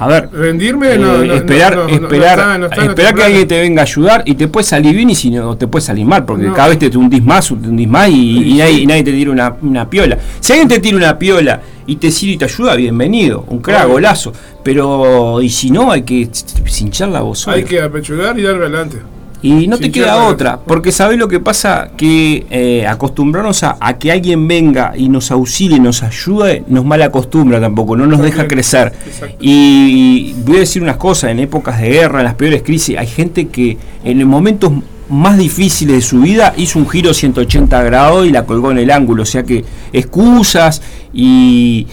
A 0.00 0.06
ver, 0.06 0.30
rendirme, 0.32 0.94
eh, 0.94 0.98
no, 0.98 1.22
esperar, 1.22 1.78
esperar, 1.90 2.70
esperar 2.72 3.14
que 3.14 3.22
alguien 3.22 3.46
te 3.46 3.60
venga 3.60 3.82
a 3.82 3.84
ayudar 3.84 4.22
y 4.24 4.34
te 4.34 4.48
puede 4.48 4.64
salir 4.64 4.96
bien 4.96 5.10
y 5.10 5.14
si 5.14 5.30
no 5.30 5.58
te 5.58 5.66
puede 5.66 5.84
salir 5.84 6.06
mal, 6.06 6.24
porque 6.24 6.50
cada 6.52 6.68
vez 6.68 6.78
te 6.78 6.96
hundís 6.96 7.22
más, 7.22 7.48
te 7.48 7.52
hundís 7.52 7.86
más 7.86 8.08
y, 8.08 8.54
nadie, 8.86 9.04
te 9.04 9.12
tira 9.12 9.30
una, 9.30 9.54
una, 9.60 9.90
piola. 9.90 10.16
Si 10.40 10.54
alguien 10.54 10.68
te 10.68 10.78
tira 10.78 10.96
una 10.96 11.18
piola 11.18 11.60
y 11.86 11.96
te 11.96 12.10
sirve 12.10 12.32
y 12.32 12.38
te 12.38 12.46
ayuda, 12.46 12.76
bienvenido, 12.76 13.44
un 13.48 13.58
crack, 13.60 13.88
golazo. 13.88 14.32
Pero, 14.62 15.42
y 15.42 15.50
si 15.50 15.70
no, 15.70 15.92
hay 15.92 16.00
que 16.00 16.30
cinchar 16.64 17.10
la 17.10 17.20
voz. 17.20 17.46
Hay 17.48 17.64
que 17.64 17.82
apechugar 17.82 18.38
y 18.38 18.42
dar 18.42 18.54
adelante. 18.54 19.02
Y 19.42 19.66
no 19.68 19.78
te 19.78 19.90
queda 19.90 20.26
otra, 20.26 20.58
porque 20.58 20.92
sabes 20.92 21.18
lo 21.18 21.28
que 21.28 21.40
pasa, 21.40 21.90
que 21.96 22.46
eh, 22.50 22.86
acostumbrarnos 22.86 23.62
a, 23.62 23.78
que 23.98 24.12
alguien 24.12 24.46
venga 24.46 24.92
y 24.96 25.08
nos 25.08 25.30
auxilie, 25.30 25.80
nos 25.80 26.02
ayude, 26.02 26.64
nos 26.68 26.84
mal 26.84 27.00
acostumbra 27.02 27.60
tampoco, 27.60 27.96
no 27.96 28.06
nos 28.06 28.20
deja 28.20 28.46
crecer. 28.46 28.92
Y, 29.40 30.34
voy 30.44 30.56
a 30.56 30.60
decir 30.60 30.82
unas 30.82 30.96
cosas, 30.96 31.30
en 31.30 31.38
épocas 31.38 31.80
de 31.80 31.88
guerra, 31.88 32.20
en 32.20 32.24
las 32.24 32.34
peores 32.34 32.62
crisis, 32.62 32.98
hay 32.98 33.06
gente 33.06 33.48
que 33.48 33.78
en 34.04 34.18
los 34.18 34.28
momentos 34.28 34.72
más 35.10 35.36
difíciles 35.36 35.96
de 35.96 36.02
su 36.02 36.20
vida 36.20 36.54
hizo 36.56 36.78
un 36.78 36.88
giro 36.88 37.12
180 37.12 37.82
grados 37.82 38.26
y 38.26 38.30
la 38.30 38.46
colgó 38.46 38.70
en 38.70 38.78
el 38.78 38.90
ángulo, 38.90 39.24
o 39.24 39.26
sea 39.26 39.42
que 39.42 39.64
excusas 39.92 40.80
y 41.12 41.86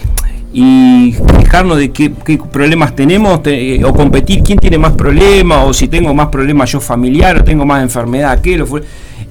y 0.50 1.14
fijarnos 1.40 1.76
de 1.76 1.90
qué, 1.90 2.10
problemas 2.50 2.96
tenemos 2.96 3.40
eh, 3.44 3.82
o 3.84 3.92
competir 3.92 4.42
quién 4.42 4.58
tiene 4.58 4.78
más 4.78 4.92
problemas 4.92 5.66
o 5.66 5.74
si 5.74 5.88
tengo 5.88 6.14
más 6.14 6.28
problemas 6.28 6.72
yo 6.72 6.80
familiar 6.80 7.38
o 7.38 7.44
tengo 7.44 7.66
más 7.66 7.82
enfermedad 7.82 8.30
aquel 8.30 8.64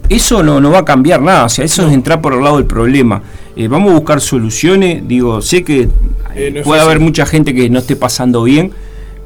eso 0.09 0.41
no, 0.41 0.61
no 0.61 0.71
va 0.71 0.79
a 0.79 0.85
cambiar 0.85 1.21
nada, 1.21 1.45
o 1.45 1.49
sea, 1.49 1.65
eso 1.65 1.85
es 1.85 1.93
entrar 1.93 2.21
por 2.21 2.33
el 2.33 2.41
lado 2.41 2.57
del 2.57 2.65
problema. 2.65 3.21
Eh, 3.55 3.67
vamos 3.67 3.91
a 3.91 3.95
buscar 3.95 4.21
soluciones, 4.21 5.05
digo, 5.05 5.41
sé 5.41 5.63
que 5.63 5.89
eh, 6.35 6.61
puede 6.63 6.81
haber 6.81 6.99
mucha 6.99 7.25
gente 7.25 7.53
que 7.53 7.69
no 7.69 7.79
esté 7.79 7.95
pasando 7.95 8.43
bien, 8.43 8.71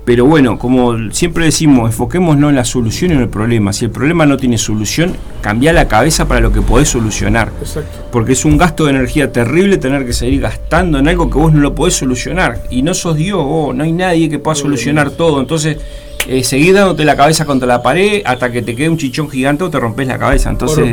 pero 0.03 0.25
bueno, 0.25 0.57
como 0.57 1.11
siempre 1.11 1.45
decimos, 1.45 1.91
enfoquémonos 1.91 2.49
en 2.49 2.55
la 2.55 2.65
solución 2.65 3.11
y 3.11 3.13
en 3.13 3.21
el 3.21 3.29
problema. 3.29 3.71
Si 3.71 3.85
el 3.85 3.91
problema 3.91 4.25
no 4.25 4.35
tiene 4.35 4.57
solución, 4.57 5.15
cambia 5.41 5.73
la 5.73 5.87
cabeza 5.87 6.27
para 6.27 6.39
lo 6.39 6.51
que 6.51 6.61
podés 6.61 6.89
solucionar. 6.89 7.51
Porque 8.11 8.33
es 8.33 8.43
un 8.43 8.57
gasto 8.57 8.85
de 8.85 8.91
energía 8.91 9.31
terrible 9.31 9.77
tener 9.77 10.05
que 10.05 10.13
seguir 10.13 10.41
gastando 10.41 10.97
en 10.97 11.07
algo 11.07 11.29
que 11.29 11.37
vos 11.37 11.53
no 11.53 11.59
lo 11.59 11.75
podés 11.75 11.93
solucionar. 11.93 12.63
Y 12.71 12.81
no 12.81 12.95
sos 12.95 13.15
Dios, 13.15 13.75
no 13.75 13.83
hay 13.83 13.91
nadie 13.91 14.27
que 14.27 14.39
pueda 14.39 14.55
solucionar 14.55 15.11
todo. 15.11 15.39
Entonces, 15.39 15.77
eh, 16.27 16.43
seguir 16.43 16.73
dándote 16.73 17.05
la 17.05 17.15
cabeza 17.15 17.45
contra 17.45 17.67
la 17.67 17.83
pared 17.83 18.23
hasta 18.25 18.51
que 18.51 18.63
te 18.63 18.75
quede 18.75 18.89
un 18.89 18.97
chichón 18.97 19.29
gigante 19.29 19.63
o 19.63 19.69
te 19.69 19.79
rompes 19.79 20.07
la 20.07 20.17
cabeza. 20.17 20.49
Entonces, 20.49 20.83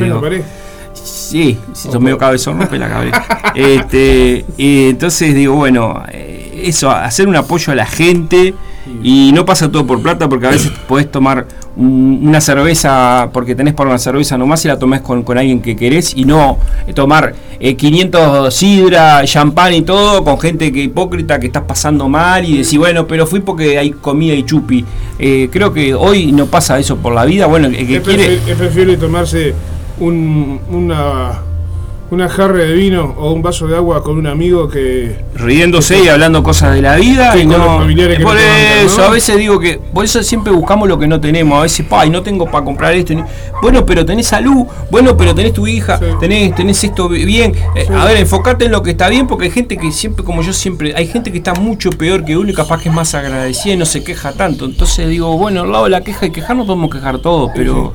Sí, 0.92 1.58
si 1.72 1.90
sos 1.90 2.00
medio 2.00 2.18
cabezón, 2.18 2.58
rompe 2.58 2.78
la 2.78 2.88
cabeza. 2.88 3.24
Este, 3.54 4.44
entonces 4.56 5.34
digo, 5.34 5.54
bueno, 5.54 6.02
eh, 6.12 6.62
eso, 6.66 6.90
hacer 6.90 7.26
un 7.26 7.34
apoyo 7.34 7.72
a 7.72 7.76
la 7.76 7.86
gente 7.86 8.54
y 9.02 9.30
no 9.32 9.44
pasa 9.44 9.70
todo 9.70 9.86
por 9.86 10.02
plata 10.02 10.28
porque 10.28 10.46
a 10.46 10.50
veces 10.50 10.72
podés 10.88 11.10
tomar 11.10 11.46
un- 11.76 12.20
una 12.26 12.40
cerveza 12.40 13.30
porque 13.32 13.54
tenés 13.54 13.74
para 13.74 13.90
una 13.90 13.98
cerveza 13.98 14.36
nomás 14.36 14.64
y 14.64 14.68
la 14.68 14.78
tomás 14.78 15.00
con, 15.02 15.22
con 15.22 15.38
alguien 15.38 15.60
que 15.60 15.76
querés 15.76 16.14
y 16.16 16.24
no 16.24 16.58
tomar 16.94 17.34
eh, 17.60 17.76
500 17.76 18.54
sidra, 18.54 19.22
champán 19.24 19.74
y 19.74 19.82
todo 19.82 20.24
con 20.24 20.38
gente 20.40 20.72
que 20.72 20.82
hipócrita 20.84 21.38
que 21.38 21.46
estás 21.48 21.64
pasando 21.64 22.08
mal 22.08 22.44
y 22.44 22.58
decir, 22.58 22.78
bueno, 22.78 23.06
pero 23.06 23.26
fui 23.26 23.40
porque 23.40 23.78
hay 23.78 23.90
comida 23.90 24.34
y 24.34 24.44
chupi. 24.44 24.84
Eh, 25.18 25.48
creo 25.52 25.72
que 25.72 25.94
hoy 25.94 26.30
no 26.32 26.46
pasa 26.46 26.78
eso 26.78 26.96
por 26.96 27.12
la 27.14 27.24
vida. 27.24 27.46
Bueno, 27.46 27.66
el 27.68 27.86
que 27.86 27.96
Es, 27.96 28.02
quiere... 28.02 28.34
es 28.34 28.40
preferible 28.56 28.96
tomarse 28.96 29.54
un, 30.00 30.60
una, 30.70 31.40
una 32.10 32.28
jarra 32.28 32.58
de 32.58 32.72
vino 32.72 33.14
o 33.18 33.32
un 33.32 33.42
vaso 33.42 33.66
de 33.66 33.76
agua 33.76 34.02
con 34.02 34.16
un 34.16 34.26
amigo 34.26 34.66
que... 34.68 35.16
riéndose 35.34 36.02
y 36.02 36.08
hablando 36.08 36.42
cosas 36.42 36.74
de 36.74 36.80
la 36.80 36.96
vida 36.96 37.36
y 37.36 37.42
con 37.42 37.52
no 37.52 37.58
los 37.58 37.66
familiares 37.78 38.16
que 38.18 38.24
por 38.24 38.34
no 38.34 38.40
eso 38.40 38.98
¿no? 38.98 39.04
a 39.04 39.10
veces 39.10 39.36
digo 39.36 39.60
que 39.60 39.78
por 39.92 40.04
eso 40.06 40.22
siempre 40.22 40.50
buscamos 40.52 40.88
lo 40.88 40.98
que 40.98 41.06
no 41.06 41.20
tenemos 41.20 41.58
a 41.58 41.62
veces 41.62 41.84
y 42.06 42.10
no 42.10 42.22
tengo 42.22 42.46
para 42.46 42.64
comprar 42.64 42.94
esto 42.94 43.12
ni- 43.12 43.22
bueno 43.60 43.84
pero 43.84 44.06
tenés 44.06 44.26
salud 44.26 44.64
bueno 44.90 45.16
pero 45.18 45.34
tenés 45.34 45.52
tu 45.52 45.66
hija 45.66 45.98
Sí. 45.98 46.04
tenés 46.18 46.54
tenés 46.54 46.82
esto 46.82 47.08
bi- 47.10 47.24
bien 47.26 47.52
Eh, 47.76 47.86
a 47.94 48.04
ver 48.06 48.16
enfocate 48.16 48.64
en 48.64 48.72
lo 48.72 48.82
que 48.82 48.92
está 48.92 49.08
bien 49.10 49.26
porque 49.26 49.44
hay 49.46 49.50
gente 49.50 49.76
que 49.76 49.92
siempre 49.92 50.24
como 50.24 50.40
yo 50.42 50.52
siempre 50.54 50.94
hay 50.96 51.06
gente 51.08 51.30
que 51.30 51.38
está 51.38 51.52
mucho 51.54 51.90
peor 51.90 52.24
que 52.24 52.36
uno 52.38 52.48
y 52.50 52.54
capaz 52.54 52.80
que 52.82 52.88
es 52.88 52.94
más 52.94 53.14
agradecida 53.14 53.74
y 53.74 53.76
no 53.76 53.84
se 53.84 54.02
queja 54.02 54.32
tanto 54.32 54.64
entonces 54.64 55.08
digo 55.08 55.36
bueno 55.36 55.60
al 55.62 55.72
lado 55.72 55.84
de 55.84 55.90
la 55.90 56.00
queja 56.00 56.24
y 56.26 56.30
quejar 56.30 56.56
no 56.56 56.64
podemos 56.64 56.90
quejar 56.90 57.18
todos 57.18 57.50
pero 57.54 57.92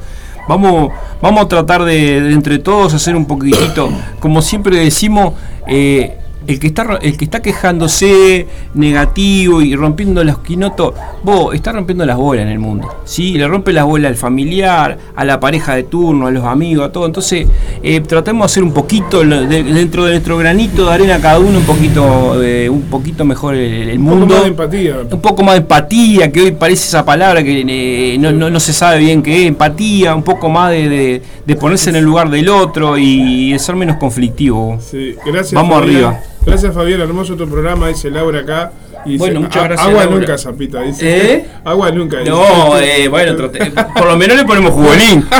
Vamos, 0.47 0.91
vamos 1.21 1.45
a 1.45 1.47
tratar 1.47 1.83
de, 1.83 2.33
entre 2.33 2.59
todos 2.59 2.93
hacer 2.93 3.15
un 3.15 3.25
poquitito, 3.25 3.89
como 4.19 4.41
siempre 4.41 4.77
decimos, 4.77 5.33
eh, 5.67 6.17
el 6.47 6.59
que 6.59 6.67
está 6.67 6.99
el 7.01 7.17
que 7.17 7.25
está 7.25 7.41
quejándose 7.41 8.47
negativo 8.73 9.61
y 9.61 9.75
rompiendo 9.75 10.23
los 10.23 10.39
quinotos, 10.39 10.93
vos 11.23 11.53
está 11.55 11.71
rompiendo 11.71 12.05
las 12.05 12.17
bolas 12.17 12.43
en 12.43 12.49
el 12.49 12.59
mundo. 12.59 12.87
¿sí? 13.05 13.33
Le 13.37 13.47
rompe 13.47 13.71
las 13.73 13.85
bolas 13.85 14.09
al 14.09 14.15
familiar, 14.17 14.97
a 15.15 15.25
la 15.25 15.39
pareja 15.39 15.75
de 15.75 15.83
turno, 15.83 16.27
a 16.27 16.31
los 16.31 16.43
amigos, 16.45 16.87
a 16.87 16.91
todo. 16.91 17.05
Entonces, 17.05 17.47
eh, 17.81 18.01
tratemos 18.01 18.41
de 18.41 18.45
hacer 18.51 18.63
un 18.63 18.73
poquito 18.73 19.23
de- 19.23 19.63
dentro 19.63 20.05
de 20.05 20.11
nuestro 20.11 20.37
granito 20.37 20.85
de 20.87 20.93
arena 20.93 21.19
cada 21.19 21.39
uno 21.39 21.59
un 21.59 21.65
poquito 21.65 22.41
eh, 22.43 22.69
un 22.69 22.81
poquito 22.83 23.23
mejor 23.25 23.55
el, 23.55 23.89
el 23.89 23.97
Un 23.99 24.05
poco 24.05 24.17
mundo 24.19 24.33
más 24.35 24.43
de 24.43 24.49
empatía. 24.49 24.95
un 25.11 25.21
poco 25.21 25.43
más 25.43 25.55
de 25.55 25.61
empatía, 25.61 26.31
que 26.31 26.41
hoy 26.41 26.51
parece 26.51 26.87
esa 26.87 27.05
palabra 27.05 27.43
que 27.43 27.63
eh, 27.67 28.17
no, 28.19 28.31
no- 28.31 28.49
no 28.49 28.59
se 28.59 28.73
sabe 28.73 28.99
bien 28.99 29.21
qué 29.23 29.41
es, 29.43 29.47
empatía, 29.47 30.13
un 30.15 30.23
poco 30.23 30.49
más 30.49 30.71
de, 30.71 30.89
de- 30.89 31.21
de 31.45 31.55
ponerse 31.55 31.89
en 31.89 31.97
el 31.97 32.03
lugar 32.05 32.29
del 32.29 32.49
otro 32.49 32.97
y 32.97 33.51
de 33.51 33.59
ser 33.59 33.75
menos 33.75 33.97
conflictivo. 33.97 34.77
Sí, 34.81 35.15
gracias. 35.25 35.53
Vamos 35.53 35.81
arriba. 35.81 36.19
Gracias 36.45 36.73
Fabián, 36.73 37.01
hermoso 37.01 37.35
tu 37.35 37.47
programa, 37.47 37.87
dice 37.87 38.09
Laura 38.11 38.39
acá. 38.41 38.71
Bueno, 39.17 39.41
muchas 39.41 39.57
"A- 39.63 39.67
gracias, 39.67 39.87
Agua 39.87 40.03
Laura". 40.05 40.19
nunca, 40.19 40.37
Zapita, 40.37 40.81
dice. 40.81 41.33
¿Eh? 41.35 41.45
Agua 41.65 41.91
nunca. 41.91 42.19
dice. 42.19 42.29
No, 42.31 42.77
eh, 42.79 43.07
bueno, 43.09 43.35
por 43.97 44.05
lo 44.07 44.17
menos 44.17 44.37
le 44.37 44.45
ponemos 44.45 44.71
jugolín. 44.73 45.25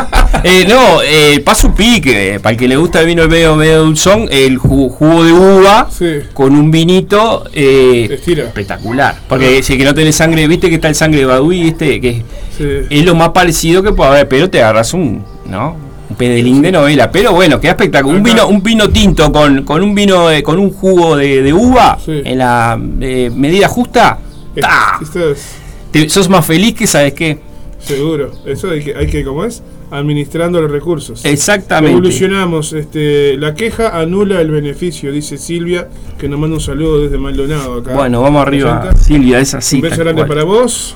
Eh, 0.46 0.66
no, 0.68 1.02
eh, 1.02 1.40
paso 1.46 1.74
pique, 1.74 2.38
para 2.42 2.52
el 2.54 2.58
que 2.60 2.68
le 2.68 2.76
gusta 2.76 3.00
el 3.00 3.06
vino 3.06 3.26
medio, 3.30 3.56
medio 3.56 3.84
dulzón, 3.84 4.28
el 4.30 4.60
ju- 4.60 4.90
jugo 4.90 5.24
de 5.24 5.32
uva 5.32 5.88
Sí. 5.90 6.20
con 6.34 6.54
un 6.54 6.70
vinito 6.70 7.46
eh, 7.54 8.10
espectacular. 8.28 9.16
Porque 9.30 9.64
si 9.64 9.78
que 9.78 9.86
no 9.86 9.94
tenés 9.94 10.16
sangre, 10.18 10.46
viste 10.48 10.68
que 10.68 10.76
está 10.76 10.90
el 10.90 10.96
sangre 10.96 11.20
de 11.22 11.26
Badui, 11.28 11.70
este, 11.70 12.02
que 12.02 12.24
Sí. 12.58 12.66
es 12.90 13.06
lo 13.06 13.16
más 13.16 13.30
parecido 13.30 13.84
que 13.84 13.94
puede 13.94 14.10
haber, 14.10 14.28
pero 14.28 14.50
te 14.50 14.62
agarras 14.62 14.94
un, 14.94 15.24
¿no? 15.46 15.78
Pedelín 16.16 16.62
de 16.62 16.72
novela, 16.72 17.12
pero 17.12 17.34
bueno, 17.34 17.60
queda 17.60 17.72
espectacular. 17.72 18.18
Un 18.18 18.24
vino, 18.24 18.48
un 18.48 18.62
vino 18.64 18.90
tinto 18.90 19.32
con, 19.32 19.64
con 19.64 19.82
un 19.84 19.94
vino 19.96 20.28
de- 20.30 20.42
con 20.44 20.60
un 20.60 20.72
jugo 20.72 21.16
de, 21.16 21.42
de 21.42 21.54
uva 21.54 21.98
Sí. 22.04 22.22
en 22.24 22.38
la 22.38 22.80
eh, 23.02 23.32
medida 23.36 23.68
justa, 23.68 24.20
¡ta! 24.60 25.00
Esto 25.02 25.30
es 25.32 25.56
Te- 25.92 26.10
sos 26.10 26.28
más 26.30 26.46
feliz 26.46 26.74
que 26.76 26.88
sabes 26.88 27.14
qué. 27.14 27.40
seguro. 27.80 28.32
Eso 28.46 28.70
hay 28.72 28.84
que, 28.84 28.96
hay 28.96 29.08
que, 29.08 29.24
¿cómo 29.24 29.44
es? 29.46 29.62
Administrando 29.92 30.60
los 30.60 30.72
recursos. 30.72 31.24
Exactamente. 31.24 31.92
Evolucionamos. 31.92 32.74
Este, 32.74 33.38
la 33.38 33.54
queja 33.54 34.00
anula 34.00 34.42
el 34.42 34.50
beneficio, 34.50 35.12
dice 35.12 35.38
Silvia, 35.38 35.88
que 36.18 36.28
nos 36.28 36.40
manda 36.40 36.56
un 36.56 36.62
saludo 36.62 37.02
desde 37.02 37.20
Maldonado 37.20 37.80
acá. 37.80 37.94
Bueno, 37.94 38.22
vamos 38.22 38.42
arriba. 38.42 38.90
Silvia, 39.00 39.40
es 39.40 39.54
así. 39.54 39.76
un 39.76 39.82
beso 39.84 39.98
grande 39.98 40.26
para 40.26 40.44
vos. 40.44 40.96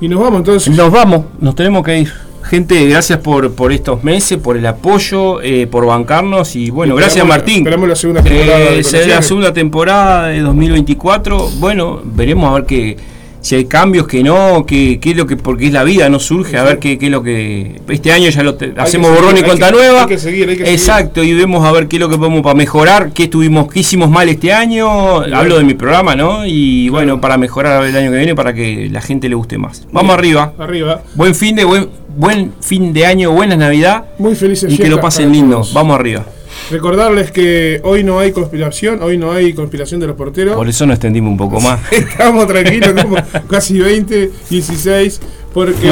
Y 0.00 0.08
nos 0.08 0.20
vamos 0.20 0.38
entonces. 0.40 0.76
Nos 0.76 0.90
vamos, 0.92 1.24
nos 1.40 1.54
tenemos 1.56 1.82
que 1.84 1.98
ir. 2.00 2.12
Gente, 2.44 2.86
gracias 2.88 3.18
por, 3.20 3.52
por 3.54 3.72
estos 3.72 4.04
meses, 4.04 4.38
por 4.38 4.56
el 4.56 4.66
apoyo, 4.66 5.40
eh, 5.42 5.66
por 5.66 5.86
bancarnos 5.86 6.54
y 6.56 6.70
bueno, 6.70 6.94
gracias 6.94 7.26
Martín. 7.26 7.58
Esperamos 7.58 7.88
la 7.88 7.96
segunda 7.96 8.22
temporada. 8.22 8.58
de 8.58 8.78
Eh, 8.80 8.84
será 8.84 9.06
la 9.16 9.22
segunda 9.22 9.52
temporada 9.52 10.26
de 10.28 10.40
2024. 10.40 11.48
Bueno, 11.58 12.00
veremos 12.04 12.50
a 12.50 12.54
ver 12.54 12.66
qué, 12.66 12.96
si 13.40 13.56
hay 13.56 13.64
cambios, 13.64 14.06
que 14.06 14.22
no, 14.22 14.64
qué, 14.66 14.98
qué 15.00 15.10
es 15.12 15.16
lo 15.16 15.26
que, 15.26 15.36
porque 15.36 15.66
es 15.66 15.72
la 15.72 15.82
vida, 15.82 16.08
no 16.08 16.20
surge, 16.20 16.56
a 16.58 16.62
ver 16.62 16.78
qué, 16.78 16.96
qué 16.98 17.06
es 17.06 17.12
lo 17.12 17.22
que. 17.24 17.80
Este 17.88 18.12
año 18.12 18.28
ya 18.30 18.42
lo 18.44 18.54
te- 18.54 18.72
que 18.72 18.80
hacemos 18.80 19.08
seguir, 19.08 19.22
borrón 19.22 19.38
y 19.38 19.42
cuenta 19.42 19.66
que- 19.66 19.72
nueva. 19.72 20.02
hay 20.02 20.06
que 20.08 20.18
seguir, 20.18 20.48
hay 20.48 20.56
que 20.56 20.64
seguir. 20.64 20.78
Exacto, 20.78 21.24
y 21.24 21.34
vemos 21.34 21.64
a 21.64 21.72
ver 21.72 21.88
qué 21.88 21.96
es 21.96 22.00
lo 22.00 22.08
que 22.08 22.18
podemos 22.18 22.42
para 22.42 22.54
mejorar, 22.54 23.10
qué 23.12 23.24
estuvimos, 23.24 23.72
qué 23.72 23.80
hicimos 23.80 24.10
mal 24.10 24.28
este 24.28 24.52
año. 24.52 25.22
Hablo 25.22 25.58
de 25.58 25.64
mi 25.64 25.74
programa, 25.74 26.14
¿no? 26.14 26.46
Y 26.46 26.88
bueno, 26.90 27.20
para 27.20 27.36
mejorar 27.36 27.84
el 27.84 27.96
año 27.96 28.10
que 28.12 28.16
viene 28.18 28.34
para 28.36 28.52
que 28.54 28.88
la 28.92 29.00
gente 29.00 29.28
le 29.28 29.34
guste 29.34 29.58
más. 29.58 29.86
Vamos 29.90 30.14
arriba. 30.16 30.52
Arriba. 30.58 31.02
Buen 31.16 31.34
fin 31.34 31.56
de 31.56 31.64
buen, 31.64 31.88
buen 32.16 32.52
fin 32.60 32.92
de 32.92 33.06
año, 33.06 33.30
buena 33.32 33.56
Navidad 33.56 34.04
Muy 34.18 34.34
felices 34.34 34.72
y 34.72 34.78
que 34.78 34.88
lo 34.88 35.00
pasen 35.00 35.32
lindo. 35.32 35.56
todos. 35.56 35.74
Vamos 35.74 35.98
arriba. 35.98 36.24
Recordarles 36.70 37.30
que 37.30 37.80
hoy 37.84 38.04
no 38.04 38.18
hay 38.18 38.32
conspiración, 38.32 39.02
hoy 39.02 39.16
no 39.16 39.32
hay 39.32 39.52
conspiración 39.54 40.00
de 40.00 40.06
los 40.06 40.16
porteros. 40.16 40.54
Por 40.54 40.68
eso 40.68 40.86
nos 40.86 40.94
extendimos 40.96 41.30
un 41.30 41.36
poco 41.36 41.60
más. 41.60 41.80
Estamos 41.92 42.46
tranquilos, 42.46 42.92
como 43.02 43.16
casi 43.48 43.78
20, 43.78 44.30
16, 44.50 45.20
porque... 45.52 45.86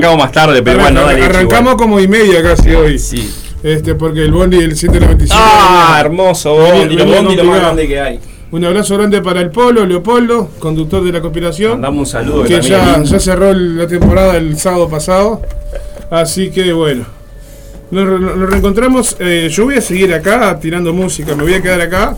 No, 0.00 0.16
más 0.16 0.32
tarde, 0.32 0.62
pero 0.62 0.80
Arranca- 0.80 0.82
bueno, 0.82 1.06
dale. 1.06 1.24
Arrancamos 1.24 1.74
como 1.76 1.98
y 2.00 2.08
media 2.08 2.42
casi 2.42 2.70
hoy. 2.70 2.98
Sí. 2.98 3.30
Este, 3.62 3.94
porque 3.94 4.22
el 4.22 4.32
Bondi 4.32 4.58
del 4.58 4.76
195. 4.76 5.34
Ah, 5.38 5.98
hermoso, 6.00 6.54
Bondi, 6.54 6.96
lo 6.96 7.04
venía 7.04 7.20
Bondi 7.22 7.36
lo 7.36 7.44
más 7.44 7.60
grande 7.60 7.88
que 7.88 8.00
hay. 8.00 8.20
Un 8.52 8.64
abrazo 8.64 8.96
grande 8.98 9.22
para 9.22 9.40
el 9.40 9.50
Polo, 9.50 9.86
Leopoldo, 9.86 10.50
conductor 10.58 11.02
de 11.02 11.10
la 11.12 11.20
conspiración. 11.22 11.72
Mandamos 11.72 12.00
un 12.00 12.06
saludo. 12.06 12.44
que 12.44 12.60
ya, 12.60 13.02
cerró 13.18 13.52
la 13.54 13.86
temporada 13.86 14.36
el 14.36 14.58
sábado 14.58 14.88
pasado. 14.88 15.40
Así 16.10 16.50
que 16.50 16.72
bueno. 16.72 17.06
Nos, 17.90 18.06
re- 18.08 18.20
nos 18.20 18.50
reencontramos. 18.50 19.16
eh, 19.20 19.48
yo 19.50 19.64
voy 19.64 19.76
a 19.76 19.80
seguir 19.80 20.12
acá 20.12 20.58
tirando 20.60 20.92
música. 20.92 21.34
Me 21.34 21.42
voy 21.44 21.54
a 21.54 21.62
quedar 21.62 21.80
acá 21.80 22.16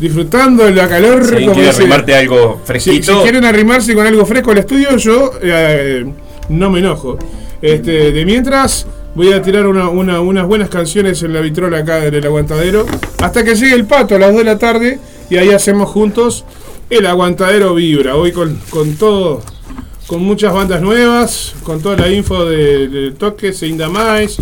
disfrutando 0.00 0.64
de 0.64 0.72
la 0.72 0.88
calor. 0.88 1.24
Si 1.24 1.30
alguien 1.30 1.42
como 1.50 1.54
quiere 1.54 1.68
dice- 1.68 1.80
arrimarte 1.82 2.14
algo 2.16 2.60
si, 2.60 2.66
fresquito. 2.66 3.16
si 3.16 3.22
quieren 3.22 3.44
arrimarse 3.44 3.94
con 3.94 4.06
algo 4.06 4.26
fresco 4.26 4.50
al 4.50 4.58
estudio, 4.58 4.96
yo 4.96 5.30
eh, 5.40 6.04
no 6.48 6.70
me 6.70 6.80
enojo. 6.80 7.18
Este, 7.62 8.10
de 8.12 8.24
mientras, 8.24 8.84
voy 9.14 9.32
a 9.32 9.40
tirar 9.42 9.66
una- 9.66 9.88
una- 9.88 10.20
unas 10.20 10.44
buenas 10.46 10.68
canciones 10.70 11.22
en 11.22 11.32
la 11.32 11.40
vitrola 11.40 11.78
acá 11.78 12.04
en 12.04 12.14
el 12.14 12.24
aguantadero. 12.26 12.84
Hasta 13.22 13.44
que 13.44 13.54
llegue 13.54 13.74
el 13.76 13.84
pato 13.86 14.16
a 14.16 14.18
las 14.18 14.30
2 14.30 14.38
de 14.38 14.44
la 14.44 14.58
tarde. 14.58 14.98
Y 15.30 15.36
ahí 15.36 15.50
hacemos 15.50 15.90
juntos 15.90 16.44
el 16.88 17.06
aguantadero 17.06 17.74
Vibra. 17.74 18.16
Hoy 18.16 18.32
con, 18.32 18.58
con 18.70 18.94
todo. 18.96 19.42
Con 20.06 20.22
muchas 20.22 20.54
bandas 20.54 20.80
nuevas, 20.80 21.54
con 21.64 21.82
toda 21.82 21.96
la 21.96 22.10
info 22.10 22.46
de, 22.46 22.88
de 22.88 23.10
Toques 23.10 23.62
e 23.62 23.66
Indamais, 23.66 24.38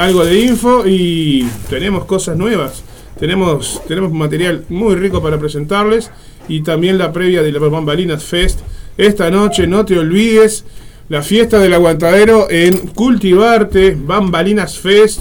algo 0.00 0.24
de 0.24 0.40
info 0.40 0.82
y 0.88 1.48
tenemos 1.70 2.04
cosas 2.04 2.36
nuevas. 2.36 2.82
Tenemos, 3.16 3.80
tenemos 3.86 4.10
material 4.12 4.64
muy 4.68 4.96
rico 4.96 5.22
para 5.22 5.38
presentarles 5.38 6.10
y 6.48 6.62
también 6.62 6.98
la 6.98 7.12
previa 7.12 7.42
de 7.42 7.52
la 7.52 7.60
Bambalinas 7.60 8.24
Fest. 8.24 8.58
Esta 8.96 9.30
noche, 9.30 9.68
no 9.68 9.84
te 9.84 9.96
olvides, 9.96 10.64
la 11.08 11.22
fiesta 11.22 11.60
del 11.60 11.74
aguantadero 11.74 12.50
en 12.50 12.76
Cultivarte, 12.88 13.96
Bambalinas 13.96 14.78
Fest, 14.78 15.20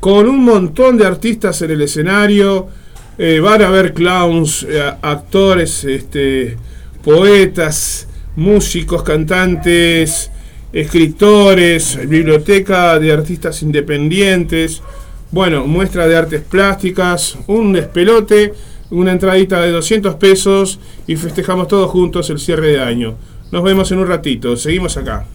con 0.00 0.26
un 0.28 0.44
montón 0.44 0.96
de 0.96 1.06
artistas 1.06 1.60
en 1.60 1.72
el 1.72 1.82
escenario. 1.82 2.68
Eh, 3.16 3.38
van 3.40 3.62
a 3.62 3.68
haber 3.68 3.92
clowns, 3.92 4.64
eh, 4.68 4.82
actores, 5.02 5.84
este, 5.84 6.56
poetas, 7.02 8.08
músicos, 8.34 9.02
cantantes, 9.04 10.30
escritores, 10.72 11.96
biblioteca 12.08 12.98
de 12.98 13.12
artistas 13.12 13.62
independientes, 13.62 14.82
bueno, 15.30 15.66
muestra 15.66 16.08
de 16.08 16.16
artes 16.16 16.42
plásticas, 16.42 17.38
un 17.46 17.72
despelote, 17.72 18.52
una 18.90 19.12
entradita 19.12 19.60
de 19.60 19.70
200 19.70 20.16
pesos 20.16 20.80
y 21.06 21.16
festejamos 21.16 21.68
todos 21.68 21.90
juntos 21.90 22.30
el 22.30 22.38
cierre 22.38 22.68
de 22.68 22.80
año. 22.80 23.16
Nos 23.52 23.62
vemos 23.62 23.90
en 23.92 23.98
un 23.98 24.08
ratito, 24.08 24.56
seguimos 24.56 24.96
acá. 24.96 25.26